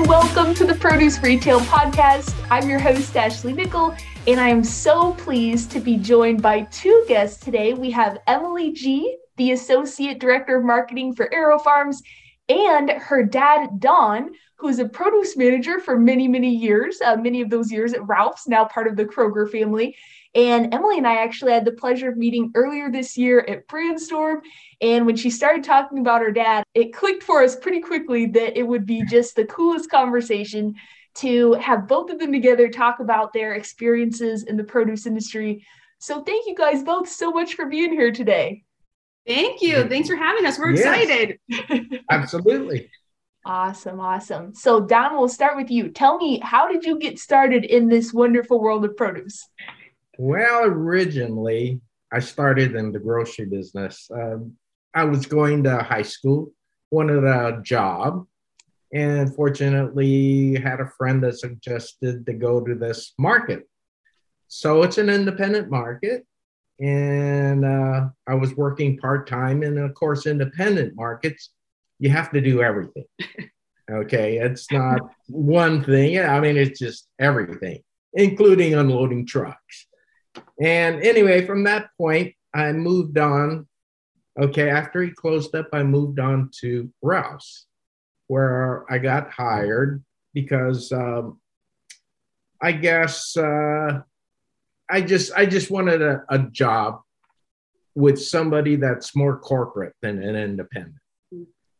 and 0.00 0.08
welcome 0.08 0.54
to 0.54 0.64
the 0.64 0.74
Produce 0.76 1.20
Retail 1.20 1.60
Podcast. 1.60 2.34
I'm 2.50 2.70
your 2.70 2.78
host, 2.78 3.14
Ashley 3.14 3.52
Nickle, 3.52 3.94
and 4.26 4.40
I 4.40 4.48
am 4.48 4.64
so 4.64 5.12
pleased 5.12 5.70
to 5.72 5.80
be 5.80 5.98
joined 5.98 6.40
by 6.40 6.62
two 6.62 7.04
guests 7.06 7.44
today. 7.44 7.74
We 7.74 7.90
have 7.90 8.16
Emily 8.26 8.72
Gee, 8.72 9.18
the 9.36 9.52
Associate 9.52 10.18
Director 10.18 10.56
of 10.56 10.64
Marketing 10.64 11.14
for 11.14 11.28
AeroFarms, 11.28 11.98
and 12.48 12.88
her 12.88 13.22
dad, 13.22 13.78
Don, 13.78 14.30
who 14.56 14.68
is 14.68 14.78
a 14.78 14.88
produce 14.88 15.36
manager 15.36 15.78
for 15.80 15.98
many, 15.98 16.28
many 16.28 16.54
years, 16.54 16.98
uh, 17.04 17.16
many 17.16 17.42
of 17.42 17.50
those 17.50 17.70
years 17.70 17.92
at 17.92 18.06
Ralph's, 18.08 18.48
now 18.48 18.64
part 18.64 18.86
of 18.86 18.96
the 18.96 19.04
Kroger 19.04 19.50
family. 19.50 19.94
And 20.34 20.72
Emily 20.72 20.98
and 20.98 21.06
I 21.06 21.16
actually 21.16 21.52
had 21.52 21.64
the 21.64 21.72
pleasure 21.72 22.08
of 22.08 22.16
meeting 22.16 22.52
earlier 22.54 22.90
this 22.90 23.18
year 23.18 23.40
at 23.48 23.66
Brandstorm. 23.66 24.40
And 24.80 25.04
when 25.04 25.16
she 25.16 25.28
started 25.28 25.64
talking 25.64 25.98
about 25.98 26.22
her 26.22 26.30
dad, 26.30 26.62
it 26.74 26.92
clicked 26.92 27.24
for 27.24 27.42
us 27.42 27.56
pretty 27.56 27.80
quickly 27.80 28.26
that 28.26 28.56
it 28.56 28.62
would 28.62 28.86
be 28.86 29.04
just 29.04 29.34
the 29.34 29.44
coolest 29.44 29.90
conversation 29.90 30.76
to 31.16 31.54
have 31.54 31.88
both 31.88 32.10
of 32.10 32.20
them 32.20 32.32
together 32.32 32.68
talk 32.68 33.00
about 33.00 33.32
their 33.32 33.54
experiences 33.54 34.44
in 34.44 34.56
the 34.56 34.62
produce 34.62 35.06
industry. 35.06 35.66
So 35.98 36.22
thank 36.22 36.46
you 36.46 36.54
guys 36.54 36.84
both 36.84 37.08
so 37.08 37.32
much 37.32 37.54
for 37.54 37.66
being 37.66 37.92
here 37.92 38.12
today. 38.12 38.62
Thank 39.26 39.60
you. 39.60 39.86
Thanks 39.88 40.08
for 40.08 40.16
having 40.16 40.46
us. 40.46 40.58
We're 40.58 40.72
yes. 40.72 40.80
excited. 40.86 42.00
Absolutely. 42.10 42.90
Awesome, 43.44 44.00
awesome. 44.00 44.54
So 44.54 44.80
Don, 44.80 45.16
we'll 45.16 45.28
start 45.28 45.56
with 45.56 45.70
you. 45.70 45.88
Tell 45.88 46.18
me, 46.18 46.40
how 46.40 46.70
did 46.70 46.84
you 46.84 46.98
get 46.98 47.18
started 47.18 47.64
in 47.64 47.88
this 47.88 48.12
wonderful 48.12 48.60
world 48.60 48.84
of 48.84 48.96
produce? 48.96 49.48
Well, 50.22 50.64
originally, 50.64 51.80
I 52.12 52.20
started 52.20 52.76
in 52.76 52.92
the 52.92 52.98
grocery 52.98 53.46
business. 53.46 54.06
Um, 54.12 54.52
I 54.92 55.04
was 55.04 55.24
going 55.24 55.64
to 55.64 55.78
high 55.78 56.02
school, 56.02 56.52
wanted 56.90 57.24
a 57.24 57.62
job, 57.62 58.26
and 58.92 59.34
fortunately 59.34 60.56
had 60.56 60.80
a 60.80 60.92
friend 60.98 61.22
that 61.22 61.38
suggested 61.38 62.26
to 62.26 62.34
go 62.34 62.60
to 62.60 62.74
this 62.74 63.14
market. 63.18 63.66
So 64.46 64.82
it's 64.82 64.98
an 64.98 65.08
independent 65.08 65.70
market, 65.70 66.26
and 66.78 67.64
uh, 67.64 68.08
I 68.26 68.34
was 68.34 68.54
working 68.54 68.98
part 68.98 69.26
time. 69.26 69.62
And 69.62 69.78
of 69.78 69.94
course, 69.94 70.26
independent 70.26 70.96
markets, 70.96 71.48
you 71.98 72.10
have 72.10 72.30
to 72.32 72.42
do 72.42 72.62
everything. 72.62 73.06
Okay, 73.90 74.38
it's 74.38 74.70
not 74.70 75.00
one 75.26 75.82
thing. 75.82 76.16
I 76.20 76.38
mean, 76.38 76.56
it's 76.56 76.78
just 76.78 77.08
everything, 77.18 77.82
including 78.14 78.74
unloading 78.74 79.26
trucks. 79.26 79.88
And 80.60 81.02
anyway, 81.02 81.46
from 81.46 81.64
that 81.64 81.90
point, 81.98 82.34
I 82.54 82.72
moved 82.72 83.18
on. 83.18 83.66
Okay, 84.40 84.70
after 84.70 85.02
he 85.02 85.10
closed 85.10 85.54
up, 85.54 85.68
I 85.72 85.82
moved 85.82 86.20
on 86.20 86.50
to 86.60 86.90
Rouse, 87.02 87.66
where 88.28 88.84
I 88.90 88.98
got 88.98 89.30
hired 89.30 90.02
because 90.32 90.92
um, 90.92 91.40
I 92.60 92.72
guess 92.72 93.36
uh, 93.36 94.00
I 94.90 95.00
just 95.00 95.32
I 95.34 95.46
just 95.46 95.70
wanted 95.70 96.02
a, 96.02 96.22
a 96.28 96.38
job 96.38 97.00
with 97.94 98.22
somebody 98.22 98.76
that's 98.76 99.16
more 99.16 99.38
corporate 99.38 99.94
than 100.02 100.22
an 100.22 100.36
independent. 100.36 100.96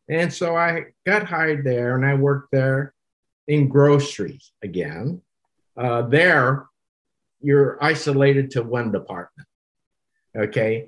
And 0.09 0.33
so 0.33 0.57
I 0.57 0.87
got 1.07 1.25
hired 1.25 1.65
there 1.65 1.95
and 1.95 2.05
I 2.05 2.15
worked 2.15 2.51
there 2.51 2.95
in 3.47 3.69
groceries 3.69 4.53
again. 4.63 5.23
Uh, 5.77 6.03
there, 6.03 6.67
you're 7.43 7.83
isolated 7.83 8.51
to 8.53 8.63
one 8.63 8.93
department. 8.93 9.49
Okay. 10.37 10.87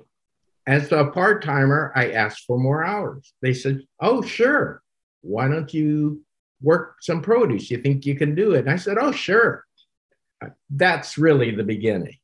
As 0.65 0.91
a 0.91 1.05
part 1.05 1.43
timer, 1.43 1.91
I 1.95 2.11
asked 2.11 2.45
for 2.45 2.57
more 2.57 2.83
hours. 2.83 3.33
They 3.41 3.53
said, 3.53 3.81
Oh, 3.99 4.21
sure. 4.21 4.81
Why 5.21 5.47
don't 5.47 5.73
you 5.73 6.23
work 6.61 6.97
some 7.01 7.21
produce? 7.21 7.69
You 7.69 7.77
think 7.77 8.05
you 8.05 8.15
can 8.15 8.35
do 8.35 8.53
it? 8.53 8.59
And 8.59 8.69
I 8.69 8.77
said, 8.77 8.97
Oh, 8.99 9.11
sure. 9.11 9.65
That's 10.69 11.17
really 11.17 11.51
the 11.51 11.63
beginning. 11.63 12.17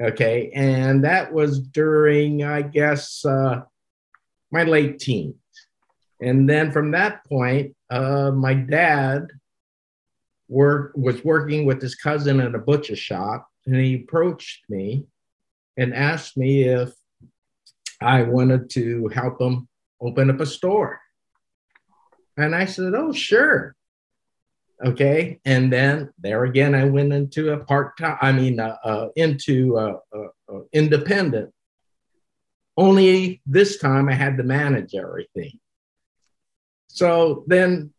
Okay. 0.00 0.50
And 0.54 1.04
that 1.04 1.32
was 1.32 1.60
during, 1.60 2.44
I 2.44 2.62
guess, 2.62 3.24
uh, 3.24 3.62
my 4.50 4.64
late 4.64 4.98
teens. 4.98 5.34
And 6.20 6.48
then 6.48 6.70
from 6.70 6.92
that 6.92 7.24
point, 7.24 7.74
uh, 7.90 8.30
my 8.30 8.54
dad 8.54 9.26
work, 10.48 10.92
was 10.94 11.24
working 11.24 11.66
with 11.66 11.82
his 11.82 11.96
cousin 11.96 12.40
in 12.40 12.54
a 12.54 12.58
butcher 12.58 12.94
shop 12.94 13.48
and 13.66 13.76
he 13.76 13.94
approached 13.94 14.64
me 14.68 15.06
and 15.76 15.94
asked 15.94 16.36
me 16.36 16.64
if 16.64 16.92
I 18.00 18.22
wanted 18.22 18.70
to 18.70 19.08
help 19.08 19.40
him 19.40 19.68
open 20.00 20.30
up 20.30 20.40
a 20.40 20.46
store. 20.46 21.00
And 22.36 22.54
I 22.54 22.64
said, 22.64 22.94
Oh, 22.94 23.12
sure. 23.12 23.76
Okay. 24.84 25.38
And 25.44 25.72
then 25.72 26.12
there 26.18 26.44
again, 26.44 26.74
I 26.74 26.84
went 26.84 27.12
into 27.12 27.52
a 27.52 27.64
part 27.64 27.96
time, 27.98 28.18
I 28.20 28.32
mean, 28.32 28.58
uh, 28.58 28.76
uh, 28.82 29.08
into 29.14 29.78
uh, 29.78 29.98
independent. 30.72 31.52
Only 32.76 33.42
this 33.46 33.78
time 33.78 34.08
I 34.08 34.14
had 34.14 34.38
to 34.38 34.42
manage 34.42 34.94
everything. 34.94 35.60
So 36.88 37.44
then 37.46 37.92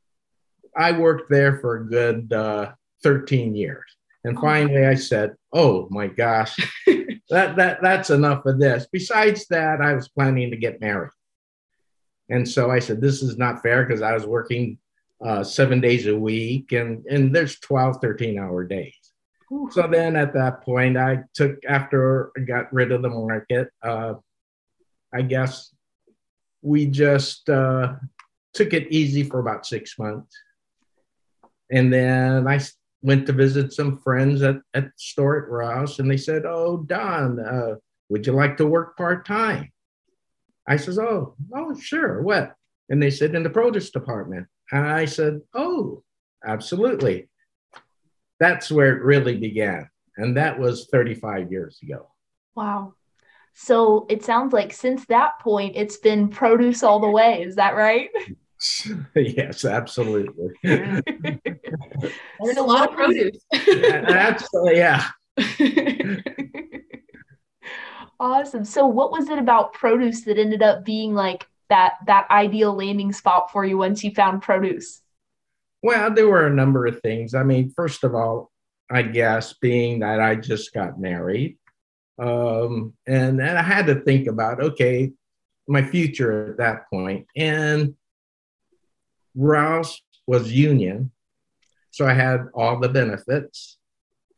I 0.75 0.91
worked 0.91 1.29
there 1.29 1.59
for 1.59 1.77
a 1.77 1.85
good 1.87 2.33
uh, 2.33 2.73
13 3.03 3.55
years. 3.55 3.85
And 4.23 4.39
finally, 4.39 4.85
I 4.85 4.95
said, 4.95 5.35
"Oh 5.51 5.87
my 5.91 6.07
gosh, 6.07 6.55
that 7.29 7.55
that 7.57 7.79
that's 7.81 8.09
enough 8.09 8.45
of 8.45 8.59
this." 8.59 8.87
Besides 8.91 9.47
that, 9.47 9.81
I 9.81 9.93
was 9.93 10.07
planning 10.07 10.51
to 10.51 10.57
get 10.57 10.79
married, 10.79 11.11
and 12.29 12.47
so 12.47 12.71
I 12.71 12.79
said, 12.79 13.01
"This 13.01 13.21
is 13.21 13.37
not 13.37 13.61
fair," 13.61 13.85
because 13.85 14.01
I 14.01 14.13
was 14.13 14.25
working 14.25 14.77
uh, 15.23 15.43
seven 15.43 15.81
days 15.81 16.07
a 16.07 16.15
week, 16.15 16.71
and 16.71 17.05
and 17.05 17.35
there's 17.35 17.59
12, 17.59 17.97
13 18.01 18.39
hour 18.39 18.63
days. 18.63 18.95
So 19.71 19.87
then, 19.87 20.15
at 20.15 20.33
that 20.33 20.61
point, 20.61 20.97
I 20.97 21.23
took 21.33 21.59
after 21.67 22.31
I 22.37 22.41
got 22.41 22.73
rid 22.73 22.91
of 22.91 23.01
the 23.01 23.09
market. 23.09 23.69
Uh, 23.83 24.15
I 25.13 25.21
guess 25.21 25.75
we 26.61 26.87
just 26.87 27.49
uh, 27.49 27.95
took 28.53 28.73
it 28.73 28.91
easy 28.91 29.21
for 29.23 29.39
about 29.39 29.65
six 29.65 29.99
months, 29.99 30.33
and 31.69 31.91
then 31.91 32.47
I 32.47 32.59
went 33.03 33.27
to 33.27 33.33
visit 33.33 33.73
some 33.73 33.99
friends 33.99 34.41
at, 34.41 34.55
at 34.73 34.89
store 34.97 35.43
at 35.43 35.49
Rouse 35.49 35.99
and 35.99 36.09
they 36.09 36.17
said, 36.17 36.43
Oh, 36.45 36.77
Don, 36.77 37.39
uh, 37.39 37.75
would 38.09 38.25
you 38.25 38.33
like 38.33 38.57
to 38.57 38.65
work 38.65 38.97
part 38.97 39.27
time? 39.27 39.71
I 40.67 40.77
says, 40.77 40.97
Oh, 40.97 41.35
oh, 41.53 41.77
sure. 41.77 42.21
What? 42.21 42.55
And 42.89 43.03
they 43.03 43.11
said, 43.11 43.35
In 43.35 43.43
the 43.43 43.49
produce 43.49 43.91
department. 43.91 44.47
And 44.71 44.87
I 44.87 45.05
said, 45.05 45.41
Oh, 45.53 46.03
absolutely. 46.45 47.29
That's 48.39 48.71
where 48.71 48.95
it 48.95 49.03
really 49.03 49.37
began. 49.37 49.89
And 50.17 50.37
that 50.37 50.59
was 50.59 50.87
35 50.91 51.51
years 51.51 51.79
ago. 51.83 52.07
Wow. 52.55 52.93
So 53.53 54.05
it 54.09 54.23
sounds 54.23 54.53
like 54.53 54.73
since 54.73 55.05
that 55.07 55.39
point, 55.41 55.75
it's 55.75 55.97
been 55.97 56.29
produce 56.29 56.83
all 56.83 56.99
the 56.99 57.09
way. 57.09 57.43
Is 57.43 57.55
that 57.57 57.75
right? 57.75 58.09
yes, 59.15 59.65
absolutely. 59.65 60.49
There's 60.63 61.01
a 62.57 62.61
lot 62.61 62.89
of 62.89 62.95
produce. 62.95 63.37
absolutely, 63.53 64.77
yeah. 64.77 65.07
awesome. 68.19 68.65
So, 68.65 68.85
what 68.85 69.11
was 69.11 69.29
it 69.29 69.37
about 69.37 69.73
produce 69.73 70.21
that 70.21 70.37
ended 70.37 70.61
up 70.61 70.85
being 70.85 71.13
like 71.13 71.47
that 71.69 71.93
that 72.07 72.27
ideal 72.29 72.73
landing 72.73 73.11
spot 73.11 73.51
for 73.51 73.65
you 73.65 73.77
once 73.77 74.03
you 74.03 74.11
found 74.11 74.41
produce? 74.41 75.01
Well, 75.81 76.13
there 76.13 76.29
were 76.29 76.47
a 76.47 76.53
number 76.53 76.85
of 76.85 77.01
things. 77.01 77.33
I 77.35 77.43
mean, 77.43 77.73
first 77.75 78.03
of 78.03 78.15
all, 78.15 78.51
I 78.89 79.01
guess 79.01 79.53
being 79.53 79.99
that 79.99 80.21
I 80.21 80.35
just 80.35 80.73
got 80.73 80.99
married, 80.99 81.57
um, 82.17 82.93
and 83.07 83.41
and 83.41 83.57
I 83.57 83.63
had 83.63 83.87
to 83.87 83.95
think 84.01 84.27
about 84.27 84.61
okay, 84.61 85.11
my 85.67 85.83
future 85.83 86.51
at 86.51 86.57
that 86.57 86.89
point, 86.89 87.27
and 87.35 87.95
Rouse 89.35 90.01
was 90.27 90.51
union. 90.51 91.11
So 91.91 92.05
I 92.07 92.13
had 92.13 92.47
all 92.53 92.79
the 92.79 92.89
benefits. 92.89 93.77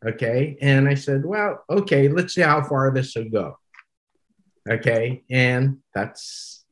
Okay. 0.05 0.57
And 0.61 0.87
I 0.87 0.93
said, 0.93 1.25
well, 1.25 1.63
okay, 1.69 2.09
let's 2.09 2.33
see 2.33 2.41
how 2.41 2.63
far 2.63 2.91
this 2.91 3.15
will 3.15 3.29
go. 3.29 3.57
Okay. 4.69 5.23
And 5.29 5.77
that's 5.93 6.65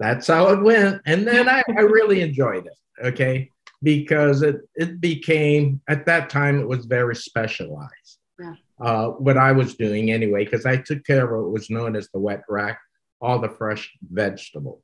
that's 0.00 0.26
how 0.26 0.48
it 0.48 0.62
went. 0.62 1.02
And 1.06 1.26
then 1.26 1.48
I, 1.48 1.62
I 1.68 1.82
really 1.82 2.20
enjoyed 2.20 2.66
it. 2.66 3.06
Okay. 3.06 3.48
Because 3.82 4.42
it 4.42 4.56
it 4.74 5.00
became 5.00 5.80
at 5.88 6.06
that 6.06 6.30
time 6.30 6.58
it 6.58 6.66
was 6.66 6.86
very 6.86 7.16
specialized. 7.16 8.18
Yeah. 8.38 8.54
Uh, 8.80 9.08
what 9.10 9.36
I 9.36 9.52
was 9.52 9.76
doing 9.76 10.10
anyway, 10.10 10.44
because 10.44 10.66
I 10.66 10.76
took 10.78 11.04
care 11.04 11.24
of 11.24 11.44
what 11.44 11.52
was 11.52 11.70
known 11.70 11.94
as 11.94 12.08
the 12.08 12.18
wet 12.18 12.42
rack, 12.48 12.80
all 13.20 13.38
the 13.38 13.48
fresh 13.48 13.92
vegetables. 14.10 14.82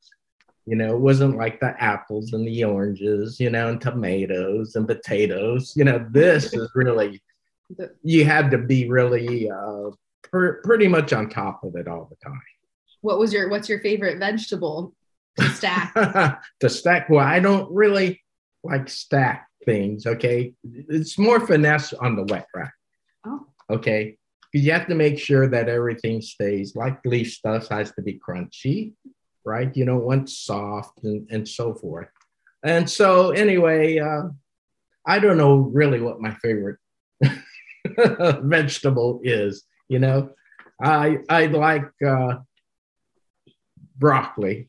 You 0.70 0.76
know, 0.76 0.94
it 0.94 1.00
wasn't 1.00 1.37
like 1.37 1.58
the 1.58 1.75
apples 1.82 2.32
and 2.32 2.46
the 2.46 2.62
oranges, 2.62 3.40
you 3.40 3.50
know, 3.50 3.70
and 3.70 3.81
tomatoes 3.81 4.76
and 4.76 4.87
potatoes. 4.87 5.72
You 5.75 5.82
know, 5.82 6.06
this 6.12 6.55
is 6.55 6.70
really, 6.76 7.20
you 8.05 8.25
had 8.25 8.52
to 8.52 8.58
be 8.58 8.88
really 8.88 9.50
uh, 9.50 9.90
per, 10.31 10.61
pretty 10.62 10.87
much 10.87 11.12
on 11.12 11.28
top 11.28 11.64
of 11.64 11.75
it 11.75 11.88
all 11.88 12.08
the 12.08 12.25
time. 12.25 12.40
What 13.00 13.19
was 13.19 13.32
your, 13.32 13.49
what's 13.49 13.69
your 13.69 13.81
favorite 13.81 14.20
vegetable 14.20 14.94
to 15.40 15.49
stack? 15.49 15.93
to 16.61 16.70
stack? 16.70 17.11
Well, 17.11 17.26
I 17.26 17.40
don't 17.40 17.69
really 17.75 18.23
like 18.62 18.88
stack 18.88 19.49
things. 19.64 20.06
Okay, 20.06 20.55
it's 20.62 21.19
more 21.19 21.44
finesse 21.44 21.93
on 21.94 22.14
the 22.14 22.23
wet 22.23 22.46
rack. 22.55 22.75
Oh. 23.26 23.44
Okay, 23.70 24.19
because 24.52 24.64
you 24.64 24.70
have 24.70 24.87
to 24.87 24.94
make 24.94 25.19
sure 25.19 25.49
that 25.49 25.69
everything 25.69 26.23
stays 26.23 26.76
like 26.76 27.05
leaf 27.05 27.32
stuff 27.32 27.66
has 27.70 27.90
to 27.94 28.02
be 28.02 28.20
crunchy, 28.25 28.93
right? 29.44 29.75
You 29.76 29.84
don't 29.84 30.04
want 30.04 30.31
soft 30.31 31.02
and, 31.04 31.28
and 31.31 31.48
so 31.48 31.75
forth. 31.75 32.08
And 32.62 32.88
so 32.88 33.31
anyway, 33.31 33.98
uh, 33.98 34.28
I 35.06 35.19
don't 35.19 35.38
know 35.38 35.56
really 35.56 36.00
what 36.00 36.20
my 36.20 36.34
favorite 36.34 36.78
vegetable 37.87 39.20
is. 39.22 39.64
You 39.88 39.98
know, 39.98 40.31
I 40.82 41.19
I 41.28 41.46
like 41.46 41.90
uh, 42.06 42.37
broccoli. 43.96 44.69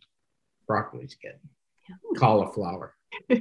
Broccoli's 0.68 1.16
good. 1.22 1.40
Cauliflower. 2.18 2.96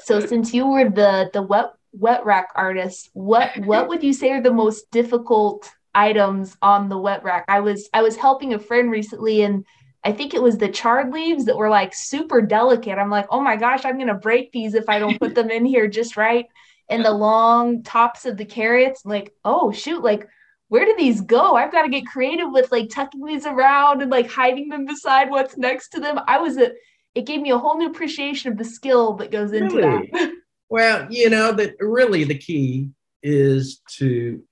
So 0.00 0.20
since 0.20 0.54
you 0.54 0.66
were 0.66 0.88
the 0.88 1.30
the 1.32 1.42
wet 1.42 1.72
wet 1.92 2.24
rack 2.24 2.50
artist, 2.54 3.10
what 3.14 3.56
what 3.58 3.88
would 3.88 4.02
you 4.02 4.12
say 4.12 4.30
are 4.30 4.42
the 4.42 4.52
most 4.52 4.90
difficult 4.90 5.70
items 5.94 6.56
on 6.62 6.88
the 6.88 6.98
wet 6.98 7.24
rack? 7.24 7.44
I 7.48 7.60
was 7.60 7.88
I 7.92 8.02
was 8.02 8.16
helping 8.16 8.54
a 8.54 8.58
friend 8.58 8.90
recently 8.90 9.42
and 9.42 9.64
I 10.04 10.12
think 10.12 10.32
it 10.32 10.42
was 10.42 10.58
the 10.58 10.68
chard 10.68 11.12
leaves 11.12 11.46
that 11.46 11.56
were 11.56 11.68
like 11.68 11.92
super 11.94 12.40
delicate. 12.40 12.98
I'm 12.98 13.10
like, 13.10 13.26
oh 13.30 13.40
my 13.40 13.56
gosh, 13.56 13.84
I'm 13.84 13.98
gonna 13.98 14.14
break 14.14 14.52
these 14.52 14.74
if 14.74 14.88
I 14.88 14.98
don't 14.98 15.18
put 15.20 15.34
them 15.34 15.50
in 15.50 15.64
here 15.64 15.88
just 15.88 16.16
right. 16.16 16.46
And 16.88 17.04
the 17.04 17.12
long 17.12 17.82
tops 17.82 18.24
of 18.24 18.36
the 18.36 18.44
carrots, 18.44 19.04
I'm 19.04 19.10
like, 19.10 19.32
oh 19.44 19.72
shoot, 19.72 20.02
like 20.02 20.26
where 20.68 20.84
do 20.84 20.94
these 20.96 21.22
go? 21.22 21.56
I've 21.56 21.72
got 21.72 21.82
to 21.82 21.88
get 21.88 22.06
creative 22.06 22.48
with 22.50 22.70
like 22.70 22.90
tucking 22.90 23.24
these 23.24 23.46
around 23.46 24.02
and 24.02 24.10
like 24.10 24.30
hiding 24.30 24.68
them 24.68 24.84
beside 24.84 25.30
what's 25.30 25.56
next 25.56 25.88
to 25.90 26.00
them. 26.00 26.20
I 26.26 26.38
was 26.38 26.58
a 26.58 26.72
it 27.14 27.26
gave 27.26 27.40
me 27.40 27.50
a 27.50 27.58
whole 27.58 27.78
new 27.78 27.88
appreciation 27.88 28.52
of 28.52 28.58
the 28.58 28.64
skill 28.64 29.14
that 29.14 29.30
goes 29.30 29.52
into 29.52 29.76
Really? 29.76 30.10
that. 30.12 30.32
Well, 30.70 31.06
you 31.10 31.30
know 31.30 31.52
that 31.52 31.76
really 31.80 32.24
the 32.24 32.36
key 32.36 32.90
is 33.22 33.80
to 33.96 34.44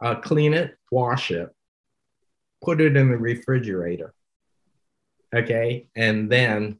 uh, 0.00 0.16
clean 0.16 0.52
it, 0.52 0.76
wash 0.92 1.30
it, 1.30 1.48
put 2.62 2.80
it 2.82 2.96
in 2.96 3.08
the 3.08 3.16
refrigerator. 3.16 4.12
Okay, 5.34 5.88
and 5.94 6.30
then 6.30 6.78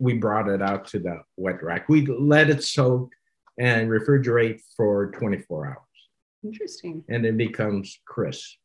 we 0.00 0.14
brought 0.14 0.48
it 0.48 0.62
out 0.62 0.86
to 0.88 0.98
the 0.98 1.22
wet 1.36 1.62
rack. 1.62 1.88
We 1.88 2.06
let 2.06 2.48
it 2.50 2.64
soak 2.64 3.12
and 3.58 3.88
refrigerate 3.90 4.60
for 4.76 5.10
24 5.12 5.66
hours, 5.66 5.76
Interesting. 6.42 7.04
and 7.08 7.26
it 7.26 7.36
becomes 7.36 8.00
crisp. 8.06 8.56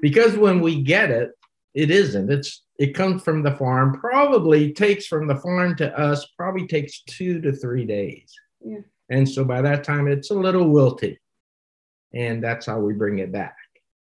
Because 0.00 0.36
when 0.36 0.60
we 0.60 0.82
get 0.82 1.10
it, 1.10 1.32
it 1.74 1.90
isn't. 1.90 2.30
It's 2.30 2.64
it 2.78 2.94
comes 2.94 3.22
from 3.22 3.42
the 3.42 3.56
farm. 3.56 3.98
Probably 4.00 4.72
takes 4.72 5.06
from 5.06 5.26
the 5.26 5.36
farm 5.36 5.76
to 5.76 5.96
us. 5.98 6.26
Probably 6.38 6.66
takes 6.66 7.02
two 7.02 7.40
to 7.42 7.52
three 7.52 7.84
days. 7.84 8.32
Yeah. 8.64 8.78
And 9.10 9.28
so 9.28 9.44
by 9.44 9.60
that 9.62 9.84
time, 9.84 10.06
it's 10.08 10.30
a 10.30 10.34
little 10.34 10.68
wilted. 10.70 11.18
and 12.14 12.42
that's 12.42 12.66
how 12.66 12.78
we 12.80 12.92
bring 12.94 13.18
it 13.18 13.30
back. 13.32 13.56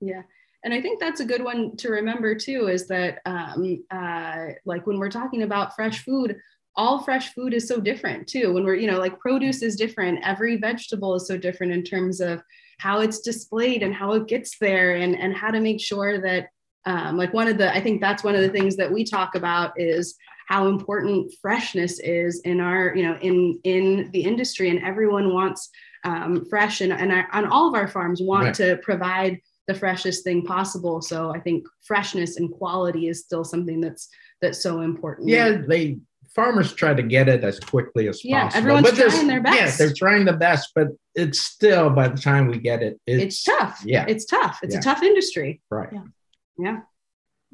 Yeah. 0.02 0.22
And 0.64 0.74
I 0.74 0.82
think 0.82 1.00
that's 1.00 1.22
a 1.22 1.26
good 1.26 1.44
one 1.44 1.76
to 1.78 1.90
remember 1.90 2.36
too 2.36 2.68
is 2.68 2.88
that, 2.88 3.20
um, 3.26 3.84
uh, 3.92 4.48
like 4.66 4.86
when 4.86 5.00
we're 5.00 5.10
talking 5.10 5.44
about 5.44 5.76
fresh 5.76 6.04
food, 6.04 6.38
all 6.76 7.00
fresh 7.00 7.34
food 7.34 7.54
is 7.54 7.68
so 7.68 7.80
different 7.80 8.28
too. 8.28 8.54
When 8.54 8.64
we're, 8.64 8.76
you 8.76 8.88
know, 8.88 9.00
like 9.00 9.20
produce 9.20 9.62
is 9.62 9.76
different, 9.76 10.20
every 10.24 10.58
vegetable 10.58 11.16
is 11.16 11.28
so 11.28 11.38
different 11.38 11.72
in 11.72 11.84
terms 11.84 12.20
of 12.22 12.42
how 12.80 13.02
it's 13.02 13.20
displayed 13.20 13.84
and 13.84 13.94
how 13.94 14.14
it 14.14 14.28
gets 14.28 14.58
there 14.60 14.96
and, 14.96 15.16
and 15.18 15.34
how 15.36 15.52
to 15.52 15.60
make 15.60 15.82
sure 15.82 16.22
that, 16.22 16.48
um, 16.86 17.18
like 17.18 17.34
one 17.34 17.48
of 17.48 17.58
the, 17.58 17.74
I 17.76 17.82
think 17.82 18.00
that's 18.00 18.24
one 18.24 18.36
of 18.36 18.42
the 18.42 18.50
things 18.50 18.76
that 18.78 18.92
we 18.92 19.04
talk 19.04 19.36
about 19.36 19.74
is 19.80 20.16
how 20.48 20.68
important 20.68 21.34
freshness 21.42 22.00
is 22.00 22.40
in 22.42 22.60
our, 22.60 22.96
you 22.96 23.04
know, 23.04 23.18
in, 23.22 23.60
in 23.64 24.10
the 24.12 24.22
industry 24.22 24.70
and 24.70 24.82
everyone 24.84 25.34
wants 25.34 25.70
um, 26.06 26.46
fresh 26.50 26.82
and, 26.82 26.94
and 26.94 27.12
our, 27.12 27.28
on 27.34 27.46
all 27.46 27.68
of 27.68 27.76
our 27.76 27.88
farms 27.88 28.22
want 28.22 28.46
Right. 28.46 28.54
to 28.56 28.78
provide 28.78 29.40
the 29.70 29.76
freshest 29.76 30.24
thing 30.24 30.44
possible. 30.44 31.00
So 31.00 31.32
I 31.32 31.40
think 31.40 31.64
freshness 31.86 32.38
and 32.38 32.52
quality 32.52 33.08
is 33.08 33.20
still 33.22 33.44
something 33.44 33.80
that's 33.80 34.10
that's 34.42 34.62
so 34.64 34.82
important. 34.82 35.30
Yeah, 35.30 35.62
they 35.68 36.00
farmers 36.36 36.74
try 36.74 36.94
to 36.96 37.04
get 37.04 37.30
it 37.30 37.44
as 37.44 37.60
quickly 37.60 38.08
as 38.08 38.24
Yeah, 38.26 38.44
possible. 38.46 38.58
everyone's 38.60 38.90
but 38.98 39.10
trying 39.12 39.28
their 39.28 39.38
Yeah, 39.46 39.66
best. 39.66 39.78
they're 39.78 39.94
trying 39.94 40.26
the 40.26 40.34
best, 40.34 40.72
but 40.74 40.88
it's 41.14 41.40
still 41.44 41.90
by 41.92 42.08
the 42.08 42.18
time 42.18 42.48
we 42.48 42.58
get 42.60 42.82
it, 42.82 43.00
it's, 43.06 43.24
it's 43.24 43.44
tough. 43.44 43.82
Yeah, 43.86 44.06
It's 44.08 44.26
tough. 44.26 44.60
It's 44.64 44.74
Yeah. 44.74 44.80
a 44.80 44.84
tough 44.84 45.04
industry. 45.04 45.62
right. 45.70 45.90
Yeah. 45.92 46.04
Yeah. 46.58 46.80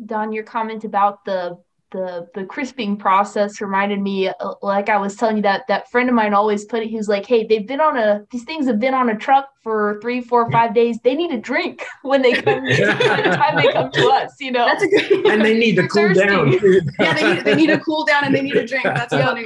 Don, 0.06 0.32
your 0.32 0.44
comment 0.44 0.84
about 0.86 1.26
the 1.26 1.58
the 1.96 2.28
the 2.34 2.44
crisping 2.46 2.98
process 2.98 3.62
reminded 3.62 4.02
me, 4.02 4.28
uh, 4.28 4.34
like 4.62 4.90
I 4.90 4.98
was 4.98 5.16
telling 5.16 5.38
you 5.38 5.42
that 5.44 5.64
that 5.70 5.90
friend 5.90 6.10
of 6.10 6.16
mine 6.16 6.34
always 6.34 6.66
put 6.66 6.84
it. 6.84 6.90
He 6.90 6.98
was 6.98 7.08
like, 7.08 7.26
"Hey, 7.26 7.46
they've 7.48 7.66
been 7.66 7.80
on 7.80 7.98
a 7.98 8.26
these 8.32 8.44
things 8.44 8.68
have 8.68 8.80
been 8.80 8.94
on 8.94 9.10
a 9.10 9.18
truck 9.18 9.48
for 9.64 9.98
three, 10.02 10.20
four, 10.22 10.52
five 10.52 10.76
days. 10.76 11.00
They 11.04 11.16
need 11.16 11.32
a 11.32 11.38
drink 11.40 11.84
when 12.04 12.22
they 12.22 12.34
come 12.34 12.64
by 12.66 13.22
the 13.22 13.38
time 13.38 13.56
they 13.56 13.72
come 13.72 13.92
to 13.92 14.08
us. 14.10 14.34
You 14.40 14.52
know, 14.52 14.66
That's 14.66 14.84
a 14.84 14.88
good 14.88 15.26
And 15.32 15.44
they 15.44 15.58
need 15.58 15.76
to 15.78 15.88
cool 15.88 16.14
thirsty. 16.14 16.26
down. 16.26 16.52
yeah, 17.00 17.14
they 17.14 17.34
need, 17.36 17.46
they 17.46 17.56
need 17.56 17.68
to 17.68 17.80
cool 17.80 18.06
down 18.06 18.26
and 18.26 18.36
they 18.36 18.42
need 18.42 18.58
a 18.58 18.68
drink. 18.68 18.84
That's 18.84 19.12
the 19.12 19.30
only 19.30 19.46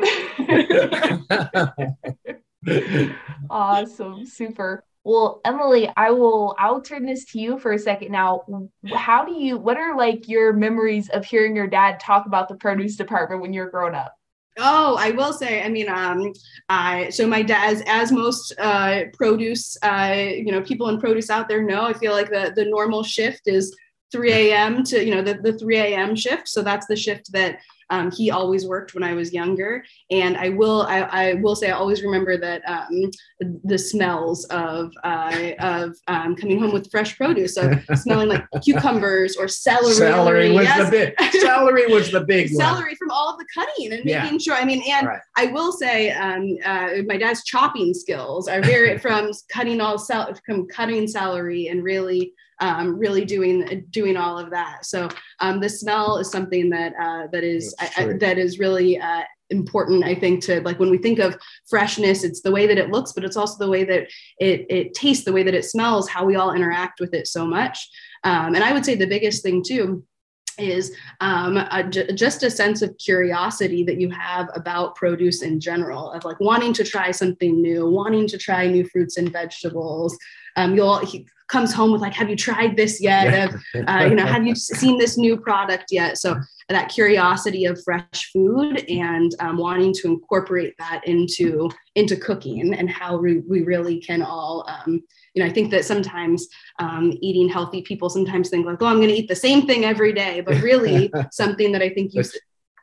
funny. 2.65 3.15
awesome, 3.49 4.25
super. 4.25 4.83
Well, 5.09 5.41
Emily, 5.43 5.91
I 5.97 6.11
will 6.11 6.55
I'll 6.59 6.81
turn 6.81 7.03
this 7.03 7.25
to 7.31 7.39
you 7.39 7.57
for 7.57 7.71
a 7.71 7.79
second 7.79 8.11
now. 8.11 8.45
How 8.93 9.25
do 9.25 9.33
you 9.33 9.57
what 9.57 9.75
are 9.75 9.97
like 9.97 10.27
your 10.27 10.53
memories 10.53 11.09
of 11.09 11.25
hearing 11.25 11.55
your 11.55 11.65
dad 11.65 11.99
talk 11.99 12.27
about 12.27 12.47
the 12.47 12.53
produce 12.53 12.95
department 12.95 13.41
when 13.41 13.51
you're 13.51 13.71
growing 13.71 13.95
up? 13.95 14.13
Oh, 14.59 14.97
I 14.99 15.09
will 15.09 15.33
say, 15.33 15.63
I 15.63 15.69
mean, 15.69 15.89
um, 15.89 16.31
I 16.69 17.09
so 17.09 17.25
my 17.25 17.41
dad, 17.41 17.73
as, 17.73 17.83
as 17.87 18.11
most 18.11 18.53
uh, 18.59 19.05
produce, 19.13 19.75
uh, 19.81 20.13
you 20.15 20.51
know, 20.51 20.61
people 20.61 20.89
in 20.89 20.99
produce 20.99 21.31
out 21.31 21.49
there 21.49 21.63
know, 21.63 21.85
I 21.85 21.93
feel 21.93 22.11
like 22.11 22.29
the 22.29 22.53
the 22.55 22.65
normal 22.65 23.01
shift 23.01 23.47
is 23.47 23.75
3 24.11 24.31
a.m. 24.31 24.83
to 24.83 25.03
you 25.03 25.15
know 25.15 25.23
the 25.23 25.39
the 25.41 25.57
3 25.57 25.75
a.m. 25.77 26.15
shift. 26.15 26.47
So 26.47 26.61
that's 26.61 26.85
the 26.85 26.95
shift 26.95 27.31
that 27.31 27.57
um, 27.89 28.11
he 28.11 28.31
always 28.31 28.65
worked 28.67 28.93
when 28.93 29.03
I 29.03 29.13
was 29.13 29.33
younger. 29.33 29.83
And 30.11 30.37
I 30.37 30.49
will 30.49 30.83
I, 30.83 30.99
I 31.01 31.33
will 31.35 31.55
say 31.55 31.69
I 31.69 31.73
always 31.77 32.03
remember 32.03 32.37
that 32.37 32.61
um, 32.67 33.11
the 33.63 33.77
smells 33.77 34.45
of 34.45 34.91
uh, 35.03 35.51
of 35.59 35.95
um, 36.07 36.35
coming 36.35 36.59
home 36.59 36.71
with 36.71 36.89
fresh 36.91 37.17
produce, 37.17 37.57
of 37.57 37.73
smelling 37.95 38.29
like 38.29 38.45
cucumbers 38.63 39.35
or 39.35 39.47
celery. 39.47 39.93
Celery 39.95 40.51
was 40.51 40.63
Yes. 40.65 40.85
the 40.85 40.91
big 40.91 41.31
celery 41.41 41.87
was 41.87 42.11
the 42.11 42.21
big 42.21 42.51
one. 42.55 42.65
celery 42.65 42.95
from 42.95 43.09
all 43.11 43.31
of 43.33 43.39
the 43.39 43.45
cutting 43.53 43.93
and 43.93 44.03
Yeah. 44.05 44.23
making 44.23 44.39
sure. 44.39 44.55
I 44.55 44.65
mean, 44.65 44.81
and 44.89 45.07
Right. 45.07 45.19
I 45.37 45.47
will 45.47 45.71
say, 45.71 46.11
um, 46.11 46.57
uh, 46.65 46.89
my 47.07 47.17
dad's 47.17 47.43
chopping 47.43 47.93
skills 47.93 48.47
are 48.47 48.61
very 48.61 48.97
from 49.05 49.31
cutting 49.49 49.81
all 49.81 49.97
cel- 49.97 50.33
from 50.45 50.67
cutting 50.67 51.07
celery 51.07 51.67
and 51.67 51.83
really, 51.83 52.33
um, 52.59 52.97
really 52.97 53.25
doing 53.25 53.85
doing 53.89 54.17
all 54.17 54.37
of 54.37 54.49
that. 54.51 54.85
So 54.85 55.09
um, 55.39 55.59
the 55.59 55.69
smell 55.69 56.17
is 56.17 56.29
something 56.29 56.69
that 56.69 56.93
uh, 57.01 57.27
that 57.31 57.43
is 57.43 57.75
I, 57.79 57.91
I, 57.97 58.13
that 58.19 58.37
is 58.37 58.59
really 58.59 58.99
uh, 58.99 59.23
important. 59.49 60.03
I 60.03 60.15
think 60.15 60.43
to 60.45 60.61
like 60.61 60.79
when 60.79 60.89
we 60.91 60.97
think 60.97 61.19
of 61.19 61.37
freshness, 61.69 62.23
it's 62.23 62.41
the 62.41 62.51
way 62.51 62.67
that 62.67 62.77
it 62.77 62.89
looks, 62.89 63.13
but 63.13 63.23
it's 63.23 63.37
also 63.37 63.57
the 63.57 63.71
way 63.71 63.83
that 63.83 64.07
it 64.39 64.65
it 64.69 64.93
tastes, 64.93 65.25
the 65.25 65.33
way 65.33 65.43
that 65.43 65.55
it 65.55 65.65
smells, 65.65 66.09
how 66.09 66.25
we 66.25 66.35
all 66.35 66.53
interact 66.53 66.99
with 66.99 67.13
it 67.13 67.27
so 67.27 67.45
much. 67.45 67.89
Um, 68.23 68.55
and 68.55 68.63
I 68.63 68.73
would 68.73 68.85
say 68.85 68.95
the 68.95 69.07
biggest 69.07 69.43
thing 69.43 69.63
too 69.63 70.03
is 70.59 70.93
um, 71.21 71.57
a, 71.57 71.83
just 71.89 72.43
a 72.43 72.51
sense 72.51 72.81
of 72.81 72.97
curiosity 72.97 73.83
that 73.83 73.99
you 73.99 74.09
have 74.09 74.49
about 74.53 74.95
produce 74.95 75.41
in 75.41 75.59
general, 75.59 76.11
of 76.11 76.25
like 76.25 76.39
wanting 76.39 76.73
to 76.73 76.83
try 76.83 77.11
something 77.11 77.61
new, 77.61 77.89
wanting 77.89 78.27
to 78.27 78.37
try 78.37 78.67
new 78.67 78.85
fruits 78.85 79.17
and 79.17 79.31
vegetables. 79.31 80.17
Um, 80.55 80.75
you'll 80.75 80.99
he 81.05 81.27
comes 81.47 81.73
home 81.73 81.91
with 81.91 82.01
like, 82.01 82.13
have 82.13 82.29
you 82.29 82.35
tried 82.35 82.77
this 82.77 83.01
yet? 83.01 83.33
Have, 83.33 83.55
uh, 83.87 84.05
you 84.07 84.15
know, 84.15 84.25
have 84.25 84.45
you 84.45 84.55
seen 84.55 84.97
this 84.97 85.17
new 85.17 85.35
product 85.37 85.85
yet? 85.91 86.17
So 86.17 86.39
that 86.69 86.89
curiosity 86.89 87.65
of 87.65 87.81
fresh 87.83 88.29
food 88.31 88.85
and 88.87 89.35
um, 89.39 89.57
wanting 89.57 89.91
to 89.91 90.07
incorporate 90.07 90.75
that 90.77 91.01
into 91.05 91.69
into 91.95 92.15
cooking 92.15 92.73
and 92.75 92.89
how 92.89 93.17
we, 93.17 93.39
we 93.39 93.63
really 93.63 93.99
can 93.99 94.21
all 94.21 94.67
um, 94.67 95.01
you 95.33 95.43
know 95.43 95.49
i 95.49 95.51
think 95.51 95.71
that 95.71 95.83
sometimes 95.83 96.47
um, 96.77 97.11
eating 97.21 97.49
healthy 97.49 97.81
people 97.81 98.09
sometimes 98.09 98.49
think 98.49 98.65
like 98.65 98.81
oh 98.81 98.85
i'm 98.85 98.97
going 98.97 99.09
to 99.09 99.13
eat 99.15 99.27
the 99.27 99.35
same 99.35 99.65
thing 99.65 99.83
every 99.83 100.13
day 100.13 100.41
but 100.41 100.61
really 100.61 101.11
something 101.31 101.71
that 101.71 101.81
i 101.81 101.89
think 101.89 102.13
you 102.13 102.23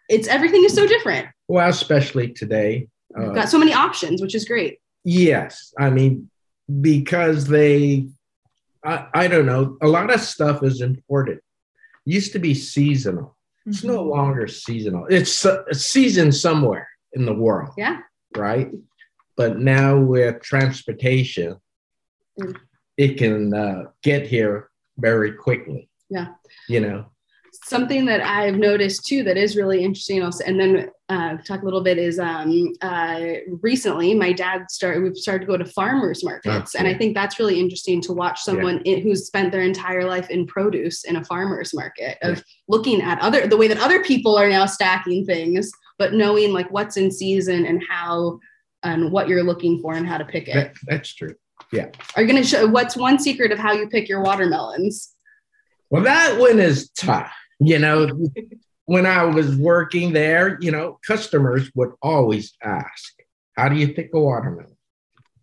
it's 0.09 0.29
everything 0.29 0.65
is 0.65 0.75
so 0.75 0.87
different 0.87 1.27
well, 1.49 1.69
especially 1.69 2.33
today. 2.33 2.89
We've 3.17 3.29
uh, 3.29 3.33
got 3.33 3.49
so 3.49 3.59
many 3.59 3.73
options 3.73 4.21
which 4.21 4.35
is 4.35 4.45
great 4.45 4.81
Yes, 5.09 5.73
I 5.79 5.91
mean 5.91 6.29
because 6.81 7.47
they, 7.47 8.09
I, 8.85 9.07
I 9.15 9.29
don't 9.29 9.47
know. 9.47 9.77
A 9.83 9.87
lot 9.89 10.13
of 10.13 10.21
stuff 10.21 10.63
is 10.63 10.81
imported. 10.81 11.41
Used 12.05 12.33
to 12.33 12.39
be 12.39 12.55
seasonal. 12.55 13.37
It's 13.67 13.83
no 13.83 13.99
Mm-hmm. 13.99 14.11
longer 14.11 14.47
seasonal. 14.49 15.07
It's 15.11 15.45
a, 15.45 15.65
a 15.71 15.75
season 15.75 16.31
somewhere 16.33 16.89
in 17.15 17.25
the 17.25 17.35
world, 17.35 17.71
yeah 17.77 18.01
right? 18.37 18.71
But 19.37 19.59
now 19.59 19.99
with 19.99 20.43
transportation, 20.43 21.57
Mm. 22.39 22.55
it 22.99 23.17
can 23.17 23.55
uh, 23.55 23.85
get 24.03 24.27
here 24.27 24.69
very 24.99 25.33
quickly. 25.33 25.89
Yeah. 26.11 26.35
You 26.69 26.81
know. 26.81 27.07
Something 27.65 28.05
that 28.07 28.21
I've 28.21 28.57
noticed 28.57 29.07
too 29.07 29.23
that 29.25 29.37
is 29.37 29.57
really 29.57 29.85
interesting 29.85 30.23
also, 30.23 30.45
and 30.45 30.59
then 30.59 30.91
uh, 31.09 31.37
talk 31.39 31.63
a 31.63 31.65
little 31.65 31.83
bit 31.83 31.99
is 31.99 32.19
um, 32.19 32.73
uh, 32.83 33.21
recently 33.63 34.15
my 34.15 34.33
dad 34.33 34.71
started 34.71 35.03
we've 35.03 35.17
started 35.17 35.43
to 35.43 35.47
go 35.47 35.57
to 35.57 35.65
farmers 35.65 36.25
markets 36.25 36.75
Oh, 36.75 36.79
and 36.79 36.89
I 36.89 36.95
think 36.95 37.15
that's 37.15 37.39
really 37.39 37.61
interesting 37.61 38.01
to 38.03 38.13
watch 38.13 38.41
someone 38.41 38.81
in, 38.83 39.03
who's 39.03 39.27
spent 39.27 39.53
their 39.53 39.63
entire 39.63 40.05
life 40.05 40.31
in 40.31 40.47
produce 40.47 41.05
in 41.05 41.17
a 41.17 41.25
farmers 41.25 41.73
market 41.73 42.19
of 42.23 42.43
looking 42.67 43.03
at 43.03 43.21
other 43.21 43.47
the 43.47 43.57
way 43.57 43.69
that 43.69 43.79
other 43.79 44.03
people 44.03 44.37
are 44.37 44.49
now 44.49 44.67
stacking 44.67 45.25
things 45.25 45.71
but 45.99 46.13
knowing 46.13 46.53
like 46.53 46.71
what's 46.73 46.97
in 46.97 47.11
season 47.11 47.67
and 47.67 47.83
how 47.89 48.39
and 48.83 49.13
what 49.13 49.29
you're 49.29 49.45
looking 49.45 49.81
for 49.81 49.95
and 49.95 50.07
how 50.07 50.19
to 50.19 50.25
pick 50.25 50.49
it 50.49 50.55
That, 50.55 50.75
that's 50.87 51.15
true. 51.15 51.35
Yeah. 51.73 51.87
Are 52.15 52.23
you 52.23 52.29
going 52.29 52.43
to 52.43 52.49
show 52.49 52.67
what's 52.67 52.97
one 52.97 53.19
secret 53.19 53.51
of 53.53 53.59
how 53.59 53.73
you 53.73 53.89
pick 53.89 54.09
your 54.09 54.23
watermelons 54.23 55.13
Well, 55.91 56.03
that 56.03 56.39
one 56.39 56.59
is 56.59 56.91
tough. 56.91 57.33
You 57.59 57.79
know, 57.79 58.11
when 58.85 59.07
I 59.07 59.25
was 59.25 59.57
working 59.57 60.13
there, 60.13 60.59
you 60.61 60.71
know, 60.71 60.99
customers 61.07 61.71
would 61.75 61.93
always 62.03 62.55
ask, 62.63 63.15
"How 63.57 63.69
do 63.69 63.77
you 63.77 63.95
pick 63.95 64.11
a 64.15 64.21
watermelon?" 64.21 64.77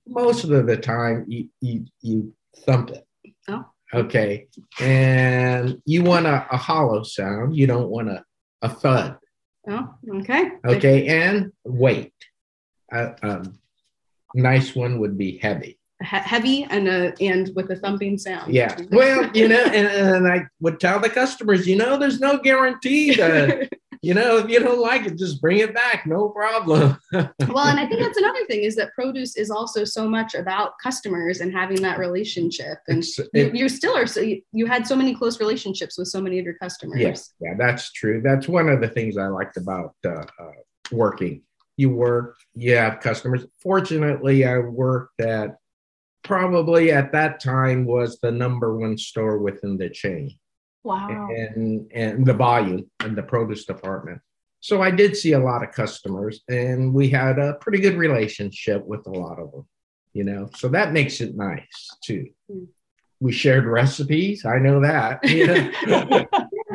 Most 0.05 0.43
of 0.43 0.65
the 0.65 0.77
time, 0.77 1.25
you 1.27 1.49
you, 1.61 1.85
you 2.01 2.33
thump 2.65 2.91
it. 2.91 3.05
Oh. 3.47 3.65
Okay, 3.93 4.47
and 4.79 5.81
you 5.85 6.03
want 6.03 6.25
a, 6.25 6.47
a 6.51 6.57
hollow 6.57 7.03
sound. 7.03 7.55
You 7.55 7.67
don't 7.67 7.89
want 7.89 8.09
a, 8.09 8.23
a 8.61 8.69
thud. 8.69 9.17
oh 9.67 9.93
okay 10.15 10.51
Okay, 10.65 11.07
and 11.07 11.51
weight. 11.63 12.13
A 12.91 13.15
um, 13.23 13.59
nice 14.35 14.75
one 14.75 14.99
would 14.99 15.17
be 15.17 15.37
heavy. 15.37 15.77
He- 16.03 16.17
heavy 16.17 16.63
and 16.69 16.87
uh, 16.87 17.11
and 17.21 17.51
with 17.55 17.69
a 17.71 17.75
thumping 17.75 18.17
sound. 18.17 18.53
Yeah. 18.53 18.77
Well, 18.91 19.29
you 19.33 19.47
know, 19.47 19.63
and, 19.63 19.87
and 19.87 20.27
I 20.27 20.45
would 20.59 20.79
tell 20.79 20.99
the 20.99 21.09
customers, 21.09 21.67
you 21.67 21.75
know, 21.75 21.97
there's 21.97 22.19
no 22.19 22.37
guarantee 22.37 23.15
that, 23.15 23.69
you 24.01 24.13
know, 24.13 24.37
if 24.37 24.49
you 24.49 24.59
don't 24.59 24.79
like 24.81 25.05
it, 25.05 25.17
just 25.17 25.41
bring 25.41 25.59
it 25.59 25.73
back. 25.73 26.05
No 26.05 26.29
problem. 26.29 26.97
well, 27.13 27.27
and 27.67 27.79
I 27.79 27.87
think 27.87 28.01
that's 28.01 28.17
another 28.17 28.45
thing 28.47 28.63
is 28.63 28.75
that 28.75 28.93
produce 28.93 29.37
is 29.37 29.49
also 29.49 29.83
so 29.85 30.07
much 30.09 30.35
about 30.35 30.73
customers 30.81 31.39
and 31.39 31.51
having 31.53 31.81
that 31.83 31.97
relationship. 31.99 32.77
And 32.87 32.99
It's- 32.99 33.17
you, 33.33 33.45
it- 33.47 33.55
you 33.55 33.69
still 33.69 33.95
are 33.95 34.07
so 34.07 34.19
you, 34.21 34.65
had 34.65 34.85
so 34.87 34.95
many 34.95 35.13
close 35.15 35.39
relationships 35.39 35.97
with 35.97 36.07
so 36.07 36.19
many 36.21 36.39
of 36.39 36.45
your 36.45 36.55
customers. 36.55 36.99
Yes, 36.99 37.33
yeah, 37.39 37.53
that's 37.57 37.91
true. 37.91 38.21
That's 38.23 38.47
one 38.47 38.69
of 38.69 38.81
the 38.81 38.87
things 38.89 39.17
I 39.17 39.27
liked 39.27 39.57
about 39.57 39.95
uh, 40.05 40.09
uh, 40.39 40.51
working. 40.91 41.41
You 41.75 41.89
work, 41.89 42.37
you 42.53 42.75
have 42.75 42.99
customers. 42.99 43.45
Fortunately, 43.59 44.45
I 44.45 44.59
worked 44.59 45.19
at 45.21 45.57
probably 46.23 46.91
at 46.91 47.11
that 47.11 47.39
time 47.39 47.85
was 47.85 48.19
the 48.19 48.31
number 48.31 48.77
one 48.77 48.97
store 48.97 49.37
within 49.37 49.77
the 49.77 49.89
chain. 49.89 50.37
Wow. 50.83 51.29
and 51.29 51.89
and 51.93 52.25
the 52.25 52.33
volume 52.33 52.89
in 53.05 53.15
the 53.15 53.23
produce 53.23 53.65
department. 53.65 54.19
So 54.59 54.81
I 54.81 54.91
did 54.91 55.15
see 55.15 55.33
a 55.33 55.39
lot 55.39 55.63
of 55.63 55.71
customers, 55.71 56.41
and 56.49 56.93
we 56.93 57.09
had 57.09 57.39
a 57.39 57.53
pretty 57.55 57.79
good 57.79 57.95
relationship 57.95 58.85
with 58.85 59.05
a 59.07 59.11
lot 59.11 59.39
of 59.39 59.51
them. 59.51 59.67
You 60.13 60.25
know, 60.25 60.49
so 60.55 60.67
that 60.69 60.93
makes 60.93 61.21
it 61.21 61.35
nice 61.35 61.89
too. 62.03 62.27
Mm. 62.51 62.67
We 63.19 63.31
shared 63.31 63.65
recipes. 63.65 64.45
I 64.45 64.59
know 64.59 64.81
that. 64.81 65.21
You 65.29 65.47
know? 65.47 66.25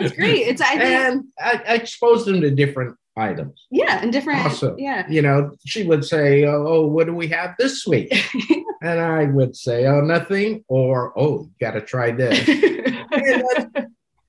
It's 0.00 0.14
great. 0.14 0.47
It's 0.47 0.61
I 0.61 0.78
think 0.78 0.83
and 0.83 1.25
I, 1.38 1.62
I 1.67 1.75
exposed 1.75 2.26
them 2.26 2.40
to 2.40 2.50
different 2.50 2.97
items. 3.18 3.66
yeah, 3.70 4.00
and 4.02 4.12
different 4.12 4.44
Awesome. 4.46 4.78
yeah. 4.78 5.06
You 5.10 5.22
know, 5.22 5.56
she 5.66 5.82
would 5.84 6.04
say, 6.04 6.44
"Oh, 6.44 6.87
what 6.87 7.06
do 7.06 7.14
we 7.14 7.26
have 7.28 7.54
this 7.58 7.87
week?" 7.87 8.12
and 8.82 9.00
I 9.00 9.25
would 9.25 9.56
say, 9.56 9.87
"Oh, 9.87 10.00
nothing," 10.00 10.64
or 10.68 11.12
"Oh, 11.18 11.42
you 11.42 11.50
got 11.60 11.72
to 11.72 11.80
try 11.80 12.10
this." 12.12 12.38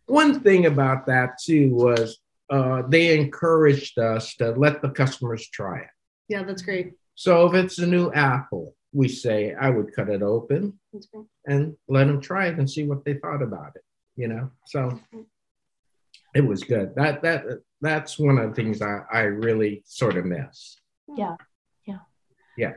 One 0.07 0.39
thing 0.41 0.65
about 0.65 1.05
that 1.05 1.37
too 1.39 1.69
was 1.73 2.17
uh, 2.49 2.81
they 2.87 3.15
encouraged 3.17 3.99
us 3.99 4.35
to 4.37 4.51
let 4.51 4.81
the 4.81 4.89
customers 4.89 5.47
try 5.49 5.79
it. 5.81 5.89
yeah, 6.27 6.43
that's 6.43 6.63
great. 6.63 6.93
So 7.15 7.45
if 7.47 7.53
it's 7.53 7.77
a 7.77 7.85
new 7.85 8.11
apple, 8.13 8.75
we 8.91 9.07
say 9.07 9.53
I 9.53 9.69
would 9.69 9.93
cut 9.95 10.09
it 10.09 10.23
open 10.23 10.79
and 11.45 11.75
let 11.87 12.07
them 12.07 12.21
try 12.21 12.47
it 12.47 12.57
and 12.57 12.67
see 12.67 12.85
what 12.85 13.05
they 13.05 13.15
thought 13.15 13.43
about 13.43 13.73
it. 13.75 13.83
You 14.15 14.29
know, 14.29 14.49
so 14.65 14.99
it 16.35 16.45
was 16.45 16.63
good. 16.63 16.93
That 16.95 17.21
that 17.23 17.43
that's 17.81 18.19
one 18.19 18.37
of 18.37 18.49
the 18.49 18.55
things 18.55 18.81
I, 18.81 19.01
I 19.11 19.21
really 19.21 19.83
sort 19.85 20.17
of 20.17 20.25
miss. 20.25 20.79
Yeah. 21.15 21.35
Yeah. 21.85 21.99
Yeah. 22.57 22.73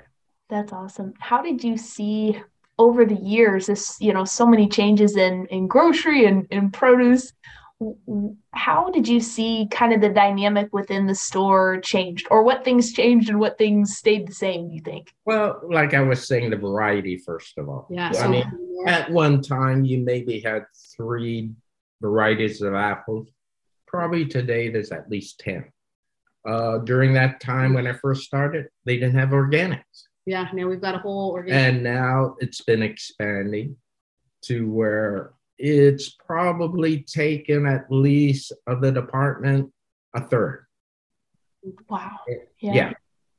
That's 0.48 0.72
awesome. 0.72 1.14
How 1.18 1.42
did 1.42 1.64
you 1.64 1.76
see 1.76 2.40
over 2.78 3.04
the 3.04 3.16
years 3.16 3.66
this, 3.66 3.96
you 4.00 4.12
know, 4.12 4.24
so 4.24 4.46
many 4.46 4.68
changes 4.68 5.16
in 5.16 5.46
in 5.46 5.66
grocery 5.66 6.24
and 6.26 6.46
in 6.50 6.70
produce? 6.70 7.32
W- 7.80 7.98
w- 8.06 8.36
How 8.52 8.90
did 8.90 9.08
you 9.08 9.18
see 9.18 9.66
kind 9.70 9.92
of 9.92 10.00
the 10.00 10.08
dynamic 10.08 10.72
within 10.72 11.06
the 11.06 11.14
store 11.14 11.80
changed 11.80 12.28
or 12.30 12.44
what 12.44 12.64
things 12.64 12.92
changed 12.92 13.28
and 13.28 13.40
what 13.40 13.58
things 13.58 13.96
stayed 13.96 14.28
the 14.28 14.34
same, 14.34 14.70
you 14.70 14.80
think? 14.80 15.12
Well, 15.24 15.60
like 15.64 15.94
I 15.94 16.00
was 16.00 16.26
saying, 16.28 16.50
the 16.50 16.56
variety 16.56 17.18
first 17.18 17.58
of 17.58 17.68
all. 17.68 17.88
Yeah. 17.90 18.10
I 18.10 18.12
so 18.12 18.28
mean, 18.28 18.44
At 18.86 19.10
one 19.10 19.42
time, 19.42 19.84
you 19.84 19.98
maybe 19.98 20.40
had 20.40 20.64
three 20.96 21.50
varieties 22.00 22.62
of 22.62 22.74
apples. 22.74 23.28
Probably 23.92 24.24
today, 24.24 24.68
there's 24.68 24.90
at 24.90 25.10
least 25.10 25.40
10. 25.40 25.64
Uh, 26.48 26.78
during 26.78 27.12
that 27.14 27.40
time 27.40 27.74
when 27.74 27.86
I 27.86 27.92
first 27.92 28.22
started, 28.22 28.68
they 28.84 28.96
didn't 28.96 29.18
have 29.18 29.28
organics. 29.30 30.08
yeah, 30.26 30.48
now 30.52 30.66
we've 30.66 30.80
got 30.80 30.94
a 30.94 30.98
whole 30.98 31.32
organic 31.32 31.62
And 31.62 31.82
now 31.84 32.36
it's 32.40 32.62
been 32.62 32.82
expanding 32.82 33.76
to 34.46 34.68
where 34.68 35.34
it's 35.58 36.10
probably 36.10 37.02
taken 37.02 37.66
at 37.66 37.84
least 37.90 38.52
of 38.66 38.80
the 38.80 38.90
department 38.90 39.72
a 40.14 40.20
third. 40.20 40.66
Wow. 41.88 42.18
Yeah. 42.60 42.92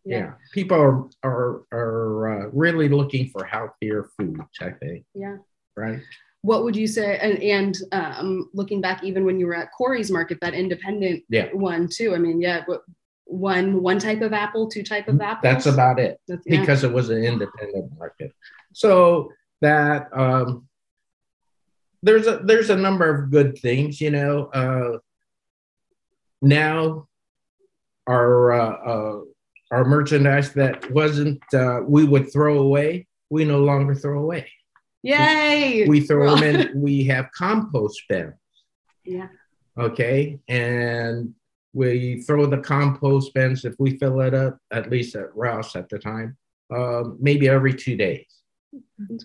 Yeah. 0.05 0.33
People 0.53 0.77
are, 0.77 1.09
are, 1.23 1.63
are 1.71 2.45
uh, 2.45 2.49
really 2.53 2.89
looking 2.89 3.29
for 3.29 3.43
healthier 3.45 4.09
foods, 4.17 4.41
I 4.61 4.71
think, 4.71 5.05
yeah. 5.13 5.37
right? 5.75 5.99
What 6.43 6.65
would 6.65 6.75
you 6.75 6.87
say? 6.87 7.17
And, 7.19 7.41
and 7.41 7.77
um, 7.93 8.49
looking 8.53 8.81
back, 8.81 9.01
even 9.03 9.25
when 9.25 9.39
you 9.39 9.47
were 9.47 9.55
at 9.55 9.71
Corey's 9.71 10.11
Market, 10.11 10.39
that 10.41 10.53
independent 10.53 11.23
Yeah. 11.29 11.47
one 11.53 11.87
too. 11.87 12.13
I 12.13 12.17
mean, 12.17 12.41
yeah, 12.41 12.63
what, 12.65 12.83
one 13.25 13.81
one 13.81 13.97
type 13.97 14.21
of 14.21 14.33
apple, 14.33 14.69
two 14.69 14.83
type 14.83 15.07
of 15.07 15.19
apple 15.21 15.49
That's 15.49 15.65
about 15.65 15.99
it. 15.99 16.19
That's- 16.27 16.43
yeah. 16.45 16.59
because 16.59 16.83
it 16.83 16.91
was 16.91 17.09
an 17.09 17.23
independent 17.23 17.97
market. 17.97 18.33
So 18.73 19.31
that 19.61 20.09
um, 20.11 20.67
there's 22.01 22.27
a 22.27 22.39
there's 22.43 22.69
a 22.69 22.75
number 22.75 23.09
of 23.09 23.31
good 23.31 23.57
things, 23.57 24.01
you 24.01 24.11
know. 24.11 24.47
Uh, 24.47 24.97
now 26.41 27.07
our 28.05 28.51
uh, 28.51 28.75
uh, 28.91 29.21
our 29.71 29.85
merchandise 29.85 30.51
that 30.53 30.91
wasn't 30.91 31.41
uh, 31.53 31.79
we 31.87 32.03
would 32.03 32.33
throw 32.33 32.59
away, 32.59 33.07
we 33.29 33.45
no 33.45 33.59
longer 33.59 33.95
throw 33.95 34.19
away. 34.19 34.51
Yay! 35.03 35.85
We 35.87 36.01
throw 36.01 36.35
them 36.35 36.43
in. 36.43 36.71
We 36.81 37.03
have 37.05 37.31
compost 37.31 38.01
bins, 38.07 38.33
yeah. 39.05 39.27
okay, 39.77 40.39
and 40.47 41.33
we 41.73 42.21
throw 42.21 42.45
the 42.45 42.59
compost 42.59 43.33
bins 43.33 43.65
if 43.65 43.75
we 43.79 43.97
fill 43.97 44.21
it 44.21 44.33
up. 44.33 44.57
At 44.71 44.89
least 44.89 45.15
at 45.15 45.35
Rouse 45.35 45.75
at 45.75 45.89
the 45.89 45.99
time, 45.99 46.37
um, 46.73 47.17
maybe 47.19 47.49
every 47.49 47.73
two 47.73 47.97
days. 47.97 48.25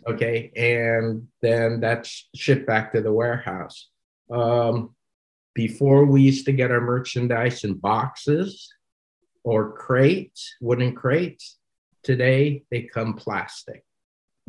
Okay, 0.07 0.51
and 0.57 1.29
then 1.41 1.81
that's 1.81 2.29
shipped 2.35 2.67
back 2.67 2.93
to 2.93 3.01
the 3.01 3.13
warehouse. 3.13 3.89
Um, 4.31 4.95
before 5.55 6.05
we 6.05 6.23
used 6.23 6.45
to 6.47 6.53
get 6.53 6.71
our 6.71 6.81
merchandise 6.81 7.65
in 7.65 7.75
boxes 7.75 8.69
or 9.45 9.73
crates, 9.73 10.55
wooden 10.61 10.95
crates. 10.95 11.57
Today 12.03 12.63
they 12.71 12.83
come 12.83 13.15
plastic. 13.15 13.85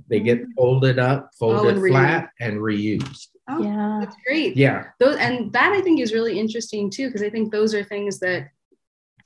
They 0.10 0.20
get 0.20 0.40
folded 0.58 0.98
up, 1.00 1.30
folded 1.38 1.76
and 1.76 1.82
reused. 1.84 1.90
flat, 1.92 2.30
and 2.40 2.58
reused. 2.58 3.28
Oh, 3.48 3.62
Yeah. 3.64 4.00
that's 4.02 4.16
great. 4.26 4.58
Yeah, 4.58 4.86
Those 5.00 5.18
and 5.18 5.52
that 5.54 5.72
I 5.72 5.82
think 5.82 6.00
is 6.00 6.14
really 6.14 6.40
interesting 6.40 6.90
too, 6.90 7.08
because 7.08 7.22
I 7.22 7.30
think 7.30 7.52
those 7.52 7.74
are 7.74 7.84
things 7.84 8.20
that 8.20 8.50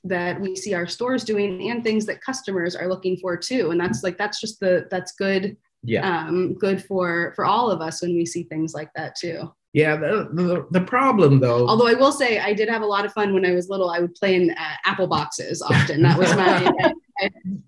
that 0.06 0.38
we 0.38 0.54
see 0.54 0.74
our 0.74 0.86
stores 0.86 1.24
doing 1.24 1.70
and 1.70 1.82
things 1.82 2.04
that 2.04 2.20
customers 2.20 2.76
are 2.76 2.88
looking 2.88 3.16
for 3.16 3.36
too. 3.38 3.70
And 3.70 3.80
that's 3.80 4.02
like 4.02 4.18
that's 4.18 4.38
just 4.40 4.60
the 4.60 4.86
that's 4.90 5.12
good 5.12 5.56
yeah, 5.86 6.26
um 6.26 6.54
good 6.54 6.82
for 6.84 7.32
for 7.36 7.44
all 7.44 7.70
of 7.70 7.80
us 7.80 8.00
when 8.02 8.14
we 8.14 8.24
see 8.26 8.42
things 8.44 8.74
like 8.74 8.90
that 8.96 9.14
too. 9.16 9.50
yeah. 9.74 9.96
The, 9.96 10.28
the, 10.32 10.66
the 10.78 10.80
problem 10.86 11.40
though, 11.40 11.66
Although 11.68 11.88
I 11.88 11.94
will 11.94 12.12
say 12.12 12.38
I 12.38 12.52
did 12.54 12.68
have 12.68 12.82
a 12.82 12.86
lot 12.86 13.04
of 13.06 13.12
fun 13.12 13.32
when 13.34 13.44
I 13.46 13.52
was 13.52 13.68
little. 13.70 13.90
I 13.90 13.98
would 14.00 14.14
play 14.14 14.34
in 14.36 14.50
uh, 14.50 14.76
apple 14.84 15.06
boxes 15.06 15.60
often. 15.62 16.02
That 16.02 16.18
was 16.18 16.34
my 16.36 16.92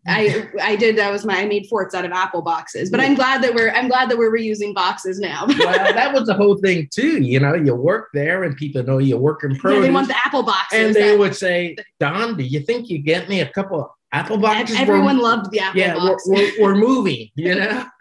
I, 0.06 0.48
I 0.62 0.76
did 0.76 0.96
that 0.96 1.10
was 1.10 1.25
my 1.25 1.38
I 1.38 1.44
made 1.46 1.66
forts 1.68 1.94
out 1.94 2.04
of 2.04 2.12
apple 2.12 2.42
boxes. 2.42 2.90
But 2.90 3.00
I'm 3.00 3.14
glad 3.14 3.42
that 3.42 3.54
we're 3.54 3.70
I'm 3.72 3.88
glad 3.88 4.10
that 4.10 4.18
we're 4.18 4.30
reusing 4.32 4.75
boxes 4.75 5.18
now. 5.18 5.46
well, 5.48 5.92
that 5.92 6.12
was 6.12 6.26
the 6.26 6.34
whole 6.34 6.56
thing 6.58 6.88
too. 6.92 7.22
You 7.22 7.40
know, 7.40 7.54
you 7.54 7.75
work 7.75 8.08
there, 8.14 8.44
and 8.44 8.56
people 8.56 8.82
know 8.82 8.98
you 8.98 9.16
work 9.16 9.42
in 9.44 9.50
Yeah, 9.54 9.58
produce. 9.60 9.82
they 9.86 9.90
want 9.92 10.08
the 10.08 10.16
apple 10.25 10.42
boxes. 10.42 10.78
and 10.86 10.94
they 10.94 11.10
That- 11.10 11.18
would 11.18 11.34
say, 11.36 11.76
"Don, 12.00 12.36
do 12.36 12.44
you 12.44 12.60
think 12.60 12.88
you 12.88 12.98
get 12.98 13.28
me 13.28 13.40
a 13.40 13.48
couple 13.50 13.80
of 13.82 13.90
apple 14.12 14.38
boxes?" 14.38 14.76
everyone 14.78 15.16
We're- 15.16 15.28
loved 15.28 15.50
the 15.50 15.60
apple 15.60 15.80
yeah, 15.80 15.94
we're, 15.96 16.10
boxes. 16.10 16.30
we're, 16.32 16.52
we're 16.62 16.75
moving, 16.76 17.28
you 17.34 17.54
know. 17.54 17.84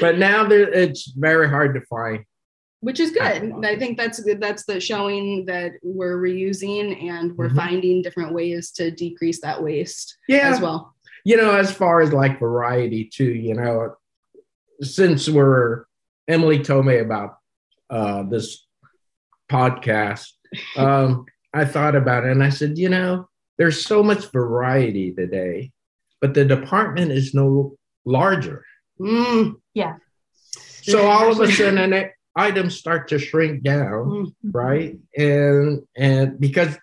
but 0.00 0.18
now 0.18 0.44
there, 0.44 0.68
it's 0.72 1.12
very 1.16 1.48
hard 1.48 1.74
to 1.74 1.80
find 1.82 2.24
which 2.82 2.98
is 2.98 3.12
good. 3.12 3.64
I 3.64 3.78
think 3.78 3.96
that's 3.96 4.18
good. 4.20 4.40
That's 4.40 4.64
the 4.64 4.80
showing 4.80 5.46
that 5.46 5.74
we're 5.84 6.20
reusing 6.20 7.08
and 7.08 7.36
we're 7.36 7.46
mm-hmm. 7.46 7.56
finding 7.56 8.02
different 8.02 8.34
ways 8.34 8.72
to 8.72 8.90
decrease 8.90 9.40
that 9.42 9.62
waste 9.62 10.18
yeah. 10.28 10.50
as 10.52 10.60
well. 10.60 10.92
You 11.24 11.36
know, 11.36 11.54
as 11.54 11.72
far 11.72 12.00
as 12.00 12.12
like 12.12 12.40
variety 12.40 13.04
too, 13.04 13.32
you 13.32 13.54
know, 13.54 13.94
since 14.80 15.28
we're 15.28 15.84
Emily 16.26 16.58
told 16.58 16.84
me 16.84 16.98
about 16.98 17.36
uh, 17.88 18.24
this 18.24 18.66
podcast, 19.48 20.26
um, 20.76 21.24
I 21.54 21.64
thought 21.64 21.94
about 21.94 22.24
it 22.24 22.32
and 22.32 22.42
I 22.42 22.48
said, 22.48 22.78
you 22.78 22.88
know, 22.88 23.28
there's 23.58 23.86
so 23.86 24.02
much 24.02 24.32
variety 24.32 25.12
today, 25.12 25.70
but 26.20 26.34
the 26.34 26.44
department 26.44 27.12
is 27.12 27.32
no 27.32 27.76
larger. 28.04 28.64
Mm. 29.00 29.54
Yeah. 29.72 29.98
So 30.82 31.06
all 31.06 31.30
of 31.30 31.38
a 31.38 31.52
sudden, 31.52 32.10
items 32.36 32.76
start 32.76 33.08
to 33.08 33.18
shrink 33.18 33.62
down, 33.62 34.06
mm-hmm. 34.06 34.50
right? 34.50 34.98
And 35.16 35.82
and 35.96 36.40
because 36.40 36.76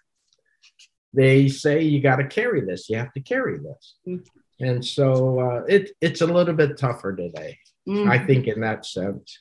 they 1.14 1.48
say 1.48 1.84
you 1.84 2.02
got 2.02 2.18
to 2.18 2.28
carry 2.28 2.62
this, 2.62 2.90
you 2.90 2.98
have 2.98 3.14
to 3.14 3.22
carry 3.22 3.58
this, 3.58 3.96
mm-hmm. 4.08 4.66
and 4.66 4.86
so 4.86 5.40
uh, 5.40 5.64
it 5.68 5.92
it's 6.02 6.22
a 6.22 6.28
little 6.28 6.54
bit 6.54 6.78
tougher 6.78 7.16
today, 7.16 7.58
mm-hmm. 7.88 8.10
I 8.10 8.20
think, 8.20 8.48
in 8.48 8.62
that 8.62 8.86
sense, 8.86 9.40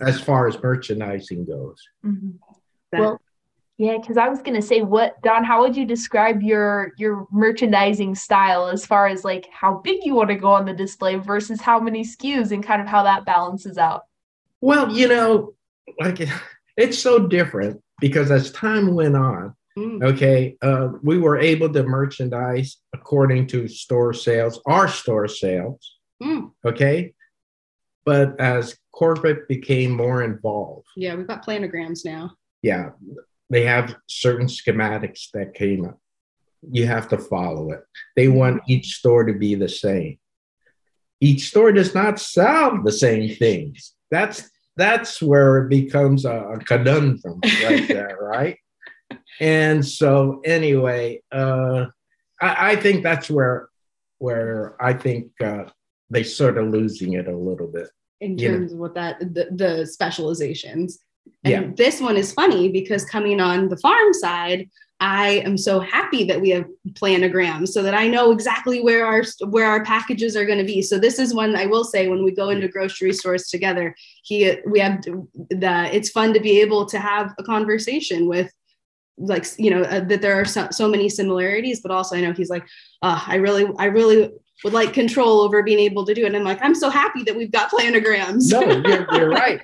as 0.00 0.20
far 0.20 0.48
as 0.48 0.60
merchandising 0.62 1.44
goes. 1.44 1.82
Mm-hmm. 2.04 2.30
Well, 2.98 3.20
yeah, 3.78 3.96
because 3.98 4.16
I 4.16 4.28
was 4.28 4.42
gonna 4.42 4.62
say, 4.62 4.82
what 4.82 5.20
Don? 5.22 5.44
How 5.44 5.60
would 5.62 5.76
you 5.76 5.84
describe 5.84 6.42
your 6.42 6.92
your 6.96 7.26
merchandising 7.30 8.14
style 8.14 8.68
as 8.68 8.86
far 8.86 9.06
as 9.06 9.24
like 9.24 9.48
how 9.52 9.78
big 9.78 10.04
you 10.04 10.14
want 10.14 10.28
to 10.28 10.36
go 10.36 10.52
on 10.52 10.64
the 10.64 10.72
display 10.72 11.16
versus 11.16 11.60
how 11.60 11.78
many 11.78 12.04
SKUs 12.04 12.52
and 12.52 12.64
kind 12.64 12.80
of 12.80 12.88
how 12.88 13.02
that 13.02 13.24
balances 13.24 13.76
out? 13.78 14.04
Well, 14.62 14.92
you 14.92 15.08
know, 15.08 15.54
like 16.00 16.20
it's 16.76 16.98
so 16.98 17.26
different 17.26 17.82
because 18.00 18.30
as 18.30 18.52
time 18.52 18.94
went 18.94 19.16
on, 19.16 19.54
mm. 19.76 20.02
okay, 20.02 20.56
uh, 20.62 20.90
we 21.02 21.18
were 21.18 21.38
able 21.38 21.70
to 21.72 21.82
merchandise 21.82 22.78
according 22.94 23.48
to 23.48 23.68
store 23.68 24.14
sales, 24.14 24.60
our 24.64 24.88
store 24.88 25.28
sales, 25.28 25.98
mm. 26.22 26.50
okay. 26.64 27.12
But 28.04 28.40
as 28.40 28.76
corporate 28.92 29.48
became 29.48 29.90
more 29.90 30.22
involved, 30.22 30.86
yeah, 30.96 31.14
we've 31.14 31.26
got 31.26 31.44
planograms 31.44 32.04
now. 32.04 32.32
Yeah, 32.62 32.90
they 33.50 33.64
have 33.64 33.96
certain 34.08 34.46
schematics 34.46 35.30
that 35.34 35.54
came 35.54 35.84
up. 35.84 35.98
You 36.70 36.86
have 36.86 37.08
to 37.08 37.18
follow 37.18 37.72
it. 37.72 37.80
They 38.14 38.28
want 38.28 38.62
each 38.68 38.94
store 38.94 39.24
to 39.24 39.32
be 39.32 39.56
the 39.56 39.68
same. 39.68 40.18
Each 41.20 41.48
store 41.48 41.72
does 41.72 41.94
not 41.94 42.20
sell 42.20 42.82
the 42.82 42.92
same 42.92 43.34
things. 43.34 43.94
That's 44.12 44.48
that's 44.76 45.20
where 45.20 45.64
it 45.64 45.68
becomes 45.68 46.24
a, 46.24 46.58
conundrum 46.66 47.40
right 47.64 47.88
there, 47.88 48.18
right? 48.20 48.58
And 49.40 49.84
so 49.84 50.40
anyway, 50.44 51.22
uh, 51.32 51.86
I, 52.40 52.72
I, 52.72 52.76
think 52.76 53.02
that's 53.02 53.28
where 53.28 53.68
where 54.18 54.76
I 54.80 54.92
think 54.92 55.30
uh, 55.42 55.64
they 56.10 56.22
sort 56.22 56.58
of 56.58 56.68
losing 56.68 57.14
it 57.14 57.26
a 57.26 57.36
little 57.36 57.66
bit 57.66 57.88
in 58.20 58.36
terms 58.36 58.72
of 58.72 58.78
what 58.78 58.94
that 58.94 59.18
the, 59.20 59.48
the 59.50 59.86
specializations. 59.86 60.98
And 61.44 61.52
yeah. 61.52 61.72
this 61.76 62.00
one 62.00 62.16
is 62.16 62.32
funny 62.32 62.70
because 62.70 63.04
coming 63.04 63.40
on 63.40 63.68
the 63.68 63.76
farm 63.76 64.12
side, 64.12 64.68
I 65.02 65.42
am 65.44 65.58
so 65.58 65.80
happy 65.80 66.22
that 66.24 66.40
we 66.40 66.50
have 66.50 66.64
planograms 66.92 67.70
so 67.70 67.82
that 67.82 67.92
I 67.92 68.06
know 68.06 68.30
exactly 68.30 68.80
where 68.80 69.04
our 69.04 69.24
where 69.48 69.66
our 69.66 69.84
packages 69.84 70.36
are 70.36 70.46
going 70.46 70.60
to 70.60 70.64
be. 70.64 70.80
So 70.80 70.96
this 70.96 71.18
is 71.18 71.34
one 71.34 71.56
I 71.56 71.66
will 71.66 71.82
say 71.82 72.06
when 72.06 72.22
we 72.22 72.30
go 72.30 72.50
into 72.50 72.68
grocery 72.68 73.12
stores 73.12 73.48
together, 73.48 73.96
he 74.22 74.58
we 74.64 74.78
have 74.78 75.02
the 75.02 75.90
it's 75.92 76.10
fun 76.10 76.32
to 76.34 76.40
be 76.40 76.60
able 76.60 76.86
to 76.86 77.00
have 77.00 77.34
a 77.36 77.42
conversation 77.42 78.28
with 78.28 78.52
like 79.18 79.44
you 79.58 79.70
know 79.72 79.82
uh, 79.82 80.04
that 80.04 80.22
there 80.22 80.40
are 80.40 80.44
so, 80.44 80.68
so, 80.70 80.88
many 80.88 81.06
similarities 81.06 81.80
but 81.82 81.90
also 81.90 82.16
i 82.16 82.20
know 82.20 82.32
he's 82.32 82.48
like 82.48 82.64
uh, 83.02 83.22
i 83.26 83.34
really 83.34 83.66
i 83.78 83.84
really 83.84 84.30
would 84.64 84.72
like 84.72 84.94
control 84.94 85.42
over 85.42 85.62
being 85.62 85.78
able 85.78 86.06
to 86.06 86.14
do 86.14 86.22
it. 86.22 86.28
And 86.28 86.36
i'm 86.36 86.44
like 86.44 86.60
i'm 86.62 86.74
so 86.74 86.88
happy 86.88 87.22
that 87.24 87.36
we've 87.36 87.52
got 87.52 87.70
planograms. 87.70 88.50
No 88.50 88.62
you're, 88.62 89.06
you're 89.12 89.30
right. 89.42 89.60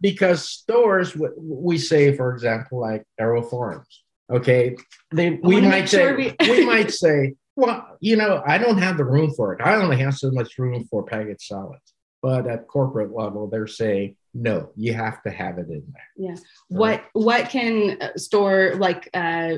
Because 0.00 0.48
stores 0.48 1.16
we 1.36 1.76
say 1.78 2.16
for 2.16 2.32
example 2.32 2.80
like 2.80 3.04
AeroFarms 3.20 3.84
Okay. 4.30 4.76
They, 5.12 5.30
we 5.42 5.60
might 5.60 5.88
say, 5.88 5.98
sure 5.98 6.16
we-, 6.16 6.34
we 6.40 6.66
might 6.66 6.90
say, 6.90 7.34
well, 7.54 7.96
you 8.00 8.16
know, 8.16 8.42
I 8.46 8.58
don't 8.58 8.78
have 8.78 8.98
the 8.98 9.04
room 9.04 9.32
for 9.34 9.54
it. 9.54 9.60
I 9.62 9.76
only 9.76 9.98
have 9.98 10.14
so 10.14 10.30
much 10.30 10.58
room 10.58 10.86
for 10.90 11.04
packaged 11.04 11.42
salads. 11.42 11.94
But 12.22 12.46
at 12.46 12.66
corporate 12.66 13.14
level, 13.14 13.46
they're 13.46 13.66
saying, 13.66 14.16
no, 14.34 14.70
you 14.76 14.92
have 14.94 15.22
to 15.22 15.30
have 15.30 15.58
it 15.58 15.68
in 15.68 15.84
there. 15.92 16.08
Yeah. 16.16 16.34
So, 16.34 16.42
what 16.68 17.04
what 17.12 17.48
can 17.48 17.98
store 18.16 18.74
like 18.76 19.08
uh, 19.14 19.56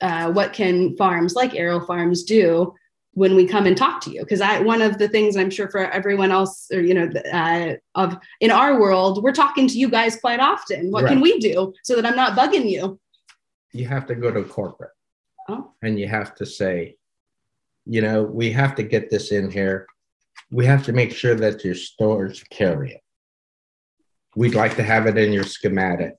uh, 0.00 0.32
what 0.32 0.52
can 0.52 0.96
farms 0.96 1.34
like 1.34 1.52
AeroFarms 1.52 2.26
do 2.26 2.74
when 3.12 3.34
we 3.34 3.46
come 3.46 3.66
and 3.66 3.76
talk 3.76 4.00
to 4.02 4.10
you? 4.10 4.20
Because 4.20 4.40
I 4.40 4.60
one 4.60 4.82
of 4.82 4.98
the 4.98 5.08
things 5.08 5.36
I'm 5.36 5.50
sure 5.50 5.70
for 5.70 5.90
everyone 5.90 6.30
else, 6.30 6.68
or 6.72 6.80
you 6.80 6.94
know, 6.94 7.08
uh, 7.32 7.74
of 7.94 8.18
in 8.40 8.50
our 8.50 8.80
world, 8.80 9.22
we're 9.22 9.32
talking 9.32 9.68
to 9.68 9.78
you 9.78 9.88
guys 9.88 10.16
quite 10.16 10.40
often. 10.40 10.90
What 10.90 11.04
right. 11.04 11.10
can 11.10 11.20
we 11.20 11.38
do 11.38 11.72
so 11.84 11.96
that 11.96 12.06
I'm 12.06 12.16
not 12.16 12.36
bugging 12.36 12.68
you? 12.68 12.98
You 13.72 13.86
have 13.86 14.06
to 14.06 14.14
go 14.14 14.30
to 14.30 14.44
corporate 14.44 14.92
oh. 15.48 15.72
and 15.82 15.98
you 15.98 16.08
have 16.08 16.34
to 16.36 16.46
say, 16.46 16.96
you 17.84 18.02
know, 18.02 18.22
we 18.22 18.50
have 18.50 18.74
to 18.76 18.82
get 18.82 19.10
this 19.10 19.32
in 19.32 19.50
here. 19.50 19.86
We 20.50 20.66
have 20.66 20.84
to 20.84 20.92
make 20.92 21.12
sure 21.12 21.34
that 21.34 21.64
your 21.64 21.74
stores 21.74 22.42
carry 22.50 22.92
it. 22.92 23.00
We'd 24.36 24.54
like 24.54 24.76
to 24.76 24.82
have 24.82 25.06
it 25.06 25.18
in 25.18 25.32
your 25.32 25.44
schematic, 25.44 26.14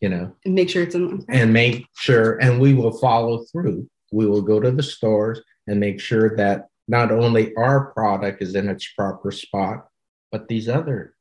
you 0.00 0.08
know, 0.08 0.34
and 0.44 0.54
make 0.54 0.68
sure 0.68 0.82
it's 0.82 0.94
in 0.94 1.24
and 1.28 1.52
make 1.52 1.86
sure, 1.96 2.38
and 2.38 2.60
we 2.60 2.74
will 2.74 2.96
follow 2.98 3.44
through. 3.44 3.88
We 4.12 4.26
will 4.26 4.42
go 4.42 4.60
to 4.60 4.70
the 4.70 4.82
stores 4.82 5.40
and 5.66 5.80
make 5.80 6.00
sure 6.00 6.36
that 6.36 6.66
not 6.88 7.12
only 7.12 7.54
our 7.54 7.92
product 7.92 8.42
is 8.42 8.56
in 8.56 8.68
its 8.68 8.92
proper 8.92 9.30
spot, 9.30 9.86
but 10.32 10.48
these 10.48 10.68
other. 10.68 11.14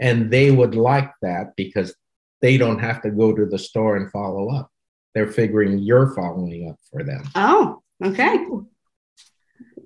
And 0.00 0.30
they 0.30 0.50
would 0.50 0.74
like 0.74 1.12
that 1.20 1.54
because 1.54 1.94
they 2.40 2.56
don't 2.56 2.78
have 2.78 3.02
to 3.02 3.10
go 3.10 3.34
to 3.34 3.46
the 3.46 3.58
store 3.58 3.96
and 3.96 4.10
follow 4.10 4.50
up 4.50 4.71
they're 5.14 5.30
figuring 5.30 5.78
you're 5.78 6.14
following 6.14 6.70
up 6.70 6.76
for 6.90 7.02
them. 7.02 7.22
Oh, 7.34 7.82
okay. 8.02 8.46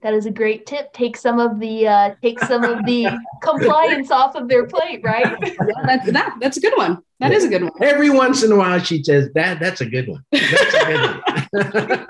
That 0.02 0.14
is 0.14 0.26
a 0.26 0.30
great 0.30 0.66
tip. 0.66 0.92
Take 0.92 1.16
some 1.16 1.40
of 1.40 1.58
the 1.58 1.88
uh, 1.88 2.14
take 2.22 2.38
some 2.40 2.62
of 2.64 2.84
the 2.84 3.08
compliance 3.42 4.10
off 4.10 4.36
of 4.36 4.48
their 4.48 4.66
plate, 4.66 5.00
right? 5.02 5.36
Yeah, 5.42 5.54
that's 5.84 6.12
that. 6.12 6.36
That's 6.40 6.56
a 6.58 6.60
good 6.60 6.76
one. 6.76 6.98
That 7.18 7.32
yeah. 7.32 7.36
is 7.38 7.44
a 7.44 7.48
good 7.48 7.62
one. 7.62 7.72
Every 7.80 8.10
once 8.10 8.42
in 8.42 8.52
a 8.52 8.56
while, 8.56 8.78
she 8.78 9.02
says, 9.02 9.30
"That 9.34 9.58
that's 9.58 9.80
a 9.80 9.86
good 9.86 10.06
one. 10.06 10.22
That's 10.30 10.74
a 10.74 10.84
good 10.84 12.08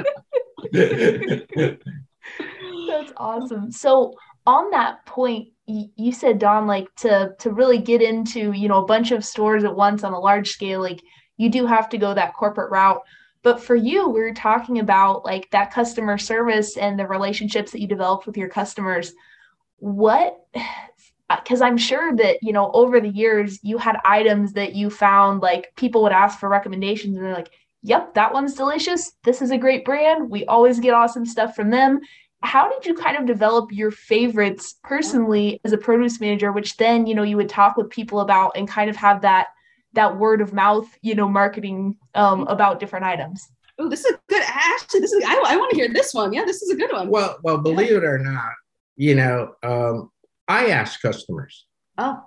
one." 1.52 1.78
that's 2.88 3.12
awesome. 3.16 3.70
So 3.70 4.14
on 4.46 4.70
that 4.72 5.06
point, 5.06 5.48
you 5.66 6.12
said 6.12 6.38
Don, 6.38 6.66
like 6.66 6.94
to 6.96 7.34
to 7.38 7.50
really 7.50 7.78
get 7.78 8.02
into 8.02 8.52
you 8.52 8.68
know 8.68 8.82
a 8.82 8.86
bunch 8.86 9.10
of 9.10 9.24
stores 9.24 9.64
at 9.64 9.74
once 9.74 10.04
on 10.04 10.12
a 10.12 10.20
large 10.20 10.50
scale, 10.50 10.80
like 10.80 11.00
you 11.36 11.50
do 11.50 11.66
have 11.66 11.88
to 11.90 11.98
go 11.98 12.14
that 12.14 12.34
corporate 12.34 12.70
route. 12.70 13.02
But 13.42 13.62
for 13.62 13.76
you, 13.76 14.08
we 14.08 14.20
are 14.22 14.34
talking 14.34 14.80
about 14.80 15.24
like 15.24 15.50
that 15.50 15.72
customer 15.72 16.18
service 16.18 16.76
and 16.76 16.98
the 16.98 17.06
relationships 17.06 17.70
that 17.72 17.80
you 17.80 17.86
developed 17.86 18.26
with 18.26 18.36
your 18.36 18.48
customers. 18.48 19.12
What 19.78 20.36
because 21.28 21.60
I'm 21.60 21.76
sure 21.76 22.14
that 22.16 22.38
you 22.42 22.52
know 22.52 22.70
over 22.72 23.00
the 23.00 23.08
years 23.08 23.58
you 23.62 23.78
had 23.78 23.98
items 24.04 24.52
that 24.52 24.74
you 24.74 24.90
found 24.90 25.42
like 25.42 25.72
people 25.76 26.02
would 26.02 26.12
ask 26.12 26.38
for 26.38 26.48
recommendations 26.48 27.16
and 27.16 27.24
they're 27.24 27.34
like, 27.34 27.50
"Yep, 27.82 28.14
that 28.14 28.32
one's 28.32 28.54
delicious. 28.54 29.12
This 29.24 29.42
is 29.42 29.50
a 29.50 29.58
great 29.58 29.84
brand. 29.84 30.30
We 30.30 30.44
always 30.46 30.80
get 30.80 30.94
awesome 30.94 31.26
stuff 31.26 31.54
from 31.54 31.70
them." 31.70 32.00
How 32.42 32.70
did 32.70 32.86
you 32.86 32.94
kind 32.94 33.16
of 33.16 33.26
develop 33.26 33.72
your 33.72 33.90
favorites 33.90 34.76
personally 34.84 35.60
as 35.64 35.72
a 35.72 35.78
produce 35.78 36.20
manager, 36.20 36.52
which 36.52 36.76
then 36.76 37.06
you 37.06 37.14
know 37.14 37.22
you 37.22 37.36
would 37.36 37.48
talk 37.48 37.76
with 37.76 37.90
people 37.90 38.20
about 38.20 38.56
and 38.56 38.68
kind 38.68 38.90
of 38.90 38.96
have 38.96 39.22
that 39.22 39.48
that 39.96 40.16
word 40.16 40.40
of 40.40 40.52
mouth, 40.52 40.86
you 41.02 41.14
know, 41.14 41.28
marketing 41.28 41.96
um, 42.14 42.46
about 42.46 42.80
different 42.80 43.04
items. 43.04 43.48
Oh, 43.78 43.88
this 43.88 44.04
is 44.04 44.14
a 44.14 44.18
good. 44.28 44.42
Actually, 44.46 45.00
this 45.00 45.12
is. 45.12 45.22
I, 45.26 45.42
I 45.46 45.56
want 45.56 45.70
to 45.70 45.76
hear 45.76 45.92
this 45.92 46.14
one. 46.14 46.32
Yeah, 46.32 46.44
this 46.44 46.62
is 46.62 46.70
a 46.70 46.76
good 46.76 46.92
one. 46.92 47.08
Well, 47.08 47.38
well, 47.42 47.58
believe 47.58 47.90
yeah. 47.90 47.98
it 47.98 48.04
or 48.04 48.18
not, 48.18 48.52
you 48.96 49.14
know, 49.14 49.54
um, 49.62 50.10
I 50.48 50.68
ask 50.68 51.02
customers. 51.02 51.66
Oh. 51.98 52.22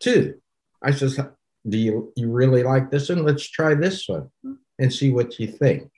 Too. 0.00 0.34
I 0.82 0.92
says, 0.92 1.18
do 1.68 1.78
you 1.78 2.12
you 2.16 2.30
really 2.30 2.62
like 2.62 2.90
this 2.90 3.08
one? 3.08 3.24
Let's 3.24 3.48
try 3.48 3.74
this 3.74 4.08
one 4.08 4.30
and 4.78 4.92
see 4.92 5.10
what 5.10 5.38
you 5.38 5.48
think. 5.48 5.90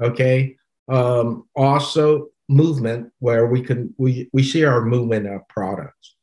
Okay. 0.00 0.56
Um, 0.88 1.44
also, 1.54 2.28
movement 2.48 3.12
where 3.18 3.46
we 3.46 3.62
can 3.62 3.94
we 3.98 4.30
we 4.32 4.42
see 4.42 4.64
our 4.64 4.84
movement 4.84 5.26
of 5.26 5.46
products 5.48 6.16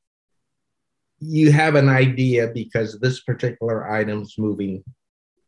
you 1.27 1.51
have 1.51 1.75
an 1.75 1.89
idea 1.89 2.47
because 2.47 2.99
this 2.99 3.21
particular 3.21 3.89
item's 3.89 4.35
moving 4.37 4.83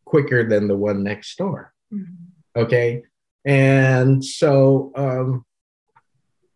quicker 0.05 0.47
than 0.47 0.67
the 0.67 0.75
one 0.77 1.03
next 1.03 1.37
door. 1.37 1.73
Mm-hmm. 1.93 2.61
Okay. 2.61 3.03
And 3.45 4.23
so, 4.23 4.91
um, 4.95 5.45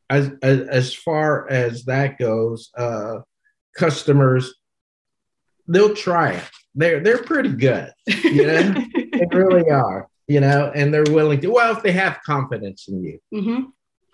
as, 0.09 0.31
as, 0.41 0.59
as 0.67 0.93
far 0.93 1.49
as 1.49 1.85
that 1.85 2.17
goes, 2.17 2.69
uh, 2.77 3.19
customers, 3.77 4.53
they'll 5.67 5.95
try 5.95 6.33
it. 6.33 6.43
They're 6.75 6.99
they're 7.01 7.23
pretty 7.23 7.49
good. 7.49 7.91
You 8.23 8.47
know, 8.47 8.73
they 8.95 9.27
really 9.31 9.69
are. 9.69 10.07
You 10.27 10.39
know, 10.39 10.71
and 10.73 10.93
they're 10.93 11.03
willing 11.09 11.41
to. 11.41 11.47
Well, 11.47 11.75
if 11.75 11.83
they 11.83 11.91
have 11.91 12.19
confidence 12.25 12.87
in 12.87 13.03
you. 13.03 13.19
Mm-hmm. 13.33 13.63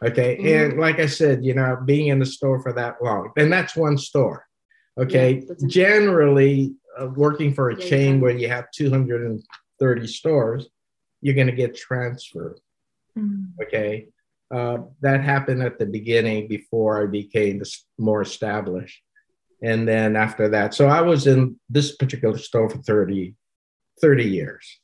Okay, 0.07 0.37
Mhm. 0.39 0.71
and 0.71 0.79
like 0.79 0.99
I 0.99 1.05
said, 1.07 1.43
you 1.43 1.53
know, 1.55 1.77
being 1.85 2.07
in 2.07 2.19
the 2.19 2.25
store 2.25 2.61
for 2.61 2.73
that 2.73 2.95
long, 3.01 3.31
and 3.37 3.51
that's 3.51 3.75
one 3.75 3.97
store. 3.97 4.46
Okay, 4.97 5.43
Yeah, 5.47 5.67
generally 5.67 6.75
uh, 6.99 7.07
working 7.15 7.53
for 7.53 7.69
a 7.69 7.79
Yeah, 7.79 7.89
chain 7.89 8.21
where 8.21 8.35
you 8.35 8.47
have 8.47 8.71
230 8.71 10.07
stores, 10.07 10.69
you're 11.21 11.35
going 11.35 11.47
to 11.47 11.53
get 11.53 11.75
transferred. 11.75 12.59
Mm. 13.17 13.51
Okay. 13.63 14.07
Uh, 14.49 14.77
that 15.01 15.23
happened 15.23 15.61
at 15.61 15.77
the 15.77 15.85
beginning 15.85 16.47
before 16.47 17.03
I 17.03 17.05
became 17.05 17.61
more 17.97 18.21
established. 18.21 19.01
And 19.61 19.87
then 19.87 20.15
after 20.15 20.49
that, 20.49 20.73
so 20.73 20.87
I 20.87 21.01
was 21.01 21.27
in 21.27 21.59
this 21.69 21.95
particular 21.95 22.37
store 22.37 22.69
for 22.69 22.77
30, 22.77 23.35
30 23.99 24.23
years. 24.23 24.79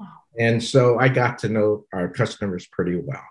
Wow. 0.00 0.06
And 0.38 0.62
so 0.62 0.98
I 0.98 1.08
got 1.08 1.38
to 1.40 1.48
know 1.48 1.84
our 1.92 2.08
customers 2.08 2.66
pretty 2.66 2.96
well. 2.96 3.22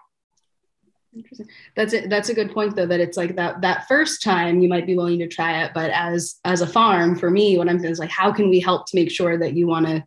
Interesting. 1.15 1.47
That's 1.75 1.93
it. 1.93 2.09
That's 2.09 2.29
a 2.29 2.33
good 2.33 2.51
point 2.51 2.75
though, 2.75 2.85
that 2.85 2.99
it's 2.99 3.17
like 3.17 3.35
that 3.37 3.61
that 3.61 3.87
first 3.87 4.21
time 4.21 4.59
you 4.59 4.67
might 4.67 4.85
be 4.85 4.95
willing 4.95 5.19
to 5.19 5.27
try 5.27 5.63
it, 5.63 5.71
but 5.73 5.89
as 5.91 6.35
as 6.43 6.61
a 6.61 6.67
farm, 6.67 7.15
for 7.15 7.29
me, 7.31 7.57
what 7.57 7.69
I'm 7.69 7.79
saying 7.79 7.91
is 7.93 7.99
like, 7.99 8.09
how 8.09 8.33
can 8.33 8.49
we 8.49 8.59
help 8.59 8.85
to 8.87 8.95
make 8.95 9.09
sure 9.09 9.37
that 9.37 9.53
you 9.53 9.65
want 9.67 9.87
to 9.87 10.03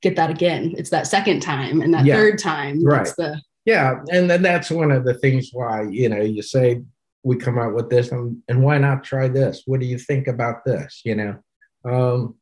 get 0.00 0.16
that 0.16 0.30
again? 0.30 0.74
It's 0.78 0.90
that 0.90 1.06
second 1.06 1.40
time 1.40 1.82
and 1.82 1.92
that 1.94 2.06
Yeah. 2.06 2.16
third 2.16 2.38
time. 2.38 2.82
Right. 2.82 2.98
That's 2.98 3.14
the 3.14 3.40
Yeah. 3.64 4.00
And 4.10 4.28
then 4.28 4.42
that's 4.42 4.70
one 4.70 4.90
of 4.90 5.04
the 5.04 5.14
things 5.14 5.50
why, 5.52 5.82
you 5.90 6.08
know, 6.08 6.20
you 6.22 6.42
say, 6.42 6.82
we 7.22 7.36
come 7.36 7.58
out 7.58 7.74
with 7.74 7.88
this 7.88 8.10
and, 8.10 8.42
and 8.48 8.64
why 8.64 8.78
not 8.78 9.04
try 9.04 9.28
this? 9.28 9.62
What 9.66 9.78
do 9.78 9.86
you 9.86 9.98
think 9.98 10.26
about 10.26 10.64
this? 10.64 11.02
You 11.04 11.14
know, 11.14 11.36
um, 11.84 12.34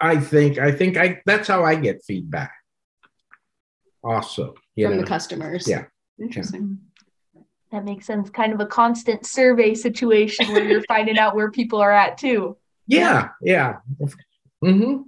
I 0.00 0.18
think, 0.18 0.58
I 0.58 0.72
think 0.72 0.96
I, 0.98 1.22
that's 1.24 1.48
how 1.48 1.64
I 1.64 1.74
get 1.76 2.04
feedback. 2.04 2.52
Also, 4.04 4.54
from 4.78 4.96
know, 4.96 5.00
the 5.00 5.06
customers. 5.06 5.66
Yeah. 5.66 5.84
Interesting. 6.20 6.78
That 7.70 7.84
makes 7.84 8.06
sense. 8.06 8.30
Kind 8.30 8.52
of 8.52 8.60
a 8.60 8.66
constant 8.66 9.26
survey 9.26 9.74
situation 9.74 10.48
where 10.52 10.64
you're 10.64 10.82
finding 10.88 11.18
out 11.18 11.36
where 11.36 11.50
people 11.50 11.80
are 11.80 11.92
at 11.92 12.18
too. 12.18 12.56
yeah, 12.86 13.28
yeah. 13.42 13.76
Mm-hmm. 14.64 15.02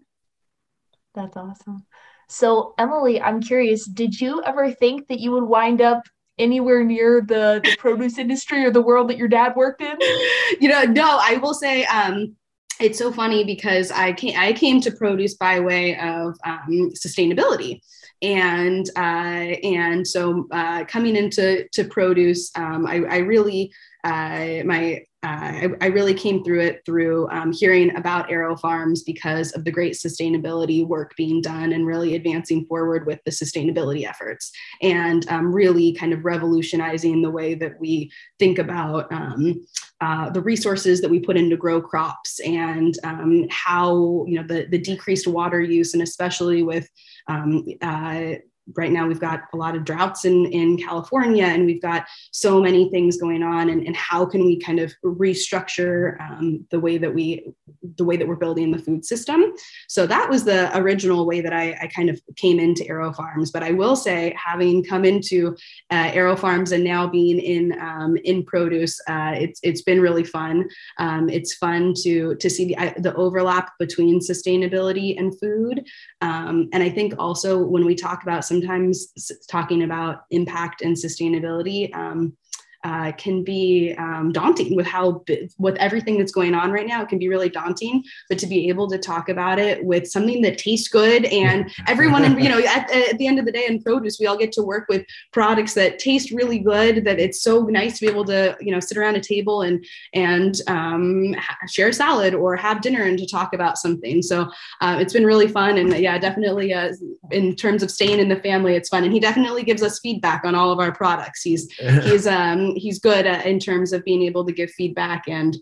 That's 1.15 1.37
awesome. 1.37 1.87
So, 2.29 2.75
Emily, 2.79 3.21
I'm 3.21 3.41
curious, 3.41 3.87
did 3.87 4.21
you 4.21 4.43
ever 4.45 4.71
think 4.71 5.09
that 5.09 5.19
you 5.19 5.33
would 5.33 5.45
wind 5.45 5.81
up 5.81 6.03
anywhere 6.39 6.85
near 6.85 7.21
the, 7.21 7.61
the 7.65 7.77
produce 7.77 8.19
industry 8.19 8.65
or 8.65 8.71
the 8.71 8.81
world 8.81 9.11
that 9.11 9.17
your 9.17 9.27
dad 9.27 9.57
worked 9.57 9.81
in? 9.81 9.97
you 10.61 10.69
know, 10.69 10.85
no, 10.85 11.19
I 11.21 11.39
will 11.39 11.55
say 11.55 11.85
um, 11.87 12.37
it's 12.79 12.99
so 12.99 13.13
funny 13.13 13.45
because 13.45 13.91
I 13.91 14.13
came, 14.13 14.35
I 14.39 14.53
came 14.53 14.81
to 14.83 14.91
produce 14.91 15.35
by 15.35 15.61
way 15.61 15.99
of 15.99 16.37
um, 16.45 16.91
sustainability. 16.95 17.81
And 18.23 18.89
uh, 18.97 19.57
and 19.65 20.07
so 20.07 20.47
uh, 20.51 20.85
coming 20.85 21.17
into 21.17 21.67
to 21.73 21.85
produce, 21.85 22.51
um, 22.55 22.87
I, 22.87 22.97
I 22.97 23.17
really 23.19 23.73
uh, 24.05 24.63
my 24.65 25.05
uh, 25.23 25.29
I, 25.29 25.69
I 25.83 25.87
really 25.89 26.15
came 26.15 26.43
through 26.43 26.61
it 26.61 26.83
through 26.87 27.29
um, 27.31 27.53
hearing 27.53 27.95
about 27.95 28.31
AeroFarms 28.31 29.01
because 29.05 29.53
of 29.53 29.65
the 29.65 29.71
great 29.71 29.93
sustainability 29.93 30.87
work 30.87 31.15
being 31.15 31.43
done 31.43 31.73
and 31.75 31.87
really 31.87 32.15
advancing 32.15 32.65
forward 32.65 33.07
with 33.07 33.21
the 33.25 33.31
sustainability 33.31 34.09
efforts 34.09 34.51
and 34.81 35.29
um, 35.29 35.53
really 35.53 35.93
kind 35.93 36.15
of 36.15 36.25
revolutionizing 36.25 37.21
the 37.21 37.31
way 37.31 37.55
that 37.55 37.79
we 37.79 38.11
think 38.39 38.59
about 38.59 39.13
um, 39.13 39.63
uh, 40.01 40.31
the 40.31 40.41
resources 40.41 41.03
that 41.03 41.11
we 41.11 41.21
put 41.21 41.37
in 41.37 41.51
to 41.51 41.57
grow 41.57 41.83
crops 41.83 42.41
and 42.41 42.95
um, 43.05 43.47
how 43.51 44.25
you 44.27 44.41
know 44.41 44.47
the, 44.47 44.67
the 44.71 44.79
decreased 44.79 45.27
water 45.27 45.61
use 45.61 45.93
and 45.93 46.03
especially 46.03 46.63
with 46.63 46.89
um, 47.29 47.67
uh, 47.83 48.33
right 48.77 48.93
now 48.93 49.07
we've 49.07 49.21
got 49.21 49.43
a 49.53 49.57
lot 49.57 49.75
of 49.75 49.85
droughts 49.85 50.25
in, 50.25 50.47
in 50.47 50.77
California 50.77 51.45
and 51.45 51.67
we've 51.67 51.83
got 51.83 52.07
so 52.33 52.61
many 52.61 52.89
things 52.91 53.17
going 53.17 53.43
on 53.43 53.71
and, 53.71 53.87
and 53.87 53.97
how 53.97 54.25
can 54.25 54.45
we 54.45 54.59
kind 54.59 54.79
of 54.79 54.93
restructure 55.05 56.21
um, 56.21 56.67
the 56.71 56.79
way 56.79 56.99
that 56.99 57.13
we 57.13 57.53
the 57.97 58.05
way 58.05 58.17
that 58.17 58.29
we're 58.29 58.37
building 58.37 58.71
the 58.71 58.79
food 58.79 59.05
system. 59.05 59.43
So 59.89 60.07
that 60.07 60.29
was 60.29 60.45
the 60.45 60.77
original 60.77 61.27
way 61.27 61.41
that 61.41 61.53
I, 61.53 61.77
I 61.81 61.87
kind 61.87 62.11
of 62.11 62.21
came 62.37 62.61
into 62.61 62.85
AeroFarms. 62.85 63.53
But 63.53 63.63
I 63.63 63.73
will 63.73 63.97
say 63.97 64.35
having 64.37 64.85
come 64.85 65.05
into 65.05 65.57
uh, 65.91 66.11
AeroFarms 66.11 66.73
and 66.73 66.85
now 66.85 67.07
being 67.07 67.39
in 67.39 67.79
um, 67.81 68.17
in 68.25 68.45
produce 68.45 69.01
uh, 69.09 69.33
it's 69.35 69.61
it's 69.63 69.83
been 69.83 70.01
really 70.01 70.25
fun. 70.25 70.69
Um, 70.99 71.29
it's 71.29 71.55
fun 71.55 71.95
to 72.03 72.35
to 72.37 72.51
see 72.51 72.67
the, 72.67 72.95
the 72.99 73.15
overlap 73.15 73.73
between 73.79 74.21
sustainability 74.21 75.19
and 75.19 75.39
food. 75.39 75.87
Um, 76.21 76.69
and 76.73 76.83
I 76.83 76.91
think 76.91 77.15
also 77.19 77.59
when 77.59 77.85
we 77.85 77.95
talk 77.95 78.23
about 78.23 78.45
sometimes 78.61 79.13
talking 79.51 79.83
about 79.83 80.25
impact 80.31 80.83
and 80.83 80.97
sustainability, 80.97 81.95
um, 81.95 82.37
uh, 82.85 83.13
can 83.13 83.45
be 83.45 83.95
um, 83.99 84.33
daunting 84.33 84.75
with 84.75 84.87
how 84.87 85.23
with 85.59 85.77
everything 85.77 86.19
that's 86.19 86.33
going 86.33 86.55
on 86.55 86.71
right 86.71 86.87
now. 86.87 87.03
It 87.03 87.09
can 87.09 87.19
be 87.19 87.29
really 87.29 87.51
daunting, 87.51 88.03
but 88.29 88.39
to 88.39 88.47
be 88.47 88.69
able 88.69 88.89
to 88.89 88.99
talk 88.99 89.29
about 89.29 89.59
it 89.59 89.85
with 89.85 90.07
something 90.07 90.41
that 90.43 90.59
tastes 90.59 90.89
good 90.89 91.27
and 91.27 91.71
everyone, 91.87 92.25
in, 92.25 92.39
you 92.41 92.49
know, 92.49 92.59
at, 92.59 92.91
at 92.91 93.19
the 93.19 93.27
end 93.27 93.39
of 93.39 93.45
the 93.45 93.53
day 93.53 93.67
in 93.67 93.83
produce, 93.83 94.19
we 94.19 94.27
all 94.27 94.37
get 94.37 94.53
to 94.53 94.63
work 94.63 94.87
with 94.89 95.05
products 95.33 95.75
that 95.75 95.99
taste 95.99 96.31
really 96.31 96.59
good. 96.59 97.05
That 97.05 97.19
it's 97.19 97.43
so 97.43 97.65
nice 97.65 97.99
to 97.99 98.07
be 98.07 98.11
able 98.11 98.25
to, 98.27 98.57
you 98.61 98.73
know, 98.73 98.81
sit 98.81 98.97
around 98.97 99.17
a 99.17 99.21
table 99.21 99.63
and 99.63 99.85
and 100.15 100.55
um, 100.67 101.35
share 101.69 101.89
a 101.89 101.93
salad 101.93 102.35
or 102.35 102.57
have 102.57 102.81
dinner 102.81 103.03
and 103.03 103.19
to 103.19 103.27
talk 103.27 103.53
about 103.53 103.77
something. 103.77 104.23
So 104.23 104.51
uh, 104.81 104.97
it's 105.01 105.13
been 105.13 105.27
really 105.27 105.49
fun, 105.49 105.77
and 105.77 105.93
yeah, 105.99 106.19
definitely 106.19 106.73
uh, 106.73 106.93
in 107.31 107.57
terms 107.57 107.83
of 107.83 107.91
staying 107.91 108.21
in 108.21 108.29
the 108.29 108.37
family, 108.37 108.75
it's 108.75 108.89
fun. 108.89 109.05
And 109.05 109.13
he 109.13 109.21
definitely 109.21 109.65
gives 109.65 109.83
us 109.83 110.01
feedback 110.01 110.45
on 110.45 110.55
all 110.55 110.73
of 110.73 110.79
our 110.79 110.93
products. 110.93 111.43
He's 111.43 111.71
he's 111.79 112.27
um 112.27 112.70
he's 112.77 112.99
good 112.99 113.27
at, 113.27 113.47
in 113.47 113.59
terms 113.59 113.93
of 113.93 114.05
being 114.05 114.23
able 114.23 114.45
to 114.47 114.53
give 114.53 114.71
feedback 114.71 115.25
and 115.29 115.57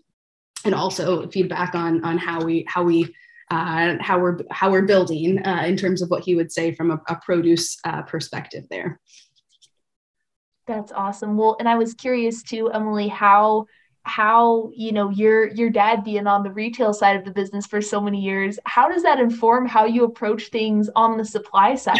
and 0.65 0.75
also 0.75 1.27
feedback 1.29 1.75
on 1.75 2.03
on 2.03 2.17
how 2.17 2.43
we 2.43 2.65
how 2.67 2.83
we 2.83 3.13
uh, 3.51 3.95
how 3.99 4.19
we're 4.19 4.37
how 4.51 4.71
we're 4.71 4.83
building 4.83 5.45
uh, 5.45 5.63
in 5.65 5.75
terms 5.75 6.01
of 6.01 6.09
what 6.09 6.23
he 6.23 6.35
would 6.35 6.51
say 6.51 6.73
from 6.73 6.91
a, 6.91 7.01
a 7.07 7.19
produce 7.23 7.77
uh, 7.83 8.01
perspective 8.03 8.65
there. 8.69 8.99
That's 10.67 10.91
awesome. 10.91 11.35
Well, 11.35 11.55
and 11.59 11.67
I 11.67 11.75
was 11.75 11.95
curious 11.95 12.43
too, 12.43 12.69
Emily, 12.71 13.07
how 13.07 13.65
how 14.03 14.71
you 14.75 14.91
know 14.91 15.09
your 15.09 15.47
your 15.49 15.69
dad 15.69 16.03
being 16.03 16.27
on 16.27 16.43
the 16.43 16.51
retail 16.51 16.93
side 16.93 17.15
of 17.15 17.25
the 17.25 17.31
business 17.31 17.65
for 17.65 17.81
so 17.81 17.99
many 18.01 18.21
years 18.21 18.57
how 18.65 18.89
does 18.89 19.03
that 19.03 19.19
inform 19.19 19.67
how 19.67 19.85
you 19.85 20.03
approach 20.03 20.49
things 20.49 20.89
on 20.95 21.17
the 21.17 21.25
supply 21.25 21.75
side 21.75 21.97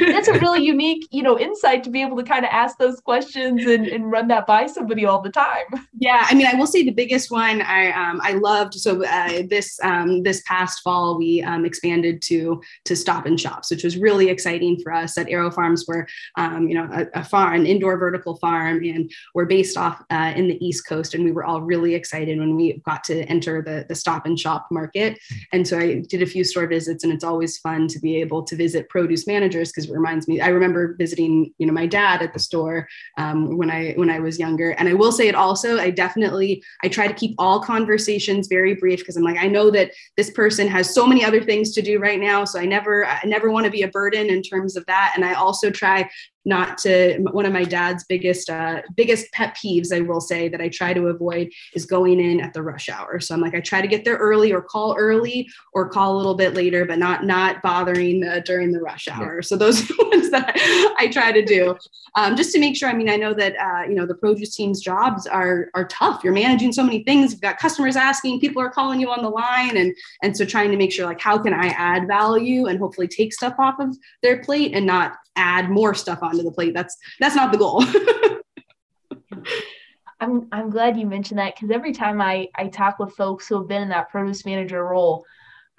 that's 0.00 0.28
a 0.28 0.32
really 0.40 0.62
unique 0.62 1.06
you 1.10 1.22
know 1.22 1.38
insight 1.38 1.82
to 1.82 1.90
be 1.90 2.02
able 2.02 2.16
to 2.16 2.22
kind 2.22 2.44
of 2.44 2.50
ask 2.52 2.78
those 2.78 3.00
questions 3.00 3.64
and, 3.66 3.86
and 3.86 4.10
run 4.10 4.28
that 4.28 4.46
by 4.46 4.66
somebody 4.66 5.04
all 5.04 5.20
the 5.20 5.30
time 5.30 5.64
Yeah, 6.00 6.24
I 6.28 6.34
mean, 6.34 6.46
I 6.46 6.54
will 6.54 6.66
say 6.66 6.84
the 6.84 6.92
biggest 6.92 7.30
one 7.30 7.60
I 7.60 7.90
um, 7.90 8.20
I 8.22 8.32
loved. 8.34 8.74
So 8.74 9.04
uh, 9.04 9.42
this 9.48 9.80
um, 9.82 10.22
this 10.22 10.42
past 10.46 10.80
fall, 10.82 11.18
we 11.18 11.42
um, 11.42 11.64
expanded 11.64 12.22
to 12.22 12.62
to 12.84 12.94
Stop 12.94 13.26
and 13.26 13.40
Shops, 13.40 13.70
which 13.70 13.82
was 13.82 13.96
really 13.96 14.28
exciting 14.28 14.78
for 14.80 14.92
us 14.92 15.18
at 15.18 15.26
AeroFarms. 15.26 15.82
We're 15.88 16.06
um, 16.36 16.68
you 16.68 16.74
know 16.74 16.88
a, 16.92 17.20
a 17.20 17.24
farm, 17.24 17.54
an 17.54 17.66
indoor 17.66 17.98
vertical 17.98 18.36
farm, 18.36 18.84
and 18.84 19.10
we're 19.34 19.46
based 19.46 19.76
off 19.76 20.02
uh, 20.10 20.32
in 20.36 20.46
the 20.46 20.64
East 20.64 20.86
Coast, 20.86 21.14
and 21.14 21.24
we 21.24 21.32
were 21.38 21.44
all 21.44 21.62
really 21.62 21.94
excited 21.94 22.36
when 22.38 22.56
we 22.56 22.82
got 22.84 23.04
to 23.04 23.22
enter 23.24 23.62
the 23.62 23.86
the 23.88 23.94
Stop 23.94 24.26
and 24.26 24.38
Shop 24.38 24.66
market. 24.72 25.18
And 25.52 25.66
so 25.66 25.78
I 25.78 26.02
did 26.08 26.20
a 26.20 26.26
few 26.26 26.42
store 26.42 26.66
visits, 26.66 27.04
and 27.04 27.12
it's 27.12 27.22
always 27.22 27.58
fun 27.58 27.86
to 27.88 28.00
be 28.00 28.16
able 28.16 28.42
to 28.42 28.56
visit 28.56 28.88
produce 28.88 29.26
managers 29.26 29.70
because 29.70 29.88
it 29.88 29.92
reminds 29.92 30.26
me. 30.26 30.40
I 30.40 30.48
remember 30.48 30.96
visiting 30.98 31.54
you 31.58 31.66
know 31.66 31.72
my 31.72 31.86
dad 31.86 32.22
at 32.22 32.32
the 32.32 32.40
store 32.40 32.88
um, 33.18 33.56
when 33.56 33.70
I 33.70 33.92
when 33.92 34.10
I 34.10 34.18
was 34.18 34.38
younger. 34.38 34.70
And 34.72 34.88
I 34.88 34.94
will 34.94 35.12
say 35.12 35.28
it 35.28 35.36
also. 35.36 35.78
I 35.78 35.90
definitely 35.90 36.62
I 36.82 36.88
try 36.88 37.06
to 37.06 37.14
keep 37.14 37.36
all 37.38 37.60
conversations 37.60 38.48
very 38.48 38.74
brief 38.74 38.98
because 38.98 39.16
I'm 39.16 39.22
like 39.22 39.38
I 39.38 39.46
know 39.46 39.70
that 39.70 39.92
this 40.16 40.30
person 40.30 40.66
has 40.66 40.92
so 40.92 41.06
many 41.06 41.24
other 41.24 41.42
things 41.42 41.72
to 41.74 41.82
do 41.82 42.00
right 42.00 42.20
now, 42.20 42.44
so 42.44 42.58
I 42.58 42.64
never 42.64 43.06
I 43.06 43.20
never 43.24 43.50
want 43.52 43.66
to 43.66 43.70
be 43.70 43.82
a 43.82 43.88
burden 43.88 44.26
in 44.28 44.42
terms 44.42 44.76
of 44.76 44.84
that. 44.86 45.12
And 45.14 45.24
I 45.24 45.34
also 45.34 45.70
try 45.70 46.10
not 46.48 46.78
to 46.78 47.18
one 47.32 47.46
of 47.46 47.52
my 47.52 47.64
dad's 47.64 48.04
biggest 48.04 48.50
uh, 48.50 48.80
biggest 48.96 49.30
pet 49.32 49.56
peeves 49.56 49.92
i 49.92 50.00
will 50.00 50.20
say 50.20 50.48
that 50.48 50.60
i 50.60 50.68
try 50.68 50.92
to 50.92 51.06
avoid 51.08 51.50
is 51.74 51.86
going 51.86 52.20
in 52.20 52.40
at 52.40 52.52
the 52.52 52.62
rush 52.62 52.88
hour. 52.88 53.20
So 53.20 53.34
i'm 53.34 53.40
like 53.40 53.54
i 53.54 53.60
try 53.60 53.80
to 53.80 53.88
get 53.88 54.04
there 54.04 54.16
early 54.16 54.52
or 54.52 54.62
call 54.62 54.96
early 54.98 55.48
or 55.72 55.88
call 55.88 56.16
a 56.16 56.16
little 56.16 56.34
bit 56.34 56.54
later 56.54 56.84
but 56.84 56.98
not 56.98 57.24
not 57.24 57.62
bothering 57.62 58.24
uh, 58.24 58.40
during 58.44 58.72
the 58.72 58.80
rush 58.80 59.08
hour. 59.08 59.42
So 59.42 59.56
those 59.56 59.82
are 59.90 59.94
the 59.94 60.08
ones 60.10 60.30
that 60.30 60.52
I, 60.54 60.94
I 61.04 61.08
try 61.08 61.32
to 61.32 61.44
do. 61.44 61.76
Um, 62.16 62.36
just 62.36 62.52
to 62.52 62.60
make 62.60 62.76
sure 62.76 62.88
i 62.88 62.94
mean 62.94 63.08
i 63.08 63.16
know 63.16 63.34
that 63.34 63.54
uh, 63.56 63.88
you 63.88 63.94
know 63.94 64.06
the 64.06 64.14
produce 64.14 64.56
team's 64.56 64.80
jobs 64.80 65.26
are 65.26 65.70
are 65.74 65.86
tough. 65.86 66.24
You're 66.24 66.32
managing 66.32 66.72
so 66.72 66.82
many 66.82 67.04
things. 67.04 67.32
You've 67.32 67.40
got 67.40 67.58
customers 67.58 67.96
asking. 67.96 68.40
People 68.40 68.62
are 68.62 68.70
calling 68.70 69.00
you 69.00 69.10
on 69.10 69.22
the 69.22 69.28
line 69.28 69.76
and 69.76 69.94
and 70.22 70.36
so 70.36 70.44
trying 70.44 70.70
to 70.70 70.76
make 70.76 70.92
sure 70.92 71.06
like 71.06 71.20
how 71.20 71.38
can 71.38 71.54
i 71.54 71.68
add 71.68 72.06
value 72.06 72.66
and 72.66 72.78
hopefully 72.78 73.08
take 73.08 73.32
stuff 73.32 73.54
off 73.58 73.78
of 73.78 73.96
their 74.22 74.42
plate 74.42 74.72
and 74.74 74.86
not 74.86 75.16
add 75.38 75.70
more 75.70 75.94
stuff 75.94 76.18
onto 76.22 76.42
the 76.42 76.52
plate 76.52 76.74
that's 76.74 76.96
that's 77.20 77.36
not 77.36 77.52
the 77.52 77.58
goal 77.58 77.82
I'm 80.20 80.48
I'm 80.50 80.70
glad 80.70 80.98
you 80.98 81.06
mentioned 81.06 81.38
that 81.38 81.54
because 81.54 81.70
every 81.70 81.92
time 81.92 82.20
I 82.20 82.48
I 82.54 82.68
talk 82.68 82.98
with 82.98 83.14
folks 83.14 83.46
who 83.46 83.56
have 83.58 83.68
been 83.68 83.82
in 83.82 83.88
that 83.90 84.10
produce 84.10 84.44
manager 84.44 84.84
role, 84.84 85.24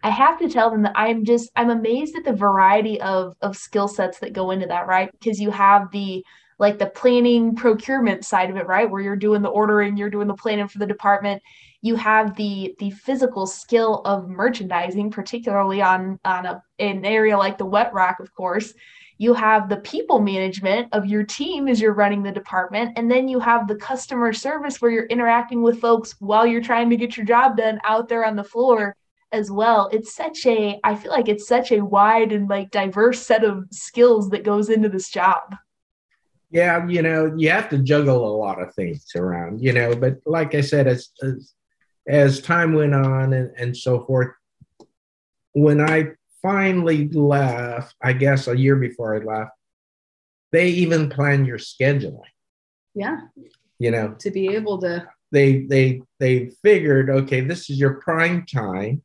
I 0.04 0.10
have 0.10 0.40
to 0.40 0.50
tell 0.50 0.72
them 0.72 0.84
that 0.84 0.94
I'm 0.96 1.26
just 1.26 1.50
I'm 1.56 1.70
amazed 1.70 2.16
at 2.16 2.24
the 2.24 2.34
variety 2.34 3.02
of 3.02 3.36
of 3.42 3.58
skill 3.58 3.88
sets 3.88 4.20
that 4.20 4.34
go 4.34 4.52
into 4.52 4.68
that, 4.68 4.88
right? 4.88 5.12
Because 5.12 5.40
you 5.42 5.52
have 5.52 5.92
the 5.92 6.24
like 6.58 6.78
the 6.78 6.88
planning 6.88 7.56
procurement 7.56 8.26
side 8.26 8.50
of 8.50 8.58
it, 8.58 8.68
right? 8.68 8.90
Where 8.90 9.02
you're 9.02 9.16
doing 9.16 9.42
the 9.42 9.50
ordering, 9.50 9.98
you're 9.98 10.10
doing 10.10 10.28
the 10.28 10.34
planning 10.34 10.68
for 10.68 10.80
the 10.80 10.86
department. 10.86 11.42
You 11.82 11.96
have 11.96 12.36
the 12.36 12.76
the 12.80 12.92
physical 12.92 13.46
skill 13.46 14.02
of 14.06 14.30
merchandising, 14.30 15.12
particularly 15.12 15.82
on 15.82 16.18
on 16.24 16.46
a 16.46 16.64
an 16.80 17.04
area 17.04 17.38
like 17.38 17.58
the 17.58 17.66
wet 17.66 17.94
rack, 17.94 18.22
of 18.22 18.34
course. 18.34 18.74
You 19.20 19.34
have 19.34 19.68
the 19.68 19.78
people 19.78 20.22
management 20.22 20.88
of 20.94 21.06
your 21.06 21.24
team 21.24 21.68
as 21.68 21.82
you're 21.82 21.94
running 21.94 22.24
the 22.24 22.32
department, 22.32 22.94
and 22.96 23.12
then 23.12 23.28
you 23.28 23.38
have 23.42 23.68
the 23.68 23.76
customer 23.76 24.32
service 24.32 24.82
where 24.82 24.92
you're 24.92 25.08
interacting 25.08 25.62
with 25.62 25.82
folks 25.82 26.16
while 26.20 26.48
you're 26.48 26.62
trying 26.62 26.90
to 26.90 26.96
get 26.96 27.18
your 27.18 27.26
job 27.26 27.58
done 27.58 27.82
out 27.84 28.08
there 28.08 28.24
on 28.26 28.38
the 28.38 28.46
floor 28.46 28.96
as 29.34 29.52
well. 29.52 29.90
It's 29.92 30.16
such 30.16 30.46
a 30.46 30.80
I 30.86 30.96
feel 30.96 31.12
like 31.12 31.28
it's 31.28 31.46
such 31.46 31.74
a 31.74 31.84
wide 31.84 32.32
and 32.32 32.50
like 32.50 32.72
diverse 32.72 33.22
set 33.22 33.44
of 33.44 33.66
skills 33.72 34.30
that 34.30 34.46
goes 34.46 34.70
into 34.70 34.88
this 34.88 35.10
job. 35.10 35.54
Yeah, 36.50 36.88
you 36.88 37.02
know, 37.02 37.34
you 37.36 37.50
have 37.52 37.68
to 37.72 37.78
juggle 37.78 38.26
a 38.26 38.38
lot 38.38 38.62
of 38.62 38.74
things 38.74 39.06
around, 39.18 39.62
you 39.62 39.74
know, 39.74 39.98
but 39.98 40.16
like 40.26 40.56
I 40.56 40.62
said, 40.62 40.88
as 40.88 41.10
as, 41.22 41.54
as 42.08 42.40
time 42.40 42.72
went 42.72 42.96
on 42.96 43.34
and, 43.34 43.52
and 43.58 43.76
so 43.76 44.06
forth, 44.06 44.30
when 45.52 45.82
I 45.82 46.14
finally 46.42 47.08
left, 47.10 47.96
I 48.02 48.14
guess 48.14 48.48
a 48.48 48.58
year 48.58 48.76
before 48.76 49.16
I 49.16 49.20
left, 49.20 49.52
they 50.52 50.70
even 50.70 51.10
plan 51.10 51.46
your 51.46 51.58
scheduling. 51.58 52.22
Yeah. 52.96 53.18
You 53.78 53.92
know, 53.92 54.16
to 54.20 54.32
be 54.32 54.50
able 54.50 54.80
to 54.82 55.08
they 55.32 55.62
they 55.64 56.02
they 56.20 56.52
figured, 56.64 57.10
okay, 57.10 57.42
this 57.42 57.70
is 57.70 57.80
your 57.80 57.96
prime 57.96 58.46
time. 58.46 59.02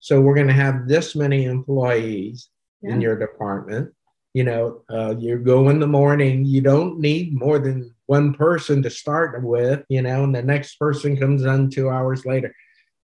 So 0.00 0.20
we're 0.20 0.36
gonna 0.36 0.52
have 0.52 0.86
this 0.86 1.14
many 1.16 1.44
employees 1.44 2.48
yeah. 2.82 2.92
in 2.92 3.00
your 3.00 3.18
department. 3.18 3.92
You 4.32 4.44
know, 4.44 4.82
uh, 4.90 5.14
you 5.18 5.38
go 5.38 5.68
in 5.68 5.78
the 5.78 5.86
morning, 5.86 6.44
you 6.44 6.60
don't 6.60 6.98
need 6.98 7.34
more 7.34 7.58
than 7.58 7.94
one 8.06 8.34
person 8.34 8.82
to 8.82 8.90
start 8.90 9.42
with, 9.42 9.84
you 9.88 10.02
know, 10.02 10.24
and 10.24 10.34
the 10.34 10.42
next 10.42 10.76
person 10.76 11.16
comes 11.16 11.46
on 11.46 11.70
two 11.70 11.88
hours 11.88 12.26
later. 12.26 12.54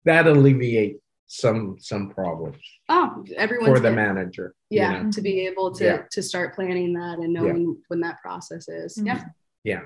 That 0.05 0.27
alleviate 0.27 0.97
some 1.29 1.77
some 1.79 2.09
problems. 2.09 2.57
Oh, 2.89 3.23
everyone 3.37 3.71
for 3.71 3.79
the 3.79 3.91
manager. 3.91 4.55
Yeah, 4.71 4.97
you 4.97 5.03
know? 5.03 5.11
to 5.11 5.21
be 5.21 5.45
able 5.45 5.71
to 5.75 5.85
yeah. 5.85 6.01
to 6.11 6.23
start 6.23 6.55
planning 6.55 6.91
that 6.93 7.19
and 7.19 7.31
knowing 7.31 7.61
yeah. 7.61 7.83
when 7.87 8.01
that 8.01 8.19
process 8.19 8.67
is. 8.67 8.97
Mm-hmm. 8.97 9.07
Yeah. 9.07 9.23
Yeah. 9.63 9.81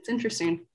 It's 0.00 0.08
interesting. 0.08 0.66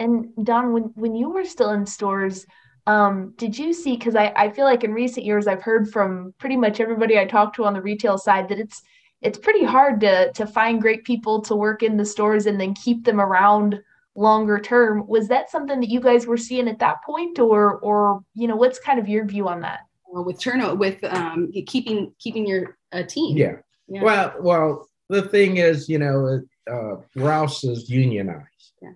And 0.00 0.30
Don, 0.42 0.72
when 0.72 0.82
when 0.96 1.14
you 1.14 1.30
were 1.30 1.44
still 1.44 1.70
in 1.70 1.86
stores, 1.86 2.44
um, 2.88 3.34
did 3.36 3.56
you 3.56 3.72
see? 3.72 3.96
Because 3.96 4.16
I 4.16 4.32
I 4.36 4.50
feel 4.50 4.64
like 4.64 4.82
in 4.82 4.92
recent 4.92 5.24
years 5.24 5.46
I've 5.46 5.62
heard 5.62 5.92
from 5.92 6.34
pretty 6.38 6.56
much 6.56 6.80
everybody 6.80 7.18
I 7.18 7.24
talked 7.24 7.54
to 7.56 7.64
on 7.64 7.72
the 7.72 7.80
retail 7.80 8.18
side 8.18 8.48
that 8.48 8.58
it's 8.58 8.82
it's 9.22 9.38
pretty 9.38 9.64
hard 9.64 10.00
to 10.00 10.32
to 10.32 10.44
find 10.44 10.82
great 10.82 11.04
people 11.04 11.40
to 11.42 11.54
work 11.54 11.84
in 11.84 11.96
the 11.96 12.04
stores 12.04 12.46
and 12.46 12.60
then 12.60 12.74
keep 12.74 13.04
them 13.04 13.20
around 13.20 13.80
longer 14.16 14.58
term 14.58 15.06
was 15.06 15.28
that 15.28 15.50
something 15.50 15.80
that 15.80 15.90
you 15.90 16.00
guys 16.00 16.26
were 16.26 16.36
seeing 16.36 16.68
at 16.68 16.78
that 16.78 17.02
point 17.04 17.38
or 17.38 17.78
or 17.80 18.20
you 18.34 18.48
know 18.48 18.56
what's 18.56 18.78
kind 18.78 18.98
of 18.98 19.08
your 19.08 19.24
view 19.24 19.46
on 19.46 19.60
that 19.60 19.80
well, 20.08 20.24
with 20.24 20.40
turnover 20.40 20.74
with 20.74 21.02
um 21.04 21.50
keeping 21.66 22.12
keeping 22.18 22.46
your 22.46 22.76
uh, 22.92 23.02
team 23.02 23.36
yeah. 23.36 23.56
yeah. 23.88 24.02
well 24.02 24.34
well 24.40 24.88
the 25.08 25.22
thing 25.22 25.58
is 25.58 25.88
you 25.88 25.98
know 25.98 26.40
uh, 26.70 26.96
rouse 27.14 27.62
is 27.62 27.90
unionized 27.90 28.72
yeah. 28.82 28.90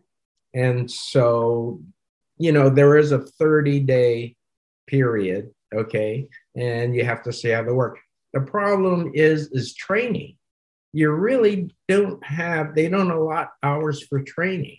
and 0.54 0.90
so 0.90 1.80
you 2.38 2.50
know 2.50 2.70
there 2.70 2.96
is 2.96 3.12
a 3.12 3.18
30 3.20 3.80
day 3.80 4.34
period 4.86 5.50
okay 5.74 6.26
and 6.56 6.96
you 6.96 7.04
have 7.04 7.22
to 7.22 7.32
see 7.32 7.50
how 7.50 7.62
they 7.62 7.72
work 7.72 7.98
the 8.32 8.40
problem 8.40 9.12
is 9.14 9.48
is 9.52 9.74
training 9.74 10.36
you 10.92 11.10
really 11.10 11.70
don't 11.88 12.24
have 12.24 12.74
they 12.74 12.88
don't 12.88 13.10
allot 13.10 13.50
hours 13.62 14.02
for 14.02 14.22
training 14.22 14.78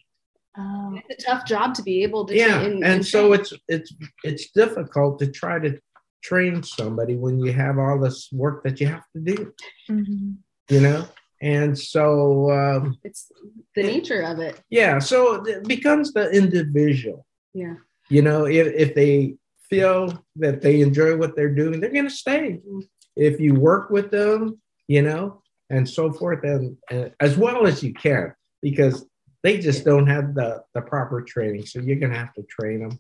Oh. 0.57 0.99
It's 1.07 1.23
a 1.23 1.27
tough 1.27 1.45
job 1.45 1.73
to 1.75 1.83
be 1.83 2.03
able 2.03 2.25
to. 2.25 2.35
Yeah, 2.35 2.59
and, 2.59 2.83
and 2.83 3.05
so 3.05 3.31
it's 3.31 3.53
it's 3.69 3.93
it's 4.23 4.51
difficult 4.51 5.19
to 5.19 5.27
try 5.27 5.59
to 5.59 5.79
train 6.21 6.61
somebody 6.61 7.15
when 7.15 7.39
you 7.39 7.53
have 7.53 7.79
all 7.79 7.99
this 7.99 8.29
work 8.33 8.63
that 8.63 8.81
you 8.81 8.87
have 8.87 9.05
to 9.15 9.21
do. 9.21 9.53
Mm-hmm. 9.89 10.31
You 10.67 10.81
know, 10.81 11.07
and 11.41 11.77
so 11.77 12.51
um, 12.51 12.97
it's 13.03 13.31
the 13.75 13.83
nature 13.83 14.21
of 14.23 14.39
it. 14.39 14.61
Yeah, 14.69 14.99
so 14.99 15.43
it 15.45 15.67
becomes 15.67 16.11
the 16.11 16.29
individual. 16.31 17.25
Yeah, 17.53 17.75
you 18.09 18.21
know, 18.21 18.45
if 18.45 18.67
if 18.67 18.93
they 18.93 19.35
feel 19.69 20.21
that 20.35 20.61
they 20.61 20.81
enjoy 20.81 21.15
what 21.15 21.33
they're 21.35 21.55
doing, 21.55 21.79
they're 21.79 21.91
going 21.91 22.09
to 22.09 22.11
stay. 22.11 22.59
Mm-hmm. 22.59 22.79
If 23.15 23.39
you 23.39 23.55
work 23.55 23.89
with 23.89 24.11
them, 24.11 24.59
you 24.87 25.01
know, 25.01 25.41
and 25.69 25.87
so 25.87 26.11
forth, 26.11 26.43
and, 26.43 26.75
and 26.89 27.13
as 27.21 27.37
well 27.37 27.65
as 27.65 27.81
you 27.81 27.93
can, 27.93 28.33
because 28.61 29.05
they 29.43 29.58
just 29.58 29.86
don't 29.86 30.08
have 30.08 30.36
the, 30.36 30.63
the 30.73 30.82
proper 30.82 31.21
training. 31.21 31.65
So 31.65 31.80
you're 31.80 31.97
going 31.97 32.12
to 32.12 32.19
have 32.19 32.34
to 32.36 32.43
train 32.43 32.82
them 32.82 32.99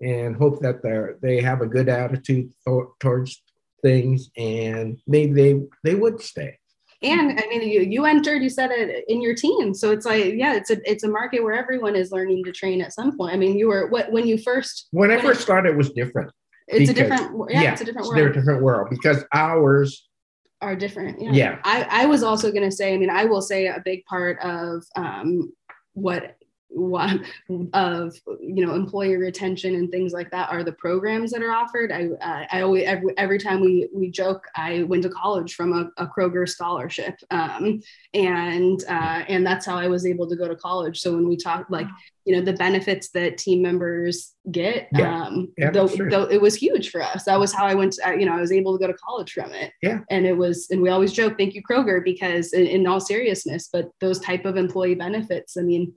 and 0.00 0.36
hope 0.36 0.60
that 0.60 0.82
they're, 0.82 1.16
they 1.22 1.40
have 1.40 1.60
a 1.60 1.66
good 1.66 1.88
attitude 1.88 2.52
th- 2.66 2.86
towards 3.00 3.42
things 3.82 4.30
and 4.36 4.98
maybe 5.06 5.32
they, 5.32 5.60
they 5.84 5.94
would 5.94 6.20
stay. 6.20 6.58
And 7.02 7.40
I 7.40 7.48
mean, 7.48 7.62
you, 7.68 7.80
you 7.80 8.04
entered, 8.04 8.42
you 8.42 8.48
said 8.48 8.70
it 8.70 9.04
in 9.08 9.20
your 9.20 9.34
team. 9.34 9.74
So 9.74 9.90
it's 9.90 10.06
like, 10.06 10.34
yeah, 10.34 10.54
it's 10.54 10.70
a, 10.70 10.78
it's 10.88 11.02
a 11.02 11.08
market 11.08 11.42
where 11.42 11.54
everyone 11.54 11.96
is 11.96 12.12
learning 12.12 12.44
to 12.44 12.52
train 12.52 12.80
at 12.80 12.92
some 12.92 13.16
point. 13.16 13.34
I 13.34 13.36
mean, 13.36 13.58
you 13.58 13.68
were 13.68 13.88
what, 13.88 14.12
when 14.12 14.26
you 14.26 14.38
first, 14.38 14.86
when 14.92 15.10
I 15.10 15.20
first 15.20 15.40
started, 15.40 15.70
it 15.70 15.76
was 15.76 15.90
different. 15.90 16.30
It's 16.68 16.90
a 16.90 16.94
different, 16.94 17.32
yeah, 17.50 17.62
yeah, 17.62 17.72
it's 17.72 17.80
a 17.80 17.84
different 17.84 18.06
world. 18.06 18.18
They're 18.18 18.30
a 18.30 18.32
different 18.32 18.62
world 18.62 18.88
because 18.88 19.24
ours 19.34 20.08
are 20.60 20.76
different. 20.76 21.20
Yeah. 21.20 21.32
yeah. 21.32 21.58
I, 21.64 22.04
I 22.04 22.06
was 22.06 22.22
also 22.22 22.52
going 22.52 22.62
to 22.62 22.70
say, 22.70 22.94
I 22.94 22.98
mean, 22.98 23.10
I 23.10 23.24
will 23.24 23.42
say 23.42 23.66
a 23.66 23.82
big 23.84 24.04
part 24.04 24.38
of 24.40 24.84
um, 24.94 25.52
what 25.94 26.41
what 26.74 27.20
of 27.72 28.14
you 28.40 28.64
know 28.64 28.74
employee 28.74 29.16
retention 29.16 29.74
and 29.74 29.90
things 29.90 30.12
like 30.12 30.30
that 30.30 30.50
are 30.50 30.64
the 30.64 30.72
programs 30.72 31.30
that 31.30 31.42
are 31.42 31.52
offered. 31.52 31.92
I 31.92 32.08
uh, 32.20 32.46
i 32.50 32.60
always 32.62 32.84
every, 32.84 33.16
every 33.18 33.38
time 33.38 33.60
we 33.60 33.88
we 33.94 34.10
joke 34.10 34.46
i 34.56 34.82
went 34.84 35.02
to 35.02 35.10
college 35.10 35.54
from 35.54 35.72
a, 35.72 36.02
a 36.02 36.06
kroger 36.06 36.48
scholarship 36.48 37.14
um, 37.30 37.80
and 38.14 38.84
uh, 38.88 39.24
and 39.28 39.46
that's 39.46 39.66
how 39.66 39.76
i 39.76 39.86
was 39.86 40.06
able 40.06 40.28
to 40.28 40.36
go 40.36 40.48
to 40.48 40.56
college. 40.56 41.00
So 41.00 41.14
when 41.14 41.28
we 41.28 41.36
talk 41.36 41.66
like 41.68 41.88
you 42.24 42.36
know 42.36 42.42
the 42.42 42.52
benefits 42.52 43.10
that 43.10 43.36
team 43.36 43.62
members 43.62 44.34
get 44.50 44.88
yeah. 44.92 45.24
um 45.24 45.52
yeah, 45.58 45.70
though, 45.70 45.86
it 45.86 46.40
was 46.40 46.54
huge 46.54 46.90
for 46.90 47.02
us. 47.02 47.24
That 47.24 47.38
was 47.38 47.52
how 47.52 47.66
i 47.66 47.74
went 47.74 47.94
to, 47.94 48.16
you 48.18 48.26
know 48.26 48.34
i 48.34 48.40
was 48.40 48.52
able 48.52 48.76
to 48.78 48.84
go 48.84 48.90
to 48.90 48.98
college 48.98 49.32
from 49.32 49.52
it. 49.52 49.72
Yeah. 49.82 50.00
And 50.10 50.26
it 50.26 50.36
was 50.36 50.68
and 50.70 50.80
we 50.80 50.88
always 50.88 51.12
joke 51.12 51.36
thank 51.36 51.54
you 51.54 51.62
kroger 51.62 52.02
because 52.04 52.52
in, 52.52 52.66
in 52.66 52.86
all 52.86 53.00
seriousness 53.00 53.68
but 53.72 53.90
those 54.00 54.20
type 54.20 54.44
of 54.44 54.56
employee 54.56 54.94
benefits 54.94 55.56
i 55.56 55.62
mean 55.62 55.92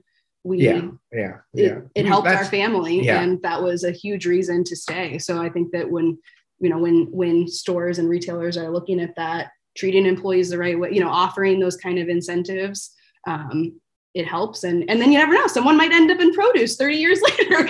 we 0.46 0.58
yeah 0.58 0.88
yeah 1.12 1.36
yeah. 1.52 1.66
it, 1.66 1.90
it 1.94 2.06
helped 2.06 2.26
That's, 2.26 2.44
our 2.44 2.50
family 2.50 3.04
yeah. 3.04 3.20
and 3.20 3.42
that 3.42 3.62
was 3.62 3.84
a 3.84 3.90
huge 3.90 4.26
reason 4.26 4.64
to 4.64 4.76
stay. 4.76 5.18
So 5.18 5.42
i 5.42 5.48
think 5.48 5.72
that 5.72 5.90
when 5.90 6.18
you 6.60 6.70
know 6.70 6.78
when 6.78 7.08
when 7.10 7.48
stores 7.48 7.98
and 7.98 8.08
retailers 8.08 8.56
are 8.56 8.70
looking 8.70 9.00
at 9.00 9.14
that 9.16 9.50
treating 9.76 10.06
employees 10.06 10.50
the 10.50 10.58
right 10.58 10.78
way 10.78 10.90
you 10.92 11.00
know 11.00 11.10
offering 11.10 11.60
those 11.60 11.76
kind 11.76 11.98
of 11.98 12.08
incentives 12.08 12.94
um, 13.26 13.80
it 14.16 14.26
helps. 14.26 14.64
And 14.64 14.88
and 14.88 15.00
then 15.00 15.12
you 15.12 15.18
never 15.18 15.34
know 15.34 15.46
someone 15.46 15.76
might 15.76 15.92
end 15.92 16.10
up 16.10 16.18
in 16.18 16.32
produce 16.32 16.76
30 16.76 16.96
years 16.96 17.20
later. 17.38 17.68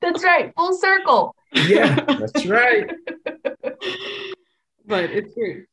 That's 0.00 0.22
right 0.22 0.52
full 0.56 0.78
circle. 0.78 1.34
Yeah 1.52 2.00
that's 2.04 2.46
right. 2.46 2.90
But 4.86 5.10
it's 5.10 5.34
true 5.34 5.66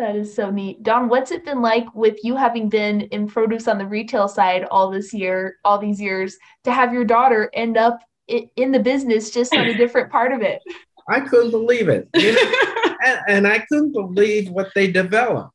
that 0.00 0.16
is 0.16 0.34
so 0.34 0.50
neat. 0.50 0.82
Don, 0.82 1.08
what's 1.08 1.30
it 1.30 1.44
been 1.44 1.60
like 1.60 1.94
with 1.94 2.24
you 2.24 2.34
having 2.34 2.68
been 2.68 3.02
in 3.02 3.28
produce 3.28 3.68
on 3.68 3.78
the 3.78 3.86
retail 3.86 4.28
side 4.28 4.64
all 4.70 4.90
this 4.90 5.12
year, 5.12 5.56
all 5.64 5.78
these 5.78 6.00
years, 6.00 6.36
to 6.64 6.72
have 6.72 6.92
your 6.92 7.04
daughter 7.04 7.50
end 7.52 7.76
up 7.76 8.00
in 8.28 8.72
the 8.72 8.80
business 8.80 9.30
just 9.30 9.54
on 9.54 9.66
a 9.66 9.76
different 9.76 10.10
part 10.10 10.32
of 10.32 10.40
it? 10.40 10.62
I 11.08 11.20
couldn't 11.20 11.50
believe 11.50 11.88
it. 11.88 12.08
You 12.14 12.32
know? 12.32 12.94
and, 13.04 13.20
and 13.28 13.46
I 13.46 13.58
couldn't 13.68 13.92
believe 13.92 14.48
what 14.50 14.70
they 14.74 14.90
developed. 14.90 15.54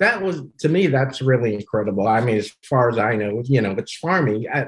That 0.00 0.20
was, 0.20 0.42
to 0.58 0.68
me, 0.68 0.88
that's 0.88 1.22
really 1.22 1.54
incredible. 1.54 2.08
I 2.08 2.20
mean, 2.20 2.36
as 2.36 2.52
far 2.68 2.90
as 2.90 2.98
I 2.98 3.14
know, 3.14 3.42
you 3.44 3.60
know, 3.60 3.72
it's 3.72 3.96
farming. 3.96 4.46
I, 4.52 4.66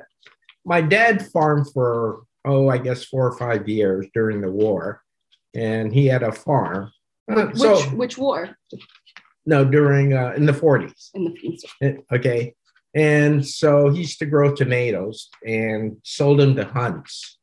my 0.65 0.81
dad 0.81 1.27
farmed 1.33 1.67
for, 1.73 2.23
oh, 2.45 2.69
I 2.69 2.79
guess 2.79 3.05
four 3.05 3.27
or 3.27 3.37
five 3.37 3.69
years 3.69 4.07
during 4.15 4.41
the 4.41 4.51
war, 4.51 5.03
and 5.55 5.93
he 5.93 6.07
had 6.07 6.23
a 6.23 6.31
farm 6.31 6.93
which, 7.27 7.57
so, 7.57 7.81
which 7.91 8.19
war? 8.19 8.57
No, 9.45 9.65
during 9.65 10.13
uh, 10.13 10.35
in 10.37 10.47
the 10.47 10.53
40s. 10.53 11.11
In 11.15 11.25
the 11.25 11.61
40s. 11.83 12.03
Okay. 12.13 12.55
And 12.95 13.47
so 13.47 13.91
he 13.91 14.01
used 14.01 14.19
to 14.21 14.27
grow 14.27 14.55
tomatoes 14.55 15.29
and 15.47 15.99
sold 16.03 16.41
them 16.41 16.57
to 16.57 16.65
Hunt's. 16.65 17.39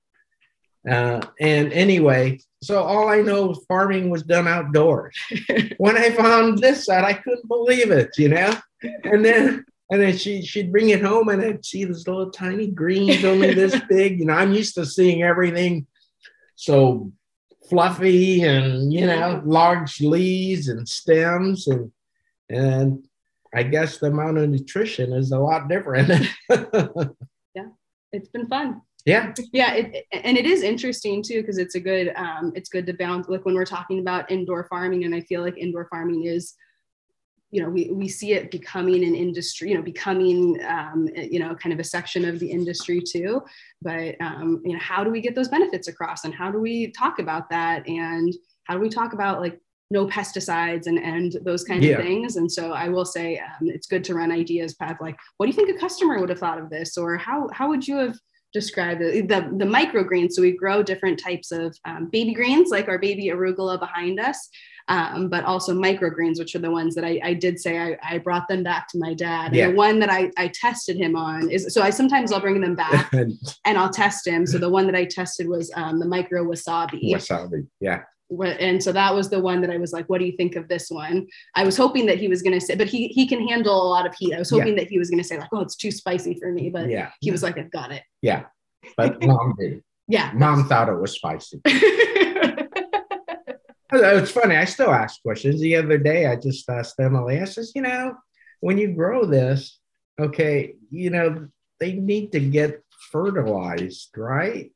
Uh, 0.89 1.22
and 1.39 1.72
anyway, 1.72 2.39
so 2.62 2.82
all 2.82 3.08
I 3.08 3.22
know 3.22 3.54
farming 3.67 4.10
was 4.10 4.24
done 4.24 4.48
outdoors. 4.48 5.15
when 5.78 5.96
I 5.96 6.12
found 6.12 6.58
this 6.58 6.89
out, 6.89 7.06
I 7.06 7.13
couldn't 7.13 7.48
believe 7.48 7.91
it, 7.91 8.10
you 8.17 8.30
know? 8.30 8.54
And 9.04 9.24
then 9.24 9.65
and 9.91 10.02
then 10.02 10.17
she 10.17 10.41
she'd 10.41 10.72
bring 10.72 10.89
it 10.89 11.04
home 11.04 11.30
and 11.30 11.41
I'd 11.41 11.63
see 11.63 11.86
this 11.86 12.08
little 12.08 12.32
tiny 12.32 12.67
greens 12.67 13.24
only 13.24 13.54
this 13.54 13.80
big. 13.89 14.19
You 14.19 14.26
know, 14.26 14.34
I'm 14.34 14.54
used 14.54 14.76
to 14.76 14.86
seeing 14.86 15.24
everything 15.24 15.88
so 16.56 17.12
fluffy 17.69 18.43
and 18.43 18.91
you 18.93 19.06
know 19.06 19.41
large 19.45 20.02
leaves 20.02 20.67
and 20.67 20.88
stems 20.88 21.67
and 21.67 21.91
and 22.49 23.08
I 23.54 23.63
guess 23.63 23.97
the 23.97 24.08
amount 24.08 24.38
of 24.38 24.49
nutrition 24.49 25.13
is 25.13 25.32
a 25.32 25.38
lot 25.38 25.69
different. 25.69 26.10
yeah, 26.49 27.67
it's 28.12 28.30
been 28.30 28.47
fun. 28.47 28.82
Yeah, 29.06 29.34
yeah, 29.52 29.73
it, 29.73 30.06
and 30.12 30.38
it 30.38 30.45
is 30.45 30.63
interesting 30.63 31.21
too 31.21 31.41
because 31.41 31.58
it's 31.58 31.76
a 31.76 31.80
good 31.80 32.13
um, 32.15 32.54
it's 32.56 32.69
good 32.69 32.86
to 32.88 32.93
bounce 32.93 33.28
like 33.28 33.45
when 33.45 33.54
we're 33.54 33.65
talking 33.65 33.99
about 33.99 34.32
indoor 34.32 34.63
farming, 34.65 35.04
and 35.04 35.13
I 35.13 35.21
feel 35.21 35.41
like 35.41 35.58
indoor 35.58 35.88
farming 35.89 36.26
is 36.26 36.54
you 37.53 37.61
know 37.61 37.69
we, 37.69 37.91
we 37.91 38.07
see 38.07 38.33
it 38.33 38.49
becoming 38.49 39.03
an 39.03 39.13
industry 39.13 39.69
you 39.69 39.75
know 39.75 39.83
becoming 39.83 40.59
um, 40.67 41.07
you 41.15 41.39
know 41.39 41.53
kind 41.53 41.71
of 41.71 41.79
a 41.79 41.83
section 41.83 42.25
of 42.25 42.39
the 42.39 42.49
industry 42.49 42.99
too. 42.99 43.43
But 43.81 44.15
um, 44.19 44.61
you 44.65 44.73
know 44.73 44.79
how 44.79 45.03
do 45.03 45.11
we 45.11 45.21
get 45.21 45.35
those 45.35 45.49
benefits 45.49 45.87
across 45.87 46.25
and 46.25 46.33
how 46.33 46.51
do 46.51 46.59
we 46.59 46.91
talk 46.91 47.19
about 47.19 47.49
that? 47.51 47.87
And 47.87 48.33
how 48.63 48.73
do 48.73 48.79
we 48.79 48.89
talk 48.89 49.13
about 49.13 49.39
like 49.39 49.59
no 49.91 50.07
pesticides 50.07 50.87
and 50.87 50.97
and 50.97 51.37
those 51.45 51.63
kind 51.63 51.83
yeah. 51.83 51.97
of 51.97 52.01
things? 52.03 52.37
And 52.37 52.51
so 52.51 52.71
i 52.71 52.89
will 52.89 53.05
say 53.05 53.37
um, 53.37 53.69
it's 53.69 53.85
good 53.85 54.03
to 54.05 54.15
run 54.15 54.31
ideas 54.31 54.73
path 54.73 54.97
like 54.99 55.15
what 55.37 55.45
do 55.45 55.51
you 55.51 55.55
think 55.55 55.69
a 55.69 55.79
customer 55.79 56.19
would 56.19 56.29
have 56.29 56.39
thought 56.39 56.59
of 56.59 56.71
this? 56.71 56.97
Or 56.97 57.17
how 57.17 57.49
how 57.53 57.69
would 57.69 57.87
you 57.87 57.97
have 57.97 58.17
described 58.53 59.01
it? 59.01 59.27
the 59.27 59.41
the 59.57 59.65
microgreens 59.65 60.33
so 60.33 60.41
we 60.41 60.55
grow 60.55 60.83
different 60.83 61.19
types 61.19 61.51
of 61.51 61.77
um, 61.85 62.09
baby 62.11 62.33
greens 62.33 62.69
like 62.69 62.87
our 62.87 62.99
baby 62.99 63.27
arugula 63.27 63.79
behind 63.79 64.19
us 64.19 64.49
um, 64.87 65.29
but 65.29 65.45
also 65.45 65.73
microgreens, 65.73 66.39
which 66.39 66.55
are 66.55 66.59
the 66.59 66.71
ones 66.71 66.95
that 66.95 67.05
I, 67.05 67.19
I 67.23 67.33
did 67.33 67.59
say 67.59 67.79
I, 67.79 67.97
I, 68.03 68.17
brought 68.17 68.47
them 68.47 68.63
back 68.63 68.87
to 68.89 68.97
my 68.97 69.13
dad. 69.13 69.55
Yeah. 69.55 69.65
And 69.65 69.73
the 69.73 69.77
one 69.77 69.99
that 69.99 70.09
I, 70.09 70.29
I 70.37 70.49
tested 70.49 70.97
him 70.97 71.15
on 71.15 71.49
is 71.49 71.73
so 71.73 71.81
I 71.81 71.89
sometimes 71.89 72.31
I'll 72.31 72.41
bring 72.41 72.59
them 72.59 72.75
back 72.75 73.11
and 73.13 73.77
I'll 73.77 73.89
test 73.89 74.27
him. 74.27 74.45
So 74.45 74.57
the 74.57 74.69
one 74.69 74.85
that 74.87 74.95
I 74.95 75.05
tested 75.05 75.47
was 75.47 75.71
um, 75.75 75.99
the 75.99 76.05
micro 76.05 76.43
wasabi. 76.43 77.13
Wasabi, 77.13 77.67
yeah. 77.79 78.01
And 78.41 78.82
so 78.84 78.91
that 78.91 79.13
was 79.13 79.30
the 79.30 79.39
one 79.39 79.62
that 79.62 79.69
I 79.69 79.78
was 79.78 79.93
like, 79.93 80.10
"What 80.10 80.19
do 80.19 80.26
you 80.26 80.36
think 80.38 80.56
of 80.56 80.67
this 80.67 80.89
one?" 80.89 81.28
I 81.56 81.63
was 81.63 81.78
hoping 81.78 82.06
that 82.08 82.19
he 82.19 82.28
was 82.28 82.41
going 82.41 82.58
to 82.60 82.65
say, 82.65 82.76
but 82.76 82.88
he 82.88 83.08
he 83.10 83.28
can 83.28 83.48
handle 83.48 83.76
a 83.82 83.89
lot 83.89 84.06
of 84.06 84.15
heat. 84.15 84.34
I 84.34 84.39
was 84.39 84.50
hoping 84.50 84.69
yeah. 84.69 84.84
that 84.84 84.89
he 84.89 84.98
was 84.98 85.10
going 85.10 85.22
to 85.22 85.28
say 85.28 85.38
like, 85.38 85.50
"Oh, 85.52 85.62
it's 85.62 85.76
too 85.76 85.91
spicy 85.91 86.38
for 86.39 86.52
me," 86.52 86.69
but 86.69 86.89
yeah, 86.89 87.12
he 87.22 87.32
was 87.32 87.43
like, 87.43 87.58
"I've 87.58 87.72
got 87.72 87.91
it." 87.91 88.04
Yeah, 88.22 88.46
but 88.98 89.24
mom 89.26 89.56
did. 89.60 89.84
Yeah, 90.08 90.32
mom 90.34 90.67
thought 90.67 90.89
it 90.89 91.00
was 91.00 91.13
spicy. 91.13 91.62
Oh, 93.96 94.17
it's 94.17 94.32
funny. 94.32 94.56
I 94.56 94.65
still 94.65 94.89
ask 94.89 95.22
questions. 95.22 95.62
The 95.62 95.76
other 95.76 96.00
day, 96.00 96.26
I 96.26 96.36
just 96.36 96.67
asked 96.67 97.00
Emily. 97.00 97.39
I 97.39 97.46
says, 97.46 97.74
you 97.76 97.84
know, 97.84 98.15
when 98.60 98.80
you 98.80 98.91
grow 98.93 99.26
this, 99.26 99.78
okay, 100.19 100.74
you 100.89 101.12
know, 101.12 101.48
they 101.80 101.93
need 101.93 102.32
to 102.32 102.39
get 102.39 102.82
fertilized, 103.12 104.10
right? 104.17 104.72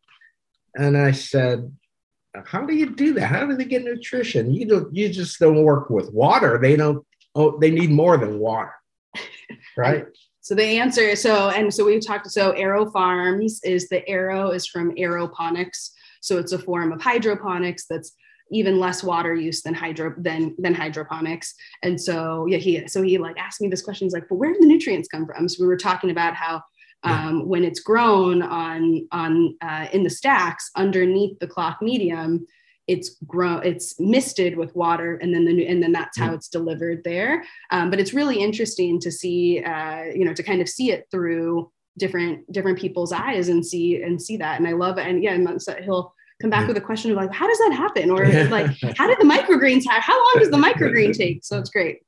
And 0.75 0.95
I 0.95 1.11
said, 1.11 1.71
how 2.45 2.65
do 2.65 2.75
you 2.75 2.89
do 2.95 3.13
that? 3.13 3.27
How 3.27 3.45
do 3.45 3.55
they 3.55 3.65
get 3.65 3.83
nutrition? 3.83 4.53
You 4.53 4.65
don't. 4.65 4.95
You 4.95 5.09
just 5.09 5.39
don't 5.39 5.63
work 5.63 5.89
with 5.89 6.11
water. 6.11 6.59
They 6.61 6.75
don't. 6.75 7.05
Oh, 7.35 7.57
they 7.59 7.71
need 7.71 7.91
more 7.91 8.17
than 8.17 8.39
water, 8.39 8.73
right? 9.77 10.05
So 10.41 10.55
the 10.55 10.63
answer, 10.63 11.15
so 11.15 11.49
and 11.49 11.73
so 11.73 11.85
we've 11.85 12.05
talked. 12.05 12.29
So 12.31 12.53
AeroFarms 12.53 13.59
is 13.63 13.89
the 13.89 14.07
Aero 14.07 14.51
is 14.51 14.65
from 14.65 14.95
aeroponics. 14.95 15.91
So 16.21 16.37
it's 16.37 16.53
a 16.53 16.59
form 16.59 16.91
of 16.91 17.01
hydroponics 17.01 17.85
that's 17.89 18.13
even 18.51 18.79
less 18.79 19.03
water 19.03 19.35
use 19.35 19.61
than 19.61 19.73
hydro 19.73 20.13
than 20.17 20.55
than 20.57 20.73
hydroponics. 20.73 21.53
And 21.83 21.99
so 21.99 22.45
yeah, 22.47 22.57
he 22.57 22.87
so 22.87 23.01
he 23.01 23.17
like 23.17 23.37
asked 23.37 23.61
me 23.61 23.67
this 23.67 23.81
question. 23.81 24.05
He's 24.05 24.13
like, 24.13 24.29
"But 24.29 24.35
where 24.35 24.53
do 24.53 24.59
the 24.59 24.67
nutrients 24.67 25.07
come 25.07 25.25
from?" 25.25 25.49
So 25.49 25.63
we 25.63 25.67
were 25.67 25.77
talking 25.77 26.11
about 26.11 26.33
how 26.33 26.61
um, 27.03 27.39
yeah. 27.39 27.43
when 27.43 27.63
it's 27.63 27.79
grown 27.79 28.41
on 28.41 29.07
on 29.11 29.55
uh, 29.61 29.87
in 29.93 30.03
the 30.03 30.09
stacks 30.09 30.69
underneath 30.75 31.37
the 31.39 31.47
cloth 31.47 31.77
medium, 31.81 32.45
it's 32.87 33.17
grown 33.25 33.65
it's 33.65 33.99
misted 33.99 34.57
with 34.57 34.75
water 34.75 35.15
and 35.17 35.33
then 35.33 35.45
the 35.45 35.67
and 35.67 35.81
then 35.81 35.91
that's 35.91 36.17
how 36.17 36.33
it's 36.33 36.49
delivered 36.49 37.03
there. 37.03 37.43
Um, 37.71 37.89
but 37.89 37.99
it's 37.99 38.13
really 38.13 38.39
interesting 38.39 38.99
to 39.01 39.11
see 39.11 39.63
uh, 39.63 40.05
you 40.13 40.25
know 40.25 40.33
to 40.33 40.43
kind 40.43 40.61
of 40.61 40.69
see 40.69 40.91
it 40.91 41.07
through 41.11 41.71
different 41.97 42.51
different 42.51 42.77
people's 42.77 43.11
eyes 43.11 43.49
and 43.49 43.65
see 43.65 44.01
and 44.03 44.21
see 44.21 44.37
that 44.37 44.59
and 44.59 44.67
i 44.67 44.71
love 44.71 44.99
it 44.99 45.07
and 45.07 45.23
yeah 45.23 45.33
and 45.33 45.59
so 45.59 45.73
he'll 45.81 46.13
come 46.41 46.49
back 46.49 46.67
with 46.67 46.77
a 46.77 46.81
question 46.81 47.11
of 47.11 47.17
like, 47.17 47.33
how 47.33 47.47
does 47.47 47.57
that 47.57 47.73
happen? 47.73 48.11
Or 48.11 48.27
like, 48.49 48.67
how 48.97 49.07
did 49.07 49.19
the 49.19 49.25
microgreens 49.25 49.83
have, 49.87 50.03
how 50.03 50.17
long 50.17 50.35
does 50.37 50.49
the 50.49 50.57
microgreen 50.57 51.15
take? 51.15 51.43
So 51.43 51.57
it's 51.57 51.69
great. 51.69 51.99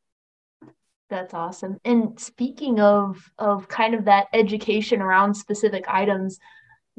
That's 1.09 1.33
awesome. 1.33 1.77
And 1.85 2.19
speaking 2.19 2.79
of 2.79 3.31
of 3.39 3.67
kind 3.67 3.95
of 3.95 4.05
that 4.05 4.27
education 4.33 5.01
around 5.01 5.33
specific 5.33 5.85
items, 5.87 6.39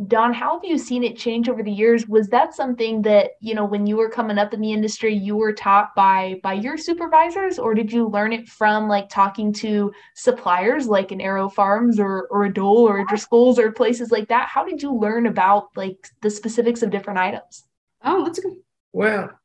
Don, 0.07 0.33
how 0.33 0.55
have 0.55 0.65
you 0.65 0.79
seen 0.79 1.05
it 1.05 1.19
change 1.19 1.49
over 1.49 1.63
the 1.63 1.71
years? 1.71 2.09
Was 2.09 2.29
that 2.29 2.55
something 2.55 3.03
that, 3.03 3.33
you 3.41 3.55
know, 3.55 3.65
when 3.67 3.87
you 3.87 3.97
were 3.97 4.09
coming 4.09 4.39
up 4.39 4.55
in 4.55 4.61
the 4.61 4.73
industry, 4.73 5.15
you 5.15 5.37
were 5.37 5.53
taught 5.53 5.95
by 5.95 6.41
by 6.43 6.55
your 6.55 6.77
supervisors, 6.77 7.59
or 7.59 7.75
did 7.75 7.93
you 7.93 8.09
learn 8.09 8.33
it 8.33 8.49
from 8.49 8.89
like 8.89 9.09
talking 9.11 9.53
to 9.55 9.93
suppliers 10.15 10.89
like 10.89 11.13
an 11.13 11.21
AeroFarms 11.21 11.99
or 11.99 12.27
or 12.31 12.45
a 12.45 12.53
Dole 12.53 12.89
or 12.89 13.05
Driscoll's 13.05 13.59
or 13.59 13.71
places 13.73 14.11
like 14.11 14.29
that? 14.29 14.49
How 14.49 14.65
did 14.65 14.83
you 14.83 14.93
learn 14.93 15.27
about 15.27 15.69
like 15.77 16.09
the 16.23 16.31
specifics 16.31 16.83
of 16.83 16.91
different 16.91 17.21
items? 17.21 17.65
Oh, 18.03 18.25
that's 18.25 18.41
good. 18.41 18.57
Well, 18.93 19.39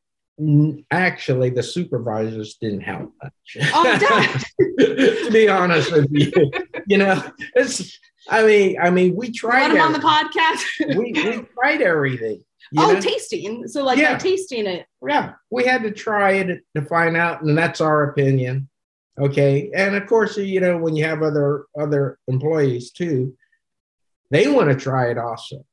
actually, 0.92 1.50
the 1.50 1.64
supervisors 1.64 2.58
didn't 2.60 2.82
help 2.82 3.14
much. 3.24 3.58
Oh, 3.74 4.38
to 4.80 5.30
be 5.32 5.48
honest 5.48 5.92
with 5.92 6.08
you, 6.12 6.32
you 6.88 6.98
know, 6.98 7.24
it's 7.56 7.98
I 8.30 8.44
mean, 8.44 8.78
I 8.82 8.90
mean, 8.90 9.16
we 9.16 9.32
tried. 9.32 9.72
him 9.72 9.82
on 9.82 9.94
the 9.94 10.00
podcast. 10.00 10.98
we, 10.98 11.12
we 11.14 11.46
tried 11.54 11.82
everything. 11.82 12.44
oh, 12.78 12.94
know? 12.94 13.00
tasting. 13.00 13.68
So 13.68 13.84
like 13.84 13.98
yeah. 13.98 14.18
tasting 14.18 14.66
it. 14.66 14.88
Yeah, 15.06 15.34
we 15.52 15.66
had 15.66 15.84
to 15.84 15.92
try 15.92 16.34
it 16.34 16.62
to 16.76 16.82
find 16.82 17.16
out, 17.16 17.44
and 17.44 17.58
that's 17.58 17.82
our 17.82 18.10
opinion. 18.10 18.70
Okay, 19.20 19.72
and 19.74 19.96
of 19.96 20.08
course, 20.08 20.38
you 20.38 20.60
know, 20.60 20.78
when 20.78 20.96
you 20.96 21.06
have 21.06 21.22
other 21.22 21.66
other 21.80 22.18
employees 22.28 22.92
too, 22.92 23.38
they 24.32 24.48
want 24.48 24.70
to 24.70 24.76
try 24.76 25.12
it 25.12 25.18
also, 25.18 25.64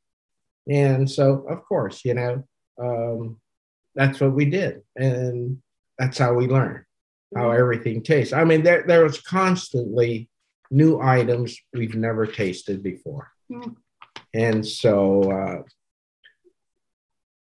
and 0.69 1.11
so 1.11 1.47
of 1.49 1.65
course, 1.65 2.05
you 2.05 2.15
know, 2.15 2.45
um, 2.81 3.41
that's 3.95 4.21
what 4.21 4.33
we 4.33 4.47
did, 4.47 4.83
and 4.97 5.59
that's 5.99 6.19
how 6.19 6.35
we 6.35 6.47
learned 6.47 6.85
how 7.35 7.49
mm-hmm. 7.49 7.61
everything 7.61 8.03
tastes. 8.03 8.33
I 8.33 8.45
mean, 8.45 8.63
there 8.63 8.85
there 8.87 9.05
was 9.05 9.21
constantly 9.21 10.29
new 10.71 11.01
items 11.01 11.57
we've 11.73 11.95
never 11.95 12.27
tasted 12.27 12.83
before. 12.83 13.31
Mm. 13.51 13.77
And 14.35 14.67
so 14.67 15.31
uh, 15.31 15.63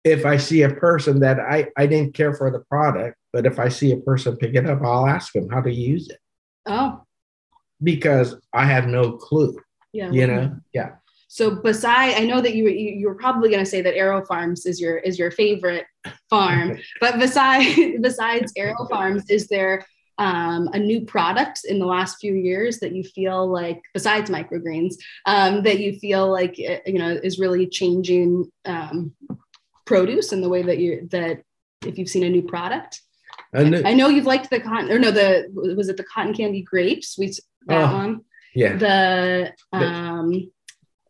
if 0.03 0.25
I 0.25 0.38
see 0.38 0.63
a 0.63 0.73
person 0.73 1.21
that 1.21 1.39
I, 1.39 1.67
I 1.77 1.88
didn't 1.88 2.13
care 2.13 2.34
for 2.34 2.51
the 2.51 2.60
product, 2.60 3.17
but 3.32 3.45
if 3.45 3.60
I 3.60 3.69
see 3.69 3.91
a 3.93 3.97
person 3.97 4.36
pick 4.36 4.56
it 4.56 4.69
up, 4.69 4.82
I'll 4.84 5.08
ask 5.08 5.32
them 5.32 5.49
how 5.49 5.62
to 5.62 5.73
use 5.73 6.10
it. 6.10 6.19
Oh. 6.65 7.03
Because 7.82 8.36
I 8.53 8.65
have 8.65 8.88
no 8.88 9.13
clue. 9.13 9.58
Yeah. 9.93 10.12
You 10.12 10.27
know? 10.27 10.56
Yeah. 10.73 10.95
So 11.34 11.50
beside, 11.50 12.13
I 12.13 12.28
know 12.28 12.41
that 12.41 12.54
you 12.54 12.67
you, 12.69 12.91
you 12.91 13.08
were 13.08 13.15
probably 13.15 13.50
going 13.50 13.63
to 13.63 13.69
say 13.69 13.82
that 13.82 13.96
AeroFarms 13.96 14.67
is 14.67 14.80
your 14.80 14.98
is 14.98 15.17
your 15.17 15.32
favorite 15.32 15.88
farm, 16.30 16.78
but 17.02 17.17
besides 17.19 17.76
besides 18.00 18.54
AeroFarms, 18.54 19.24
is 19.32 19.48
there 19.48 19.84
um, 20.19 20.69
a 20.74 20.78
new 20.78 21.02
product 21.06 21.62
in 21.67 21.80
the 21.80 21.88
last 21.88 22.17
few 22.22 22.36
years 22.36 22.78
that 22.82 22.93
you 22.93 23.04
feel 23.04 23.48
like, 23.48 23.82
besides 23.96 24.30
microgreens, 24.30 24.93
um, 25.26 25.63
that 25.63 25.80
you 25.80 25.98
feel 25.98 26.32
like 26.32 26.60
eh, 26.60 26.82
you 26.86 27.00
know 27.00 27.10
is 27.24 27.39
really 27.39 27.65
changing 27.65 28.46
um, 28.65 29.13
produce 29.86 30.34
in 30.34 30.41
the 30.41 30.50
way 30.50 30.62
that 30.62 30.78
you 30.78 31.08
that 31.10 31.41
if 31.84 31.98
you've 31.98 32.10
seen 32.10 32.26
a 32.26 32.30
new 32.30 32.43
product? 32.43 33.02
I 33.56 33.63
know, 33.63 33.82
I 33.84 33.96
know 33.96 34.08
you've 34.08 34.28
liked 34.28 34.52
the 34.52 34.60
cotton, 34.60 34.91
or 34.91 35.00
no, 35.00 35.10
the 35.10 35.48
was 35.52 35.89
it 35.89 35.98
the 35.98 36.04
cotton 36.04 36.36
candy 36.36 36.62
grapes? 36.62 37.17
We 37.17 37.34
that 37.65 37.89
oh, 37.89 37.98
one. 37.98 38.22
Yeah. 38.54 38.76
The 38.76 39.54
um, 39.72 40.52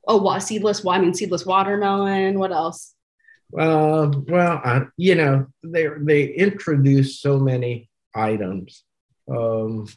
oh, 0.07 0.39
seedless. 0.39 0.83
Well, 0.83 0.95
I 0.95 1.01
mean, 1.01 1.13
seedless 1.13 1.45
watermelon. 1.45 2.39
What 2.39 2.51
else? 2.51 2.93
Uh, 3.57 4.11
well, 4.27 4.61
uh, 4.63 4.81
you 4.97 5.15
know, 5.15 5.47
they 5.63 5.87
they 5.99 6.25
introduce 6.25 7.19
so 7.19 7.39
many 7.39 7.89
items 8.15 8.83
um, 9.29 9.87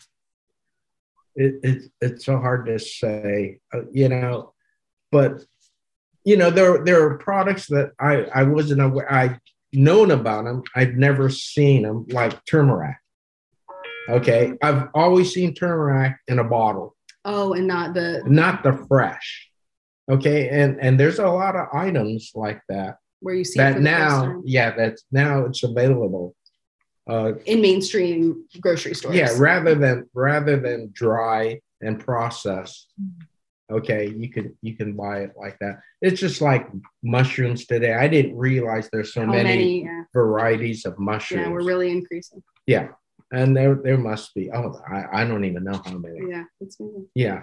it, 1.35 1.55
it, 1.63 1.83
it's 2.01 2.25
so 2.25 2.39
hard 2.39 2.67
to 2.67 2.79
say, 2.79 3.59
uh, 3.75 3.83
you 3.93 4.09
know, 4.09 4.55
but 5.13 5.45
you 6.25 6.37
know, 6.37 6.51
there 6.51 6.85
there 6.85 7.05
are 7.05 7.19
products 7.19 7.67
that 7.69 7.93
I 8.01 8.25
I 8.35 8.43
wasn't 8.45 8.81
aware 8.81 9.13
I 9.13 9.39
known 9.73 10.11
about 10.11 10.45
them. 10.45 10.63
I've 10.75 10.95
never 10.95 11.31
seen 11.31 11.83
them 11.83 12.07
like 12.09 12.45
turmeric. 12.47 12.97
Okay, 14.09 14.55
I've 14.63 14.89
always 14.95 15.33
seen 15.33 15.55
turmeric 15.55 16.17
in 16.27 16.39
a 16.39 16.45
bottle. 16.45 16.97
Oh, 17.25 17.53
and 17.53 17.67
not 17.67 17.95
the 17.95 18.23
not 18.27 18.63
the 18.63 18.73
fresh. 18.89 19.46
Okay, 20.11 20.49
and 20.49 20.79
and 20.81 20.99
there's 21.01 21.19
a 21.19 21.27
lot 21.29 21.57
of 21.57 21.67
items 21.73 22.31
like 22.35 22.61
that 22.69 22.97
where 23.21 23.35
you 23.35 23.45
see 23.45 23.59
that 23.59 23.81
now. 23.81 24.41
Yeah, 24.45 24.75
that's 24.77 25.05
now 25.11 25.47
it's 25.47 25.63
available 25.63 26.37
uh, 27.09 27.33
in 27.45 27.61
mainstream 27.61 28.45
grocery 28.61 28.95
stores. 28.95 29.17
Yeah, 29.17 29.31
rather 29.39 29.75
than 29.75 30.09
rather 30.15 30.59
than 30.59 30.91
dry 30.93 31.61
and 31.81 31.99
process, 31.99 32.87
Okay, 33.69 34.15
you 34.17 34.31
can 34.31 34.57
you 34.63 34.77
can 34.77 34.93
buy 34.95 35.23
it 35.23 35.33
like 35.37 35.59
that. 35.59 35.81
It's 36.01 36.21
just 36.21 36.41
like 36.41 36.69
mushrooms 37.03 37.67
today. 37.67 37.95
I 37.95 38.07
didn't 38.07 38.37
realize 38.37 38.89
there's 38.93 39.13
so 39.13 39.23
How 39.27 39.33
many, 39.33 39.43
many? 39.49 39.85
Yeah. 39.85 40.05
varieties 40.15 40.85
of 40.85 40.97
mushrooms. 41.01 41.47
yeah, 41.47 41.53
we're 41.53 41.65
really 41.65 41.91
increasing. 41.91 42.45
yeah, 42.67 42.89
and 43.33 43.57
there 43.57 43.75
there 43.75 43.99
must 43.99 44.35
be. 44.37 44.53
Oh, 44.53 44.81
I, 44.89 45.23
I 45.23 45.25
don't 45.25 45.45
even 45.45 45.65
know 45.65 45.81
how 45.85 45.99
many. 45.99 46.31
Yeah, 46.31 46.45
it's 46.61 46.79
moving. 46.79 47.09
Yeah, 47.17 47.43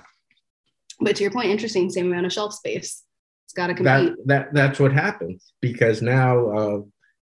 But 0.99 1.15
to 1.15 1.23
your 1.23 1.31
point, 1.31 1.49
interesting. 1.49 1.89
Same 1.89 2.07
amount 2.07 2.25
of 2.25 2.33
shelf 2.33 2.53
space. 2.53 3.03
It's 3.45 3.53
got 3.53 3.67
to 3.67 3.83
that 3.83 4.05
compete. 4.05 4.27
that 4.27 4.53
that's 4.53 4.79
what 4.79 4.93
happens 4.93 5.53
because 5.61 6.01
now, 6.01 6.51
uh, 6.51 6.81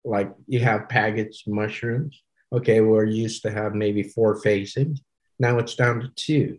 like 0.05 0.33
you 0.47 0.61
have 0.61 0.89
packaged 0.89 1.49
mushrooms. 1.49 2.23
Okay, 2.53 2.81
we're 2.81 3.05
used 3.05 3.43
to 3.43 3.51
have 3.51 3.75
maybe 3.75 4.03
four 4.03 4.41
facings. 4.41 5.01
Now 5.39 5.59
it's 5.59 5.75
down 5.75 6.01
to 6.01 6.09
two, 6.15 6.59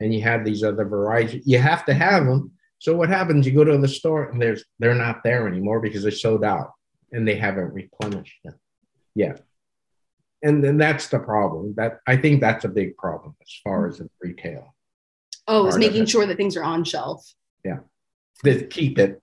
and 0.00 0.14
you 0.14 0.22
have 0.22 0.44
these 0.44 0.62
other 0.62 0.84
varieties. 0.84 1.42
You 1.46 1.58
have 1.58 1.84
to 1.86 1.94
have 1.94 2.24
them. 2.24 2.52
So 2.78 2.94
what 2.94 3.08
happens? 3.08 3.46
You 3.46 3.52
go 3.52 3.64
to 3.64 3.78
the 3.78 3.88
store 3.88 4.30
and 4.30 4.40
there's 4.40 4.64
they're 4.78 4.94
not 4.94 5.24
there 5.24 5.48
anymore 5.48 5.80
because 5.80 6.02
they're 6.02 6.12
sold 6.12 6.44
out 6.44 6.72
and 7.12 7.26
they 7.26 7.36
haven't 7.36 7.72
replenished 7.72 8.38
them. 8.44 8.54
Yeah, 9.14 9.36
and 10.42 10.62
then 10.62 10.78
that's 10.78 11.08
the 11.08 11.18
problem. 11.18 11.74
That 11.76 11.98
I 12.06 12.16
think 12.16 12.40
that's 12.40 12.64
a 12.64 12.68
big 12.68 12.96
problem 12.96 13.34
as 13.42 13.60
far 13.64 13.88
as 13.88 14.00
retail. 14.20 14.75
Oh, 15.48 15.66
it's 15.66 15.76
making 15.76 16.04
it. 16.04 16.08
sure 16.08 16.26
that 16.26 16.36
things 16.36 16.56
are 16.56 16.64
on 16.64 16.84
shelf. 16.84 17.34
Yeah. 17.64 17.78
To 18.44 18.66
keep 18.66 18.98
it 18.98 19.22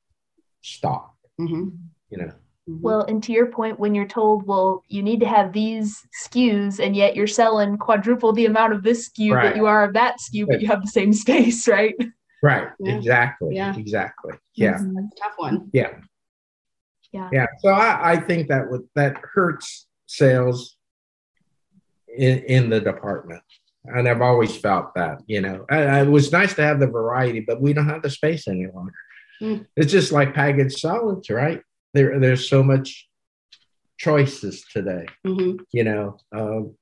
stocked, 0.61 1.17
Mm-hmm. 1.39 1.69
you 2.09 2.17
know. 2.17 2.31
Well, 2.65 3.01
and 3.01 3.21
to 3.23 3.33
your 3.33 3.47
point, 3.47 3.77
when 3.77 3.93
you're 3.93 4.07
told, 4.07 4.47
well, 4.47 4.83
you 4.87 5.03
need 5.03 5.19
to 5.19 5.25
have 5.27 5.51
these 5.51 5.99
SKUs, 6.25 6.79
and 6.79 6.95
yet 6.95 7.13
you're 7.13 7.27
selling 7.27 7.77
quadruple 7.77 8.31
the 8.31 8.45
amount 8.45 8.71
of 8.71 8.83
this 8.83 9.09
SKU 9.09 9.33
Right. 9.35 9.43
that 9.49 9.55
you 9.57 9.65
are 9.65 9.83
of 9.83 9.93
that 9.93 10.15
SKU, 10.21 10.47
but 10.47 10.61
you 10.61 10.67
have 10.67 10.81
the 10.81 10.87
same 10.87 11.11
space, 11.11 11.67
right? 11.67 11.93
Right. 12.41 12.69
Yeah. 12.79 12.95
Exactly. 12.95 13.55
Yeah. 13.55 13.75
Exactly. 13.77 14.33
Yeah. 14.55 14.71
That's 14.71 14.83
a 14.83 15.21
tough 15.21 15.33
one. 15.37 15.69
Yeah. 15.73 15.91
Yeah. 17.11 17.29
Yeah. 17.33 17.45
So 17.59 17.69
I, 17.69 18.13
I 18.13 18.15
think 18.17 18.47
that 18.47 18.69
would 18.71 18.81
that 18.95 19.17
hurts 19.33 19.87
sales 20.07 20.77
in 22.17 22.39
in 22.39 22.69
the 22.69 22.79
department. 22.79 23.43
And 23.85 24.07
I've 24.07 24.21
always 24.21 24.55
felt 24.55 24.93
that, 24.95 25.19
you 25.27 25.41
know, 25.41 25.65
I, 25.69 25.77
I- 25.83 26.01
it 26.03 26.07
was 26.09 26.31
nice 26.31 26.53
to 26.55 26.63
have 26.63 26.79
the 26.79 26.87
variety, 26.87 27.41
but 27.41 27.61
we 27.61 27.73
don't 27.73 27.89
have 27.89 28.01
the 28.01 28.09
space 28.09 28.47
any 28.47 28.67
longer. 28.67 28.93
Mm. 29.41 29.65
It's 29.75 29.91
just 29.91 30.11
like 30.11 30.33
packaged 30.33 30.79
solids, 30.79 31.29
right? 31.29 31.61
There, 31.93 32.17
there's 32.19 32.47
so 32.49 32.63
much 32.63 33.07
choices 33.97 34.65
today, 34.71 35.05
hmm 35.25 35.53
you 35.71 35.83
know, 35.83 36.17
um, 36.35 36.75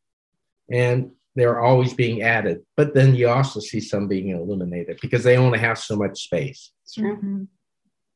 and 0.72 1.12
they're 1.36 1.60
always 1.60 1.94
being 1.94 2.22
added. 2.22 2.62
But 2.78 2.94
then 2.94 3.16
you 3.16 3.30
also 3.30 3.60
see 3.60 3.80
some 3.80 4.08
being 4.08 4.30
eliminated 4.30 5.00
because 5.02 5.24
they 5.24 5.38
only 5.38 5.60
have 5.60 5.78
so 5.78 5.96
much 5.96 6.24
space. 6.24 6.72
It's 6.84 6.96
true. 6.96 7.18
Mhm. 7.18 7.48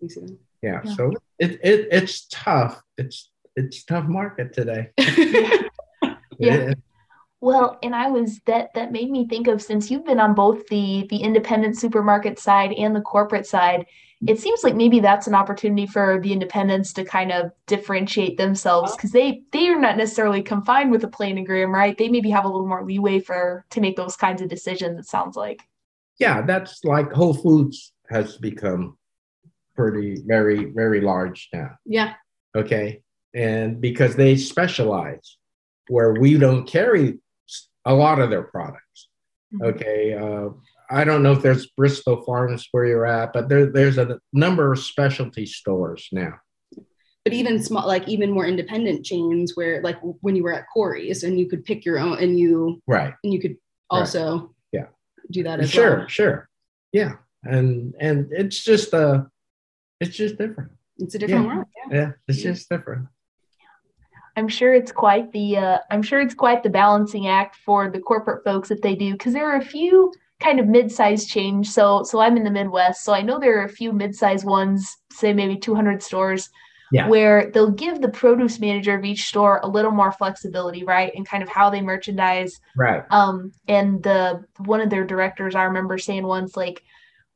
You 0.02 0.10
see 0.10 0.22
that? 0.22 0.38
Yeah, 0.62 0.82
Yeah. 0.84 0.94
so 0.96 1.14
it, 1.40 1.52
it 1.64 1.88
it's 1.92 2.28
tough. 2.32 2.82
It's 2.98 3.32
it's 3.56 3.84
tough 3.84 4.06
market 4.06 4.54
today. 4.54 4.92
Yeah. 6.38 6.54
It- 6.56 6.80
Well, 7.46 7.78
and 7.84 7.96
I 7.96 8.10
was 8.10 8.40
that 8.48 8.74
that 8.74 8.92
made 8.92 9.12
me 9.12 9.28
think 9.28 9.46
of 9.46 9.62
since 9.62 9.92
you've 9.92 10.04
been 10.04 10.20
on 10.20 10.34
both 10.34 10.66
the 10.66 11.06
the 11.12 11.18
independent 11.18 11.78
supermarket 11.78 12.40
side 12.40 12.74
and 12.74 12.96
the 12.96 13.02
corporate 13.02 13.46
side, 13.46 13.86
it 14.26 14.40
seems 14.40 14.64
like 14.64 14.74
maybe 14.74 15.00
that's 15.00 15.28
an 15.28 15.36
opportunity 15.36 15.86
for 15.86 16.20
the 16.20 16.34
independents 16.34 16.92
to 16.94 17.06
kind 17.06 17.32
of 17.32 17.52
differentiate 17.68 18.38
themselves 18.38 18.96
because 18.96 19.12
they 19.12 19.44
they 19.52 19.68
are 19.68 19.80
not 19.80 19.96
necessarily 19.96 20.42
confined 20.42 20.90
with 20.90 21.04
a 21.04 21.08
planogram, 21.08 21.72
right? 21.72 21.96
They 21.96 22.10
maybe 22.10 22.32
have 22.32 22.46
a 22.46 22.48
little 22.48 22.66
more 22.66 22.84
leeway 22.84 23.20
for 23.20 23.64
to 23.70 23.80
make 23.80 23.96
those 23.96 24.16
kinds 24.16 24.42
of 24.42 24.50
decisions. 24.50 24.98
It 24.98 25.06
sounds 25.06 25.36
like. 25.36 25.62
yeah, 26.18 26.42
that's 26.42 26.84
like 26.84 27.12
Whole 27.12 27.36
Foods 27.36 27.94
has 28.10 28.38
become 28.38 28.98
pretty 29.76 30.24
very 30.26 30.72
very 30.72 31.02
large 31.02 31.50
now. 31.54 31.78
yeah. 31.86 32.14
Okay, 32.56 33.04
and 33.36 33.80
because 33.80 34.16
they 34.16 34.36
specialize 34.36 35.38
where 35.90 36.14
we 36.14 36.40
don't 36.40 36.66
carry 36.66 37.20
a 37.86 37.94
lot 37.94 38.20
of 38.20 38.30
their 38.30 38.44
products. 38.44 39.10
Okay, 39.62 40.14
uh, 40.14 40.50
I 40.90 41.04
don't 41.04 41.24
know 41.24 41.32
if 41.32 41.42
there's 41.42 41.68
Bristol 41.78 42.24
Farms 42.24 42.68
where 42.72 42.86
you're 42.86 43.06
at, 43.06 43.32
but 43.32 43.48
there 43.48 43.68
there's 43.68 43.98
a 43.98 44.20
number 44.34 44.74
of 44.74 44.80
specialty 44.80 45.46
stores 45.46 46.08
now. 46.12 46.34
But 47.24 47.34
even 47.34 47.62
small, 47.64 47.88
like 47.88 48.08
even 48.08 48.32
more 48.32 48.46
independent 48.46 49.06
chains 49.06 49.54
where 49.56 49.82
like 49.82 49.98
when 50.22 50.36
you 50.36 50.44
were 50.44 50.54
at 50.54 50.66
Corey's 50.74 51.24
and 51.24 51.40
you 51.40 51.48
could 51.48 51.64
pick 51.64 51.86
your 51.86 51.98
own 52.00 52.20
and 52.20 52.38
you 52.38 52.82
Right. 52.86 53.14
and 53.24 53.34
you 53.34 53.40
could 53.40 53.56
also 53.90 54.54
Yeah. 54.72 54.88
do 55.32 55.44
that 55.44 55.60
as 55.60 55.70
sure 55.72 55.98
well. 56.00 56.08
sure 56.08 56.50
yeah 56.92 57.14
and 57.44 57.96
and 58.00 58.28
it's 58.32 58.64
just 58.64 58.94
uh 58.94 59.24
it's 60.00 60.16
just 60.18 60.38
different 60.38 60.72
It's 60.98 61.16
a 61.16 61.20
different 61.20 61.46
Yeah. 61.48 61.56
world. 61.56 61.68
Yeah. 61.90 61.98
yeah 61.98 62.12
it's 62.28 62.44
Yeah. 62.44 62.52
just 62.52 62.70
different 62.70 63.08
I'm 64.38 64.48
sure 64.48 64.74
it's 64.74 64.92
quite 64.92 65.32
the 65.32 65.58
uh, 65.58 65.78
I'm 65.92 66.02
sure 66.02 66.20
it's 66.20 66.34
quite 66.36 66.64
the 66.64 66.70
balancing 66.70 67.28
act 67.28 67.56
for 67.66 67.90
the 67.90 68.00
corporate 68.00 68.44
folks 68.44 68.70
that 68.70 68.82
they 68.82 68.96
do 68.96 69.14
because 69.14 69.34
there 69.34 69.50
are 69.50 69.58
a 69.58 69.66
few 69.66 70.12
kind 70.42 70.60
of 70.60 70.68
mid-sized 70.68 71.30
chains. 71.30 71.74
So 71.74 72.04
so 72.04 72.20
I'm 72.20 72.38
in 72.38 72.44
the 72.44 72.52
Midwest, 72.52 73.04
so 73.04 73.14
I 73.14 73.22
know 73.22 73.40
there 73.40 73.60
are 73.60 73.66
a 73.66 73.70
few 73.70 73.94
mid-sized 73.94 74.46
ones, 74.46 74.98
say 75.12 75.34
maybe 75.34 75.56
200 75.58 76.04
stores, 76.04 76.50
Yeah. 76.92 77.08
where 77.08 77.50
they'll 77.52 77.72
give 77.72 78.02
the 78.02 78.10
produce 78.10 78.60
manager 78.60 78.94
of 78.96 79.06
each 79.06 79.24
store 79.24 79.60
a 79.64 79.68
little 79.68 79.92
more 79.92 80.12
flexibility, 80.12 80.84
right, 80.84 81.12
and 81.16 81.26
kind 81.28 81.42
of 81.42 81.50
how 81.50 81.70
they 81.70 81.82
merchandise. 81.82 82.60
right 82.76 83.04
Um, 83.12 83.54
and 83.70 84.04
the 84.04 84.44
one 84.66 84.82
of 84.82 84.90
their 84.90 85.06
directors, 85.06 85.56
I 85.56 85.64
remember 85.64 85.98
saying 85.98 86.28
once, 86.28 86.58
like, 86.58 86.84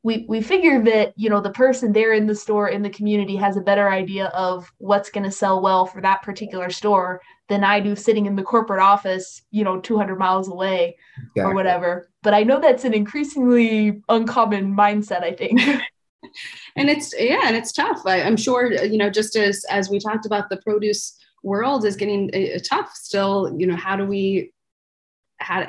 we 0.02 0.24
we 0.28 0.40
figure 0.40 0.82
that 0.82 1.12
you 1.16 1.28
know 1.28 1.40
the 1.40 1.50
person 1.50 1.92
there 1.92 2.12
in 2.12 2.26
the 2.26 2.34
store 2.34 2.68
in 2.68 2.82
the 2.82 2.90
community 2.90 3.36
has 3.36 3.56
a 3.56 3.60
better 3.60 3.90
idea 3.90 4.26
of 4.28 4.70
what's 4.78 5.10
going 5.10 5.24
to 5.24 5.30
sell 5.30 5.60
well 5.60 5.84
for 5.84 6.00
that 6.00 6.22
particular 6.22 6.70
store 6.70 7.20
than 7.48 7.64
I 7.64 7.80
do 7.80 7.96
sitting 7.96 8.26
in 8.26 8.36
the 8.36 8.44
corporate 8.44 8.80
office, 8.80 9.42
you 9.50 9.64
know, 9.64 9.80
200 9.80 10.16
miles 10.16 10.48
away 10.48 10.96
or 11.36 11.52
whatever. 11.52 12.08
But 12.22 12.32
I 12.32 12.44
know 12.44 12.60
that's 12.60 12.84
an 12.84 12.94
increasingly 12.94 14.00
uncommon 14.08 14.74
mindset. 14.74 15.22
I 15.22 15.32
think. 15.32 15.60
and 16.76 16.88
it's 16.88 17.14
yeah 17.18 17.42
and 17.46 17.56
it's 17.56 17.72
tough 17.72 18.02
I, 18.06 18.22
i'm 18.22 18.36
sure 18.36 18.72
you 18.84 18.98
know 18.98 19.08
just 19.08 19.36
as 19.36 19.64
as 19.70 19.88
we 19.88 19.98
talked 19.98 20.26
about 20.26 20.50
the 20.50 20.58
produce 20.58 21.16
world 21.42 21.84
is 21.86 21.96
getting 21.96 22.30
uh, 22.34 22.58
tough 22.68 22.92
still 22.94 23.54
you 23.58 23.66
know 23.66 23.74
how 23.74 23.96
do 23.96 24.04
we 24.04 24.52
how 25.38 25.66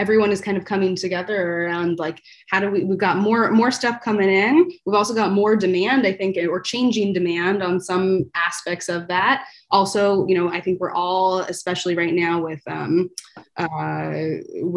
everyone 0.00 0.32
is 0.32 0.40
kind 0.40 0.56
of 0.56 0.64
coming 0.64 0.96
together 0.96 1.64
around 1.64 1.98
like 1.98 2.22
how 2.48 2.58
do 2.58 2.70
we 2.70 2.84
we've 2.84 2.98
got 2.98 3.18
more 3.18 3.50
more 3.52 3.70
stuff 3.70 4.00
coming 4.02 4.30
in. 4.30 4.70
We've 4.86 4.94
also 4.94 5.14
got 5.14 5.32
more 5.32 5.54
demand 5.56 6.06
i 6.06 6.12
think 6.12 6.36
or 6.36 6.60
changing 6.60 7.12
demand 7.12 7.62
on 7.62 7.80
some 7.80 8.30
aspects 8.34 8.88
of 8.88 9.06
that. 9.08 9.44
Also 9.70 10.26
you 10.26 10.34
know 10.34 10.48
i 10.48 10.60
think 10.60 10.80
we're 10.80 10.92
all 10.92 11.40
especially 11.40 11.94
right 11.94 12.14
now 12.14 12.42
with 12.42 12.62
um 12.66 13.10
uh 13.56 14.12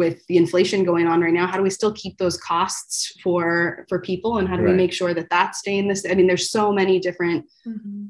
with 0.02 0.24
the 0.28 0.36
inflation 0.36 0.84
going 0.84 1.06
on 1.06 1.20
right 1.20 1.32
now 1.32 1.46
how 1.46 1.56
do 1.56 1.62
we 1.62 1.70
still 1.70 1.92
keep 1.92 2.18
those 2.18 2.36
costs 2.36 3.18
for 3.22 3.86
for 3.88 3.98
people? 4.00 4.38
And 4.38 4.48
how 4.48 4.56
do 4.56 4.62
we 4.62 4.72
make 4.72 4.92
sure 4.92 5.14
that 5.14 5.30
that's 5.30 5.58
staying 5.58 5.88
this 5.88 6.04
i 6.10 6.14
mean 6.14 6.26
there's 6.26 6.50
so 6.50 6.72
many 6.72 7.00
different 7.00 7.46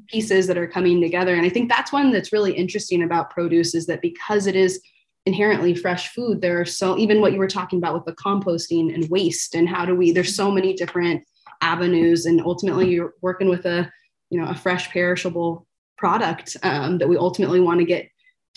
pieces 0.07 0.47
that 0.47 0.57
are 0.57 0.67
coming 0.67 1.01
together. 1.01 1.35
And 1.35 1.45
I 1.45 1.49
think 1.49 1.69
that's 1.69 1.91
one 1.91 2.11
that's 2.11 2.33
really 2.33 2.53
interesting 2.53 3.03
about 3.03 3.29
produce 3.29 3.73
is 3.73 3.85
that 3.87 4.01
because 4.01 4.47
it 4.47 4.55
is 4.55 4.81
inherently 5.25 5.73
fresh 5.73 6.09
food, 6.09 6.41
there 6.41 6.59
are 6.61 6.65
so 6.65 6.97
even 6.97 7.21
what 7.21 7.33
you 7.33 7.39
were 7.39 7.47
talking 7.47 7.79
about 7.79 7.93
with 7.93 8.05
the 8.05 8.13
composting 8.13 8.93
and 8.93 9.09
waste 9.09 9.55
and 9.55 9.67
how 9.67 9.85
do 9.85 9.95
we 9.95 10.11
there's 10.11 10.35
so 10.35 10.51
many 10.51 10.73
different 10.73 11.23
avenues 11.61 12.25
and 12.25 12.41
ultimately 12.41 12.89
you're 12.89 13.13
working 13.21 13.49
with 13.49 13.65
a 13.65 13.89
you 14.29 14.39
know 14.39 14.47
a 14.47 14.55
fresh 14.55 14.89
perishable 14.89 15.65
product 15.97 16.57
um, 16.63 16.97
that 16.97 17.07
we 17.07 17.17
ultimately 17.17 17.59
want 17.59 17.79
to 17.79 17.85
get 17.85 18.09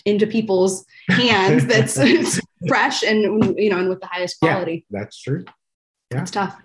into 0.05 0.27
people's 0.27 0.85
hands 1.09 1.65
that's 1.71 1.97
fresh 2.67 3.03
and 3.03 3.57
you 3.57 3.69
know 3.69 3.79
and 3.79 3.89
with 3.89 4.01
the 4.01 4.07
highest 4.07 4.39
quality 4.39 4.85
Yeah. 4.89 4.99
that's 4.99 5.19
true 5.21 5.45
yeah 6.11 6.21
it's 6.21 6.31
tough. 6.31 6.55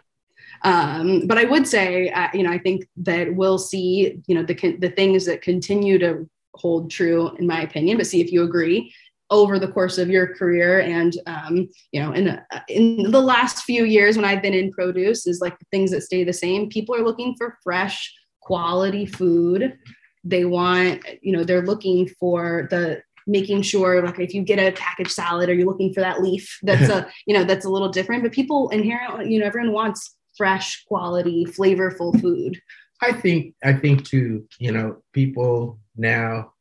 Um, 0.62 1.26
but 1.26 1.36
I 1.36 1.44
would 1.44 1.68
say, 1.68 2.08
uh, 2.08 2.28
you 2.32 2.42
know, 2.42 2.50
I 2.50 2.56
think 2.58 2.88
that 2.96 3.34
we'll 3.34 3.58
see, 3.58 4.22
you 4.26 4.34
know, 4.34 4.42
the 4.42 4.54
the 4.78 4.88
things 4.88 5.26
that 5.26 5.42
continue 5.42 5.98
to 5.98 6.28
hold 6.54 6.90
true, 6.90 7.34
in 7.38 7.46
my 7.46 7.60
opinion. 7.60 7.98
But 7.98 8.06
see 8.06 8.22
if 8.22 8.32
you 8.32 8.44
agree 8.44 8.94
over 9.30 9.58
the 9.58 9.68
course 9.68 9.98
of 9.98 10.10
your 10.10 10.34
career, 10.34 10.80
and 10.80 11.16
um, 11.26 11.68
you 11.92 12.00
know, 12.00 12.12
in 12.12 12.28
uh, 12.28 12.42
in 12.68 13.10
the 13.10 13.20
last 13.20 13.64
few 13.64 13.84
years 13.84 14.16
when 14.16 14.24
I've 14.24 14.42
been 14.42 14.54
in 14.54 14.72
produce, 14.72 15.26
is 15.26 15.40
like 15.40 15.58
the 15.58 15.66
things 15.70 15.90
that 15.90 16.02
stay 16.02 16.24
the 16.24 16.32
same. 16.32 16.68
People 16.68 16.94
are 16.94 17.04
looking 17.04 17.34
for 17.36 17.58
fresh, 17.62 18.12
quality 18.40 19.06
food. 19.06 19.76
They 20.22 20.44
want, 20.44 21.04
you 21.20 21.32
know, 21.36 21.44
they're 21.44 21.66
looking 21.66 22.08
for 22.18 22.68
the 22.70 23.02
making 23.26 23.62
sure 23.62 24.02
like 24.02 24.20
if 24.20 24.34
you 24.34 24.42
get 24.42 24.58
a 24.58 24.72
packaged 24.72 25.10
salad 25.10 25.48
are 25.48 25.54
you're 25.54 25.66
looking 25.66 25.92
for 25.92 26.00
that 26.00 26.20
leaf 26.20 26.58
that's 26.62 26.90
a 26.90 27.08
you 27.26 27.34
know 27.34 27.44
that's 27.44 27.64
a 27.64 27.70
little 27.70 27.88
different 27.88 28.22
but 28.22 28.32
people 28.32 28.68
inherently 28.68 29.32
you 29.32 29.40
know 29.40 29.46
everyone 29.46 29.72
wants 29.72 30.16
fresh 30.36 30.84
quality 30.86 31.46
flavorful 31.46 32.18
food 32.20 32.60
i 33.00 33.12
think 33.12 33.54
i 33.64 33.72
think 33.72 34.04
too 34.04 34.46
you 34.58 34.70
know 34.70 34.96
people 35.12 35.78
now 35.96 36.52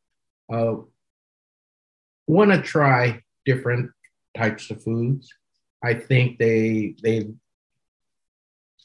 uh 0.51 0.76
want 2.28 2.51
to 2.51 2.61
try 2.61 3.21
different 3.45 3.91
types 4.38 4.69
of 4.71 4.82
foods 4.84 5.32
i 5.84 5.93
think 5.93 6.38
they 6.39 6.95
they 7.03 7.28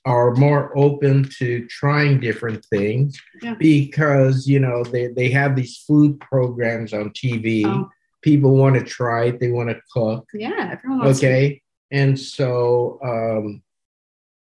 are 0.04 0.34
more 0.34 0.76
open 0.76 1.28
to 1.38 1.66
trying 1.66 2.18
different 2.20 2.64
things 2.66 3.20
Yeah. 3.42 3.54
because 3.54 4.46
you 4.48 4.58
know 4.58 4.82
they, 4.82 5.08
they 5.08 5.28
have 5.30 5.54
these 5.54 5.76
food 5.86 6.18
programs 6.20 6.94
on 6.94 7.10
TV. 7.10 7.64
Oh. 7.66 7.90
People 8.22 8.56
want 8.56 8.76
to 8.76 8.82
try 8.84 9.26
it, 9.26 9.38
they 9.38 9.50
want 9.50 9.68
to 9.68 9.80
cook. 9.92 10.26
Yeah, 10.32 10.70
everyone 10.72 11.00
wants 11.00 11.18
Okay. 11.18 11.60
And 11.90 12.18
so 12.18 12.98
um, 13.04 13.62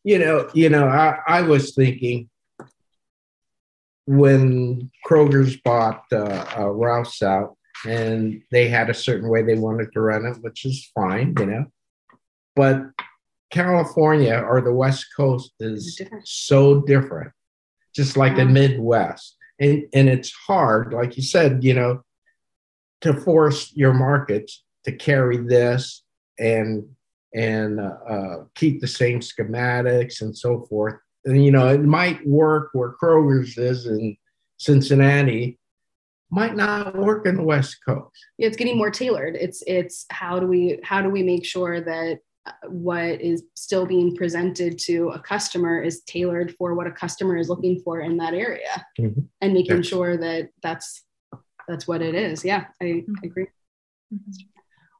you 0.05 0.19
know, 0.21 0.49
you 0.55 0.69
know, 0.69 0.87
I, 0.87 1.19
I 1.27 1.43
was 1.43 1.75
thinking 1.75 2.31
when 4.07 4.91
Kroger's 5.07 5.57
bought 5.57 6.05
uh, 6.13 6.45
uh, 6.59 6.71
Ralph's 6.71 7.23
out 7.23 7.56
and 7.85 8.43
they 8.51 8.69
had 8.69 8.91
a 8.91 8.95
certain 8.95 9.29
way 9.29 9.43
they 9.43 9.59
wanted 9.59 9.93
to 9.93 10.01
run 10.01 10.25
it, 10.27 10.37
which 10.43 10.65
is 10.65 10.91
fine, 10.95 11.35
you 11.39 11.47
know. 11.47 11.67
But 12.55 12.83
California 13.51 14.43
or 14.49 14.61
the 14.61 14.73
West 14.73 15.07
Coast 15.17 15.53
is 15.61 15.97
different. 15.97 16.27
so 16.27 16.81
different, 16.83 17.33
just 17.95 18.17
like 18.17 18.37
the 18.37 18.45
Midwest. 18.45 19.37
And, 19.61 19.87
and 19.95 20.09
it's 20.09 20.33
hard, 20.33 20.93
like 20.93 21.17
you 21.17 21.23
said, 21.23 21.65
you 21.65 21.75
know, 21.75 22.03
to 23.03 23.15
force 23.15 23.73
your 23.75 23.93
markets 23.93 24.65
to 24.85 24.93
carry 24.93 25.37
this 25.37 26.03
and 26.39 26.89
and 27.35 27.81
uh, 27.81 27.95
uh, 28.09 28.45
keep 28.55 28.81
the 28.81 28.89
same 28.89 29.21
schematics 29.21 30.23
and 30.23 30.37
so 30.37 30.65
forth. 30.71 30.95
And 31.25 31.45
you 31.45 31.51
know, 31.51 31.69
it 31.69 31.83
might 31.83 32.27
work 32.27 32.71
where 32.73 32.95
Kroger's 33.01 33.59
is 33.59 33.87
in 33.87 34.17
Cincinnati, 34.57 35.59
might 36.31 36.57
not 36.57 36.97
work 36.97 37.27
in 37.27 37.37
the 37.37 37.43
West 37.43 37.79
Coast. 37.87 38.11
Yeah, 38.39 38.49
it's 38.49 38.57
getting 38.57 38.77
more 38.77 38.91
tailored 38.91 39.37
it's 39.37 39.63
it's 39.67 40.07
how 40.11 40.39
do 40.41 40.47
we 40.47 40.81
how 40.83 41.01
do 41.03 41.09
we 41.09 41.23
make 41.23 41.45
sure 41.45 41.81
that 41.81 42.19
uh, 42.47 42.53
what 42.69 43.21
is 43.21 43.45
still 43.55 43.87
being 43.87 44.17
presented 44.17 44.79
to 44.81 45.11
a 45.11 45.21
customer 45.21 45.81
is 45.81 46.03
tailored 46.03 46.55
for 46.57 46.75
what 46.75 46.87
a 46.87 46.93
customer 46.93 47.37
is 47.37 47.49
looking 47.49 47.81
for 47.85 48.01
in 48.01 48.17
that 48.17 48.35
area 48.35 48.85
Mhm. 48.99 49.27
and 49.41 49.53
making 49.55 49.77
Yes. 49.79 49.87
sure 49.87 50.17
that 50.17 50.51
that's 50.63 51.05
that's 51.69 51.87
what 51.89 52.03
it 52.03 52.15
is 52.15 52.45
yeah 52.45 52.67
i, 52.83 53.05
I 53.23 53.27
agree 53.27 53.47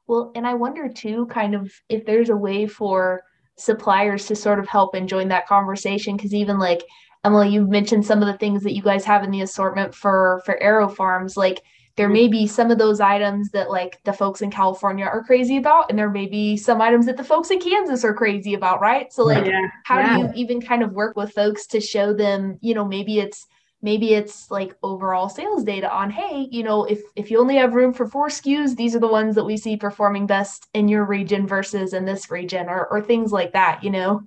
Well, 0.07 0.31
and 0.35 0.47
I 0.47 0.53
wonder 0.53 0.87
too, 0.87 1.25
kind 1.25 1.53
of 1.53 1.69
if 1.89 2.05
there's 2.05 2.29
a 2.29 2.35
way 2.35 2.65
for 2.67 3.23
suppliers 3.57 4.25
to 4.27 4.35
sort 4.37 4.59
of 4.59 4.67
help 4.67 4.93
and 4.95 5.09
join 5.09 5.27
that 5.29 5.47
conversation. 5.47 6.15
Because 6.15 6.33
even 6.33 6.57
like 6.59 6.81
Emily, 7.23 7.49
you've 7.49 7.69
mentioned 7.69 8.05
some 8.05 8.21
of 8.21 8.27
the 8.27 8.37
things 8.37 8.63
that 8.63 8.75
you 8.75 8.81
guys 8.81 9.05
have 9.05 9.23
in 9.23 9.31
the 9.31 9.41
assortment 9.41 9.93
for 9.93 10.41
for 10.45 10.59
AeroFarms. 10.61 11.37
Like 11.37 11.63
there 11.95 12.09
may 12.09 12.27
be 12.27 12.45
some 12.45 12.69
of 12.69 12.77
those 12.77 12.99
items 12.99 13.49
that 13.51 13.69
like 13.69 13.99
the 14.03 14.13
folks 14.13 14.41
in 14.41 14.51
California 14.51 15.05
are 15.05 15.23
crazy 15.23 15.57
about, 15.57 15.89
and 15.89 15.97
there 15.97 16.09
may 16.09 16.27
be 16.27 16.55
some 16.55 16.81
items 16.81 17.07
that 17.07 17.17
the 17.17 17.23
folks 17.23 17.49
in 17.49 17.59
Kansas 17.59 18.05
are 18.05 18.13
crazy 18.13 18.53
about, 18.53 18.81
right? 18.81 19.11
So 19.11 19.23
like 19.23 19.45
yeah 19.45 19.67
how 19.83 19.99
yeah. 19.99 20.17
do 20.17 20.23
you 20.23 20.31
even 20.35 20.61
kind 20.61 20.83
of 20.83 20.91
work 20.91 21.15
with 21.15 21.31
folks 21.31 21.65
to 21.67 21.79
show 21.79 22.13
them 22.13 22.57
you 22.61 22.73
know 22.73 22.85
maybe 22.85 23.19
it's 23.19 23.47
maybe 23.81 24.13
it's 24.13 24.49
like 24.49 24.75
overall 24.83 25.29
sales 25.29 25.63
data 25.63 25.91
on 25.93 26.09
hey 26.09 26.47
you 26.51 26.63
know 26.63 26.83
if 26.85 27.01
if 27.15 27.29
you 27.29 27.39
only 27.39 27.55
have 27.55 27.75
room 27.75 27.93
for 27.93 28.07
four 28.07 28.27
skus 28.27 28.75
these 28.75 28.95
are 28.95 28.99
the 28.99 29.07
ones 29.07 29.35
that 29.35 29.45
we 29.45 29.55
see 29.55 29.77
performing 29.77 30.25
best 30.25 30.67
in 30.73 30.87
your 30.87 31.05
region 31.05 31.47
versus 31.47 31.93
in 31.93 32.05
this 32.05 32.31
region 32.31 32.67
or 32.67 32.87
or 32.87 33.01
things 33.01 33.31
like 33.31 33.53
that 33.53 33.83
you 33.83 33.89
know 33.89 34.21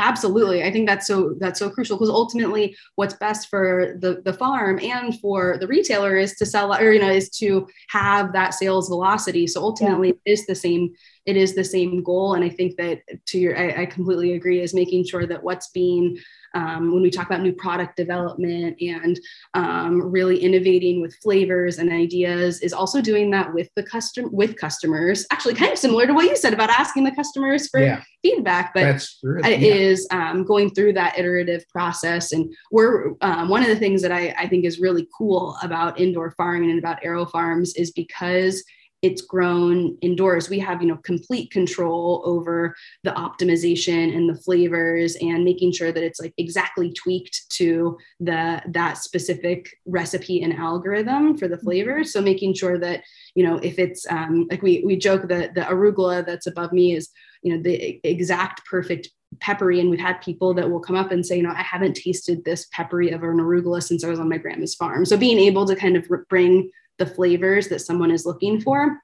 absolutely. 0.00 0.62
I 0.64 0.72
think 0.72 0.88
that's 0.88 1.06
so 1.06 1.34
that's 1.38 1.58
so 1.58 1.70
crucial 1.70 1.96
because 1.96 2.10
ultimately 2.10 2.76
what's 2.96 3.14
best 3.14 3.48
for 3.48 3.96
the 4.00 4.22
the 4.24 4.32
farm 4.32 4.78
and 4.80 5.18
for 5.20 5.58
the 5.58 5.66
retailer 5.66 6.16
is 6.16 6.36
to 6.36 6.46
sell 6.46 6.74
or 6.74 6.92
you 6.92 7.00
know 7.00 7.10
is 7.10 7.30
to 7.38 7.68
have 7.88 8.32
that 8.32 8.54
sales 8.54 8.88
velocity. 8.88 9.46
So 9.46 9.62
ultimately 9.62 10.10
it 10.10 10.20
is 10.24 10.46
the 10.46 10.54
same 10.54 10.90
it 11.26 11.36
is 11.36 11.54
the 11.54 11.64
same 11.64 12.02
goal. 12.02 12.34
And 12.34 12.44
i 12.44 12.48
think 12.48 12.76
that 12.76 13.00
to 13.26 13.38
your 13.38 13.56
i, 13.56 13.82
I 13.82 13.86
completely 13.86 14.32
agree 14.32 14.60
is 14.60 14.74
making 14.74 15.04
sure 15.04 15.26
that 15.26 15.42
what's 15.42 15.68
being 15.70 16.18
um, 16.54 16.92
when 16.92 17.02
we 17.02 17.10
talk 17.10 17.26
about 17.26 17.42
new 17.42 17.52
product 17.52 17.96
development 17.96 18.76
and 18.80 19.18
um, 19.54 20.02
really 20.02 20.38
innovating 20.38 21.00
with 21.00 21.14
flavors 21.22 21.78
and 21.78 21.90
ideas 21.90 22.60
is 22.60 22.72
also 22.72 23.00
doing 23.00 23.30
that 23.30 23.52
with 23.54 23.68
the 23.76 23.82
custom 23.82 24.28
with 24.32 24.56
customers 24.56 25.26
actually 25.30 25.54
kind 25.54 25.72
of 25.72 25.78
similar 25.78 26.06
to 26.06 26.12
what 26.12 26.24
you 26.24 26.36
said 26.36 26.52
about 26.52 26.70
asking 26.70 27.04
the 27.04 27.14
customers 27.14 27.68
for 27.68 27.80
yeah, 27.80 28.02
feedback 28.22 28.72
but 28.74 28.82
that's 28.82 29.18
really, 29.22 29.54
it 29.54 29.60
yeah. 29.60 29.74
is 29.74 30.06
um, 30.10 30.44
going 30.44 30.70
through 30.70 30.92
that 30.92 31.18
iterative 31.18 31.64
process. 31.68 32.32
And 32.32 32.52
we're 32.70 33.12
um, 33.20 33.48
one 33.48 33.62
of 33.62 33.68
the 33.68 33.76
things 33.76 34.02
that 34.02 34.12
I, 34.12 34.34
I 34.38 34.48
think 34.48 34.64
is 34.64 34.80
really 34.80 35.06
cool 35.16 35.56
about 35.62 36.00
indoor 36.00 36.32
farming 36.32 36.70
and 36.70 36.78
about 36.78 37.02
AeroFarms 37.02 37.70
is 37.76 37.90
because 37.92 38.62
it's 39.02 39.22
grown 39.22 39.96
indoors. 40.02 40.50
We 40.50 40.58
have, 40.58 40.82
you 40.82 40.88
know, 40.88 40.98
complete 40.98 41.50
control 41.50 42.22
over 42.24 42.74
the 43.02 43.12
optimization 43.12 44.14
and 44.14 44.28
the 44.28 44.40
flavors 44.40 45.16
and 45.16 45.44
making 45.44 45.72
sure 45.72 45.90
that 45.90 46.02
it's 46.02 46.20
like 46.20 46.34
exactly 46.36 46.92
tweaked 46.92 47.50
to 47.50 47.96
the 48.18 48.62
that 48.68 48.98
specific 48.98 49.70
recipe 49.86 50.42
and 50.42 50.52
algorithm 50.52 51.38
for 51.38 51.48
the 51.48 51.58
flavor. 51.58 52.04
So 52.04 52.20
making 52.20 52.54
sure 52.54 52.78
that, 52.78 53.02
you 53.34 53.44
know, 53.44 53.56
if 53.56 53.78
it's 53.78 54.06
um, 54.10 54.46
like 54.50 54.62
we 54.62 54.82
we 54.84 54.96
joke 54.96 55.28
that 55.28 55.54
the 55.54 55.62
arugula 55.62 56.24
that's 56.24 56.46
above 56.46 56.72
me 56.72 56.94
is, 56.94 57.08
you 57.42 57.56
know, 57.56 57.62
the 57.62 58.00
exact 58.04 58.66
perfect 58.66 59.08
peppery. 59.40 59.80
And 59.80 59.88
we've 59.88 60.00
had 60.00 60.20
people 60.20 60.52
that 60.54 60.70
will 60.70 60.80
come 60.80 60.96
up 60.96 61.12
and 61.12 61.24
say 61.24 61.36
you 61.36 61.44
know 61.44 61.52
i 61.56 61.62
haven't 61.62 61.94
tasted 61.94 62.44
this 62.44 62.66
peppery 62.72 63.10
of 63.10 63.22
an 63.22 63.36
arugula 63.36 63.80
since 63.80 64.02
i 64.02 64.08
was 64.08 64.18
on 64.18 64.28
my 64.28 64.38
grandma's 64.38 64.74
farm. 64.74 65.04
So 65.04 65.16
being 65.16 65.38
able 65.38 65.66
to 65.66 65.76
kind 65.76 65.96
of 65.96 66.04
bring 66.28 66.68
the 67.00 67.06
flavors 67.06 67.66
that 67.68 67.80
someone 67.80 68.12
is 68.12 68.24
looking 68.24 68.60
for 68.60 69.00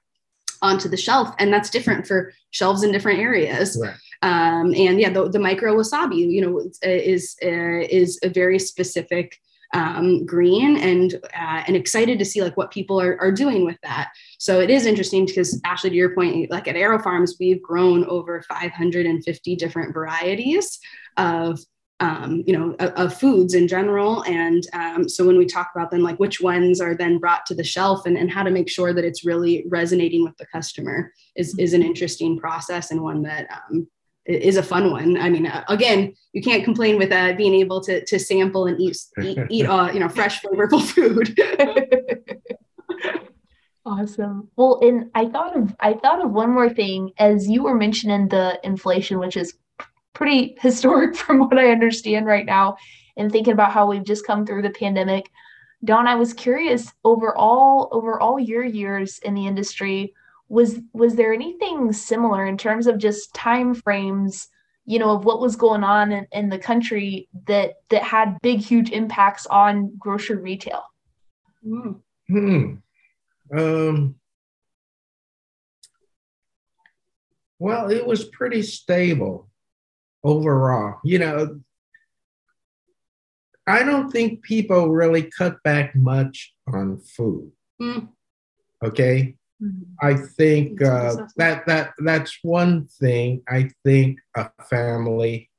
onto 0.61 0.87
the 0.87 0.95
shelf. 0.95 1.35
And 1.39 1.51
that's 1.51 1.69
different 1.69 2.07
for 2.07 2.31
shelves 2.51 2.83
in 2.83 2.93
different 2.93 3.19
areas. 3.19 3.77
Right. 3.81 3.95
um, 4.21 4.73
and 4.73 4.99
yeah 4.99 5.11
the, 5.11 5.29
the 5.29 5.37
micro 5.37 5.75
wasabi 5.75 6.17
you 6.17 6.41
know 6.41 6.53
is 6.81 7.35
uh, 7.43 7.85
is 8.01 8.17
a 8.23 8.29
very 8.29 8.57
specific 8.57 9.37
um, 9.73 10.25
green 10.25 10.77
and 10.77 11.15
uh, 11.15 11.63
and 11.67 11.75
excited 11.75 12.17
to 12.19 12.25
see 12.25 12.41
like 12.41 12.55
what 12.55 12.71
people 12.71 12.99
are, 13.01 13.19
are 13.19 13.31
doing 13.31 13.65
with 13.65 13.77
that. 13.83 14.11
So 14.39 14.59
it 14.59 14.69
is 14.69 14.85
interesting 14.85 15.25
because 15.25 15.59
Ashley, 15.65 15.89
to 15.89 15.95
your 15.95 16.15
point, 16.15 16.49
like 16.49 16.67
at 16.67 16.75
AeroFarms, 16.75 17.31
we've 17.39 17.61
grown 17.61 18.05
over 18.05 18.41
550 18.43 19.55
different 19.57 19.93
varieties 19.93 20.79
of 21.17 21.59
um, 21.99 22.43
you 22.45 22.53
know 22.53 22.75
of, 22.79 22.91
of 22.91 23.19
foods 23.19 23.53
in 23.53 23.67
general. 23.67 24.23
And 24.23 24.63
um, 24.73 25.09
so 25.09 25.25
when 25.25 25.37
we 25.37 25.45
talk 25.45 25.71
about 25.75 25.91
then 25.91 26.03
like 26.03 26.19
which 26.19 26.39
ones 26.39 26.79
are 26.79 26.95
then 26.95 27.17
brought 27.17 27.45
to 27.47 27.55
the 27.55 27.63
shelf 27.63 28.05
and, 28.05 28.17
and 28.17 28.31
how 28.31 28.43
to 28.43 28.51
make 28.51 28.69
sure 28.69 28.93
that 28.93 29.03
it's 29.03 29.25
really 29.25 29.65
resonating 29.67 30.23
with 30.23 30.37
the 30.37 30.45
customer 30.47 31.11
is 31.35 31.57
is 31.57 31.73
an 31.73 31.83
interesting 31.83 32.37
process 32.37 32.91
and 32.91 33.01
one 33.01 33.23
that 33.23 33.47
um, 33.51 33.87
is 34.25 34.57
a 34.57 34.63
fun 34.63 34.91
one. 34.91 35.17
I 35.17 35.29
mean, 35.29 35.47
uh, 35.47 35.63
again, 35.69 36.13
you 36.33 36.41
can't 36.41 36.63
complain 36.63 36.97
with 36.97 37.11
uh, 37.11 37.33
being 37.33 37.55
able 37.55 37.81
to 37.81 38.05
to 38.05 38.19
sample 38.19 38.67
and 38.67 38.79
eat 38.79 38.97
eat, 39.21 39.39
eat 39.49 39.65
uh, 39.65 39.89
you 39.91 39.99
know 39.99 40.09
fresh 40.09 40.41
flavorful 40.41 40.83
food. 40.83 41.39
Awesome. 43.87 44.49
Well, 44.57 44.79
and 44.81 45.09
I 45.15 45.27
thought 45.27 45.55
of 45.55 45.73
I 45.79 45.93
thought 45.93 46.21
of 46.21 46.31
one 46.31 46.51
more 46.51 46.69
thing 46.69 47.13
as 47.17 47.47
you 47.47 47.63
were 47.63 47.73
mentioning 47.73 48.27
the 48.27 48.59
inflation, 48.61 49.17
which 49.17 49.37
is 49.37 49.53
pretty 50.17 50.57
historic 50.59 51.15
from 51.25 51.39
what 51.39 51.57
I 51.57 51.69
understand 51.69 52.25
right 52.25 52.45
now, 52.45 52.75
and 53.15 53.31
thinking 53.31 53.53
about 53.53 53.71
how 53.71 53.87
we've 53.87 54.03
just 54.03 54.25
come 54.25 54.45
through 54.45 54.63
the 54.63 54.71
pandemic. 54.71 55.29
Don, 55.85 56.07
I 56.07 56.15
was 56.15 56.33
curious 56.33 56.91
over 57.03 57.37
all 57.37 57.87
over 57.91 58.19
all 58.19 58.39
your 58.39 58.65
years 58.65 59.19
in 59.19 59.35
the 59.35 59.45
industry, 59.45 60.13
was 60.49 60.79
was 60.91 61.15
there 61.15 61.33
anything 61.33 61.93
similar 61.93 62.47
in 62.47 62.57
terms 62.57 62.87
of 62.87 62.97
just 62.97 63.33
time 63.35 63.75
frames, 63.75 64.47
you 64.85 64.97
know, 64.97 65.11
of 65.11 65.23
what 65.23 65.39
was 65.39 65.55
going 65.55 65.83
on 65.83 66.11
in, 66.11 66.27
in 66.31 66.49
the 66.49 66.57
country 66.57 67.29
that 67.45 67.75
that 67.89 68.01
had 68.01 68.39
big, 68.41 68.59
huge 68.59 68.89
impacts 68.89 69.45
on 69.45 69.93
grocery 69.99 70.37
retail? 70.37 70.83
Mm. 71.65 72.01
Hmm. 72.27 72.73
Um, 73.55 74.15
well, 77.59 77.91
it 77.91 78.05
was 78.05 78.25
pretty 78.25 78.63
stable 78.63 79.47
overall. 80.23 80.99
You 81.03 81.19
know, 81.19 81.59
I 83.65 83.83
don't 83.83 84.09
think 84.11 84.43
people 84.43 84.89
really 84.91 85.23
cut 85.37 85.61
back 85.63 85.95
much 85.95 86.53
on 86.67 86.99
food. 86.99 87.51
Mm. 87.81 88.09
Okay. 88.83 89.35
I 90.01 90.13
think 90.13 90.79
That's 90.79 91.15
a 91.15 91.17
good 91.17 91.23
uh, 91.23 91.27
that 91.37 91.65
that 91.65 91.93
that's 92.05 92.37
one 92.43 92.87
thing. 92.87 93.41
I 93.49 93.71
think 93.83 94.19
a 94.35 94.51
family, 94.69 95.49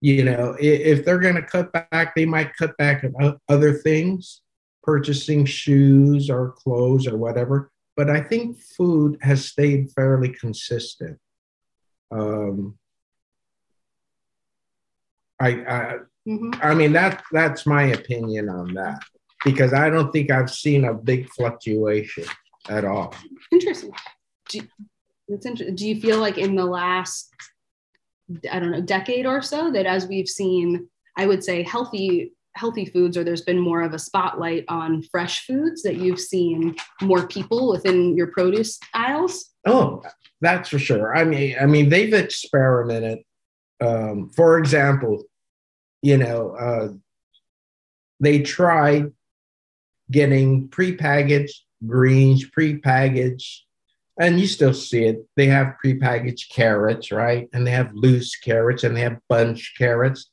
you 0.00 0.24
know, 0.24 0.54
i- 0.54 0.62
if 0.62 1.04
they're 1.04 1.18
going 1.18 1.34
to 1.34 1.42
cut 1.42 1.72
back, 1.72 2.14
they 2.14 2.24
might 2.24 2.54
cut 2.56 2.76
back 2.76 3.02
on 3.20 3.40
other 3.48 3.72
things, 3.74 4.42
purchasing 4.84 5.44
shoes 5.46 6.30
or 6.30 6.52
clothes 6.52 7.08
or 7.08 7.16
whatever. 7.18 7.72
But 7.96 8.08
I 8.08 8.20
think 8.20 8.56
food 8.60 9.18
has 9.22 9.44
stayed 9.44 9.90
fairly 9.90 10.28
consistent. 10.28 11.18
Um, 12.12 12.78
I, 15.40 15.48
I 15.48 15.94
Mhm. 16.28 16.58
I 16.62 16.74
mean 16.74 16.92
that 16.92 17.22
that's 17.32 17.64
my 17.64 17.84
opinion 17.84 18.50
on 18.50 18.74
that 18.74 19.02
because 19.44 19.72
I 19.72 19.88
don't 19.88 20.12
think 20.12 20.30
I've 20.30 20.50
seen 20.50 20.84
a 20.84 20.92
big 20.92 21.28
fluctuation 21.30 22.24
at 22.68 22.84
all. 22.84 23.14
Interesting. 23.50 23.92
Do, 24.50 24.60
that's 25.26 25.46
interesting. 25.46 25.74
Do 25.74 25.88
you 25.88 26.00
feel 26.00 26.18
like 26.18 26.36
in 26.36 26.54
the 26.54 26.66
last 26.66 27.32
I 28.52 28.58
don't 28.58 28.72
know, 28.72 28.82
decade 28.82 29.24
or 29.24 29.40
so 29.40 29.70
that 29.72 29.86
as 29.86 30.06
we've 30.06 30.28
seen, 30.28 30.88
I 31.16 31.26
would 31.26 31.42
say 31.42 31.62
healthy 31.62 32.32
healthy 32.54 32.84
foods 32.84 33.16
or 33.16 33.24
there's 33.24 33.42
been 33.42 33.58
more 33.58 33.80
of 33.82 33.94
a 33.94 33.98
spotlight 33.98 34.64
on 34.68 35.02
fresh 35.04 35.46
foods 35.46 35.82
that 35.82 35.96
you've 35.96 36.20
seen 36.20 36.74
more 37.00 37.26
people 37.28 37.70
within 37.70 38.16
your 38.16 38.26
produce 38.28 38.80
aisles 38.94 39.50
oh 39.64 40.02
that's 40.40 40.68
for 40.68 40.78
sure 40.78 41.16
i 41.16 41.22
mean 41.22 41.54
i 41.60 41.66
mean 41.66 41.88
they've 41.88 42.14
experimented 42.14 43.20
um, 43.80 44.28
for 44.34 44.58
example 44.58 45.22
you 46.02 46.16
know 46.16 46.50
uh, 46.56 46.88
they 48.20 48.40
try 48.42 49.04
getting 50.10 50.68
prepackaged 50.68 51.52
greens 51.86 52.44
prepackaged 52.50 53.58
and 54.20 54.40
you 54.40 54.48
still 54.48 54.74
see 54.74 55.04
it. 55.04 55.24
They 55.36 55.46
have 55.46 55.76
prepackaged 55.84 56.50
carrots, 56.50 57.12
right? 57.12 57.48
And 57.52 57.64
they 57.64 57.70
have 57.70 57.92
loose 57.94 58.34
carrots 58.36 58.82
and 58.82 58.96
they 58.96 59.02
have 59.02 59.18
bunch 59.28 59.74
carrots. 59.78 60.28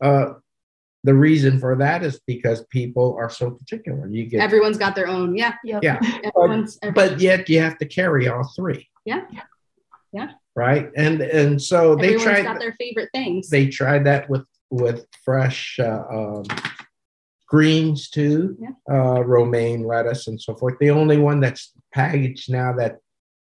Uh, 0.00 0.34
the 1.02 1.14
reason 1.14 1.58
for 1.58 1.76
that 1.76 2.04
is 2.04 2.20
because 2.26 2.64
people 2.66 3.16
are 3.18 3.30
so 3.30 3.50
particular. 3.50 4.06
You 4.08 4.26
get 4.26 4.40
everyone's 4.40 4.78
got 4.78 4.94
their 4.94 5.08
own, 5.08 5.36
yeah, 5.36 5.54
Yep. 5.64 5.82
yeah, 5.82 5.98
everyone's, 6.24 6.78
but, 6.80 6.94
but 6.94 7.20
yet 7.20 7.48
you 7.48 7.60
have 7.60 7.78
to 7.78 7.86
carry 7.86 8.28
all 8.28 8.48
three, 8.54 8.88
yeah, 9.04 9.22
yeah. 10.12 10.30
right? 10.54 10.90
And 10.96 11.20
and 11.20 11.60
so 11.62 11.94
they 11.96 12.14
Everyone's 12.14 12.24
tried 12.24 12.42
got 12.42 12.58
their 12.60 12.74
favorite 12.78 13.10
things. 13.12 13.48
they 13.48 13.66
tried 13.68 14.04
that 14.06 14.28
with 14.30 14.46
with 14.70 15.06
fresh 15.24 15.78
uh, 15.80 16.02
um, 16.10 16.44
greens 17.48 18.10
too, 18.10 18.56
Yeah. 18.60 18.70
uh, 18.90 19.20
romaine 19.22 19.84
lettuce 19.84 20.26
and 20.26 20.40
so 20.40 20.54
forth. 20.56 20.74
The 20.80 20.90
only 20.90 21.16
one 21.18 21.40
that's 21.40 21.72
packaged 21.94 22.50
now 22.50 22.72
that 22.74 22.98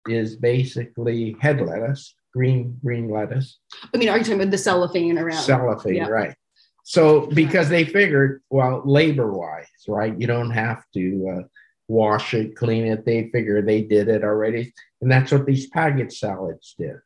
is 0.08 0.36
basically 0.36 1.36
head 1.40 1.60
lettuce, 1.60 2.14
green 2.32 2.78
green 2.84 3.10
lettuce, 3.10 3.58
I 3.92 3.98
mean, 3.98 4.08
are 4.08 4.16
you 4.18 4.24
talking 4.24 4.40
about 4.40 4.50
the 4.50 4.58
cellophane 4.58 5.18
around? 5.18 5.36
cellophane, 5.42 5.96
Yeah. 5.96 6.08
right? 6.08 6.34
So 6.84 7.26
because 7.26 7.68
they 7.68 7.84
figured, 7.84 8.42
well, 8.50 8.82
labor 8.84 9.32
wise, 9.32 9.66
right, 9.86 10.18
you 10.18 10.26
don't 10.26 10.50
have 10.50 10.82
to 10.94 11.36
uh, 11.36 11.42
wash 11.88 12.34
it, 12.34 12.56
clean 12.56 12.86
it. 12.86 13.04
They 13.04 13.28
figure 13.30 13.60
they 13.62 13.82
did 13.82 14.08
it 14.08 14.24
already, 14.24 14.72
and 15.00 15.10
that's 15.10 15.30
what 15.32 15.44
these 15.46 15.68
package 15.68 16.18
salads 16.18 16.74
did. 16.78 16.96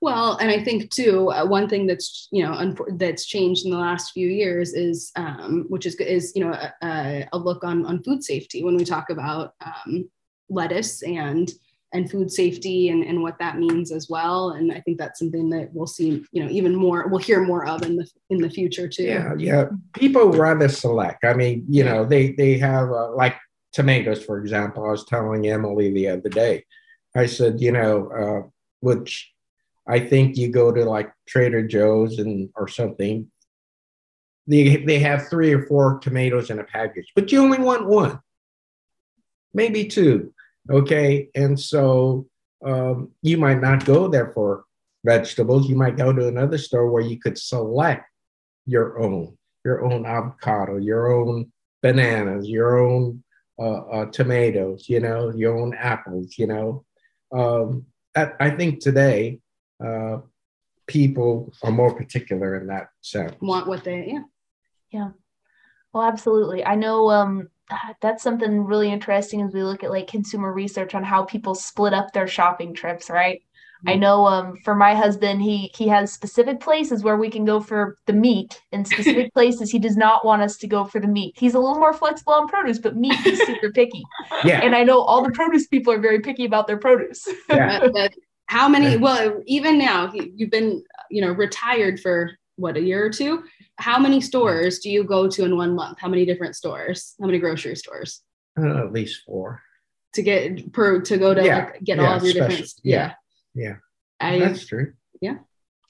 Well, 0.00 0.36
and 0.40 0.50
I 0.50 0.62
think 0.62 0.90
too, 0.90 1.30
uh, 1.30 1.44
one 1.46 1.68
thing 1.68 1.86
that's 1.86 2.28
you 2.30 2.42
know 2.44 2.74
that's 2.96 3.26
changed 3.26 3.64
in 3.64 3.70
the 3.70 3.78
last 3.78 4.12
few 4.12 4.28
years 4.28 4.74
is, 4.74 5.10
um, 5.16 5.66
which 5.68 5.86
is 5.86 5.94
is 5.96 6.32
you 6.34 6.44
know 6.44 6.52
a, 6.52 6.72
a- 6.82 7.28
a 7.32 7.38
look 7.38 7.64
on 7.64 7.86
on 7.86 8.02
food 8.02 8.22
safety 8.22 8.62
when 8.64 8.76
we 8.76 8.84
talk 8.84 9.10
about 9.10 9.54
um, 9.64 10.08
lettuce 10.48 11.02
and 11.02 11.52
and 11.92 12.10
food 12.10 12.30
safety 12.30 12.90
and, 12.90 13.02
and 13.02 13.22
what 13.22 13.38
that 13.38 13.58
means 13.58 13.90
as 13.90 14.08
well. 14.10 14.50
And 14.50 14.70
I 14.72 14.80
think 14.80 14.98
that's 14.98 15.18
something 15.18 15.48
that 15.50 15.70
we'll 15.72 15.86
see, 15.86 16.22
you 16.32 16.44
know, 16.44 16.50
even 16.50 16.74
more, 16.74 17.08
we'll 17.08 17.18
hear 17.18 17.42
more 17.42 17.66
of 17.66 17.82
in 17.82 17.96
the 17.96 18.06
in 18.30 18.38
the 18.38 18.50
future 18.50 18.88
too. 18.88 19.04
Yeah, 19.04 19.34
yeah. 19.38 19.64
People 19.94 20.30
rather 20.32 20.68
select. 20.68 21.24
I 21.24 21.34
mean, 21.34 21.64
you 21.68 21.84
know, 21.84 22.04
they 22.04 22.32
they 22.32 22.58
have 22.58 22.90
uh, 22.90 23.12
like 23.14 23.36
tomatoes, 23.72 24.24
for 24.24 24.38
example. 24.38 24.84
I 24.84 24.90
was 24.90 25.04
telling 25.06 25.48
Emily 25.48 25.92
the 25.92 26.08
other 26.08 26.28
day. 26.28 26.64
I 27.16 27.26
said, 27.26 27.60
you 27.60 27.72
know, 27.72 28.10
uh, 28.12 28.48
which 28.80 29.32
I 29.88 30.00
think 30.00 30.36
you 30.36 30.48
go 30.48 30.70
to 30.70 30.84
like 30.84 31.10
Trader 31.26 31.66
Joe's 31.66 32.18
and 32.18 32.50
or 32.54 32.68
something. 32.68 33.30
They 34.46 34.76
they 34.76 34.98
have 35.00 35.28
three 35.28 35.52
or 35.52 35.66
four 35.66 35.98
tomatoes 35.98 36.50
in 36.50 36.58
a 36.58 36.64
package, 36.64 37.10
but 37.14 37.32
you 37.32 37.42
only 37.42 37.58
want 37.58 37.86
one, 37.86 38.20
maybe 39.54 39.86
two. 39.86 40.32
Okay, 40.70 41.30
and 41.34 41.58
so 41.58 42.26
um, 42.64 43.10
you 43.22 43.38
might 43.38 43.60
not 43.60 43.84
go 43.86 44.08
there 44.08 44.32
for 44.32 44.64
vegetables. 45.04 45.68
You 45.68 45.76
might 45.76 45.96
go 45.96 46.12
to 46.12 46.28
another 46.28 46.58
store 46.58 46.90
where 46.90 47.02
you 47.02 47.18
could 47.18 47.38
select 47.38 48.04
your 48.66 48.98
own, 49.00 49.36
your 49.64 49.84
own 49.84 50.04
avocado, 50.04 50.76
your 50.76 51.12
own 51.12 51.50
bananas, 51.82 52.48
your 52.48 52.78
own 52.78 53.22
uh, 53.58 53.80
uh, 53.90 54.06
tomatoes, 54.06 54.88
you 54.88 55.00
know, 55.00 55.32
your 55.34 55.58
own 55.58 55.74
apples, 55.74 56.34
you 56.36 56.46
know. 56.46 56.84
Um, 57.32 57.86
I, 58.14 58.32
I 58.40 58.50
think 58.50 58.80
today 58.80 59.40
uh, 59.84 60.18
people 60.86 61.52
are 61.62 61.70
more 61.70 61.94
particular 61.94 62.56
in 62.56 62.66
that 62.68 62.88
sense. 63.00 63.34
Want 63.40 63.66
what 63.66 63.84
they, 63.84 64.06
yeah. 64.08 64.22
Yeah. 64.90 65.10
Well, 65.92 66.02
absolutely. 66.04 66.64
I 66.64 66.74
know 66.74 67.10
um, 67.10 67.48
that's 68.00 68.22
something 68.22 68.64
really 68.64 68.90
interesting 68.90 69.42
as 69.42 69.52
we 69.52 69.62
look 69.62 69.84
at 69.84 69.90
like 69.90 70.06
consumer 70.06 70.52
research 70.52 70.94
on 70.94 71.02
how 71.04 71.24
people 71.24 71.54
split 71.54 71.92
up 71.92 72.12
their 72.12 72.26
shopping 72.26 72.74
trips, 72.74 73.10
right? 73.10 73.40
I 73.86 73.94
know 73.94 74.26
um, 74.26 74.56
for 74.64 74.74
my 74.74 74.92
husband, 74.92 75.40
he 75.40 75.70
he 75.72 75.86
has 75.86 76.12
specific 76.12 76.58
places 76.58 77.04
where 77.04 77.16
we 77.16 77.30
can 77.30 77.44
go 77.44 77.60
for 77.60 77.96
the 78.06 78.12
meat, 78.12 78.60
and 78.72 78.84
specific 78.84 79.32
places 79.34 79.70
he 79.70 79.78
does 79.78 79.96
not 79.96 80.24
want 80.26 80.42
us 80.42 80.56
to 80.56 80.66
go 80.66 80.84
for 80.84 80.98
the 80.98 81.06
meat. 81.06 81.36
He's 81.38 81.54
a 81.54 81.60
little 81.60 81.78
more 81.78 81.92
flexible 81.92 82.32
on 82.32 82.48
produce, 82.48 82.80
but 82.80 82.96
meat 82.96 83.14
he's 83.20 83.38
super 83.46 83.70
picky. 83.70 84.02
Yeah, 84.44 84.62
And 84.64 84.74
I 84.74 84.82
know 84.82 85.00
all 85.00 85.22
the 85.22 85.30
produce 85.30 85.68
people 85.68 85.92
are 85.92 86.00
very 86.00 86.18
picky 86.18 86.44
about 86.44 86.66
their 86.66 86.76
produce. 86.78 87.24
yeah. 87.48 87.78
But- 87.78 87.92
but 87.92 88.12
how 88.48 88.68
many, 88.68 88.92
Yeah. 88.92 88.96
well, 88.96 89.42
even 89.46 89.78
now, 89.78 90.12
you- 90.12 90.32
you've 90.34 90.50
been, 90.50 90.82
you 91.10 91.20
know, 91.22 91.32
retired 91.32 92.00
for 92.00 92.32
what, 92.56 92.76
a 92.76 92.80
year 92.82 93.04
or 93.04 93.10
two? 93.10 93.44
How 93.76 93.98
many 94.00 94.20
stores 94.20 94.80
do 94.80 94.90
you 94.90 95.04
go 95.04 95.28
to 95.28 95.44
in 95.44 95.56
one 95.56 95.74
month? 95.76 95.98
How 96.00 96.08
many 96.08 96.24
different 96.26 96.56
stores? 96.56 97.14
How 97.20 97.26
many 97.26 97.38
grocery 97.38 97.76
stores? 97.76 98.22
Uh, 98.58 98.78
at 98.86 98.92
least 98.92 99.22
four. 99.24 99.62
to 100.14 100.22
get 100.22 100.72
per 100.72 101.00
to 101.02 101.18
go 101.18 101.34
to 101.34 101.44
Yeah, 101.44 101.56
like 101.58 101.84
get 101.84 101.98
yeah, 101.98 102.08
all 102.08 102.16
of 102.16 102.24
your 102.24 102.32
different 102.32 102.72
yeah 102.82 103.12
yeah, 103.54 103.64
yeah. 103.64 103.76
I, 104.18 104.38
That's 104.40 104.66
true. 104.66 104.94
Yeah. 105.20 105.36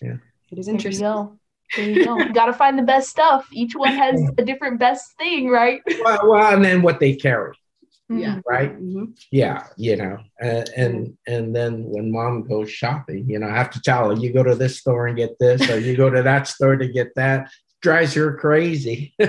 Yeah. 0.03 0.17
It 0.51 0.59
is 0.59 0.67
There 0.67 0.73
you 0.75 0.77
interesting 0.79 1.05
go. 1.07 1.39
There 1.77 1.89
you 1.89 2.05
go. 2.05 2.19
You 2.19 2.33
got 2.35 2.47
to 2.47 2.53
find 2.53 2.77
the 2.79 2.83
best 2.83 3.09
stuff. 3.11 3.47
Each 3.53 3.75
one 3.77 3.95
has 3.95 4.21
a 4.39 4.45
different 4.45 4.81
best 4.81 5.17
thing, 5.19 5.49
right? 5.49 5.81
Well, 6.03 6.29
well, 6.29 6.53
and 6.55 6.65
then 6.65 6.83
what 6.83 6.99
they 6.99 7.15
carry, 7.15 7.55
Yeah. 8.11 8.41
right? 8.47 8.75
Mhm. 8.81 9.19
Yeah, 9.31 9.65
you 9.77 9.97
know, 9.97 10.19
and 10.41 10.69
and 10.77 11.19
and 11.27 11.55
then 11.55 11.85
when 11.85 12.11
mom 12.11 12.45
goes 12.49 12.71
shopping, 12.71 13.29
you 13.29 13.39
know, 13.39 13.49
I 13.49 13.55
have 13.55 13.71
to 13.73 13.81
tell 13.83 14.09
her, 14.11 14.17
you 14.17 14.33
go 14.33 14.43
to 14.43 14.55
this 14.55 14.79
store 14.79 15.07
and 15.09 15.17
get 15.17 15.39
this, 15.39 15.69
or 15.69 15.79
you 15.79 15.97
go 15.97 16.09
to 16.09 16.23
that 16.23 16.47
store 16.49 16.77
to 16.77 16.89
get 16.89 17.15
that. 17.17 17.51
Drives 17.83 18.15
her 18.15 18.37
crazy. 18.37 19.15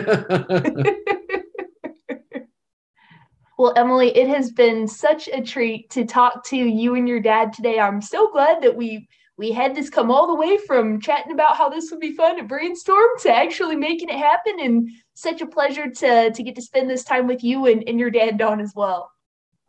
Well, 3.59 3.73
Emily, 3.75 4.15
it 4.15 4.29
has 4.29 4.51
been 4.53 4.87
such 4.87 5.27
a 5.27 5.41
treat 5.41 5.89
to 5.89 6.05
talk 6.05 6.45
to 6.45 6.55
you 6.55 6.95
and 6.95 7.09
your 7.09 7.19
dad 7.19 7.51
today. 7.51 7.77
I'm 7.77 8.01
so 8.01 8.31
glad 8.31 8.63
that 8.63 8.73
we 8.73 9.05
we 9.37 9.51
had 9.51 9.75
this 9.75 9.89
come 9.89 10.09
all 10.11 10.27
the 10.27 10.35
way 10.35 10.57
from 10.65 11.01
chatting 11.01 11.33
about 11.33 11.57
how 11.57 11.67
this 11.67 11.91
would 11.91 11.99
be 11.99 12.13
fun 12.13 12.37
to 12.37 12.43
brainstorm 12.43 13.09
to 13.21 13.29
actually 13.35 13.75
making 13.75 14.07
it 14.07 14.17
happen 14.17 14.61
and 14.61 14.89
such 15.21 15.41
a 15.41 15.47
pleasure 15.47 15.89
to 15.89 16.31
to 16.31 16.43
get 16.43 16.55
to 16.55 16.61
spend 16.61 16.89
this 16.89 17.03
time 17.03 17.27
with 17.27 17.43
you 17.43 17.65
and, 17.65 17.83
and 17.87 17.99
your 17.99 18.11
dad 18.11 18.37
Don 18.37 18.59
as 18.59 18.73
well. 18.75 19.11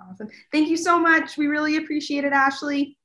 awesome 0.00 0.28
thank 0.52 0.68
you 0.68 0.76
so 0.76 0.98
much 0.98 1.36
we 1.36 1.46
really 1.46 1.76
appreciate 1.76 2.24
it 2.24 2.32
ashley 2.32 2.96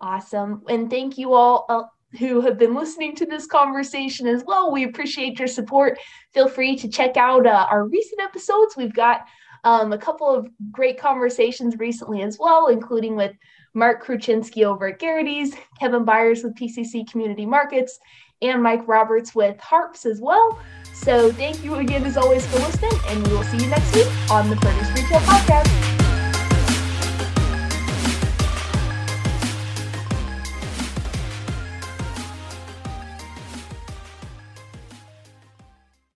Awesome. 0.00 0.62
And 0.68 0.90
thank 0.90 1.16
you 1.16 1.32
all 1.32 1.64
uh, 1.68 1.84
who 2.18 2.40
have 2.42 2.58
been 2.58 2.74
listening 2.74 3.14
to 3.16 3.26
this 3.26 3.46
conversation 3.46 4.26
as 4.26 4.44
well. 4.46 4.70
We 4.70 4.84
appreciate 4.84 5.38
your 5.38 5.48
support. 5.48 5.98
Feel 6.34 6.48
free 6.48 6.76
to 6.76 6.88
check 6.88 7.16
out 7.16 7.46
uh, 7.46 7.66
our 7.70 7.88
recent 7.88 8.20
episodes. 8.20 8.76
We've 8.76 8.94
got 8.94 9.26
um, 9.64 9.92
a 9.92 9.98
couple 9.98 10.28
of 10.28 10.48
great 10.70 11.00
conversations 11.00 11.78
recently 11.78 12.22
as 12.22 12.38
well, 12.38 12.68
including 12.68 13.16
with 13.16 13.32
Mark 13.74 14.04
Kruczynski 14.04 14.64
over 14.64 14.88
at 14.88 14.98
Garrity's, 14.98 15.54
Kevin 15.80 16.04
Byers 16.04 16.44
with 16.44 16.54
PCC 16.54 17.10
Community 17.10 17.46
Markets, 17.46 17.98
and 18.42 18.62
Mike 18.62 18.86
Roberts 18.86 19.34
with 19.34 19.58
Harps 19.60 20.06
as 20.06 20.20
well. 20.20 20.58
So 20.92 21.30
thank 21.32 21.62
you 21.62 21.74
again, 21.76 22.04
as 22.04 22.16
always, 22.16 22.46
for 22.46 22.58
listening, 22.58 22.98
and 23.08 23.26
we 23.26 23.34
will 23.34 23.44
see 23.44 23.58
you 23.58 23.66
next 23.68 23.94
week 23.94 24.08
on 24.30 24.48
the 24.48 24.56
Produce 24.56 24.88
Retail 24.90 25.20
Podcast. 25.20 25.95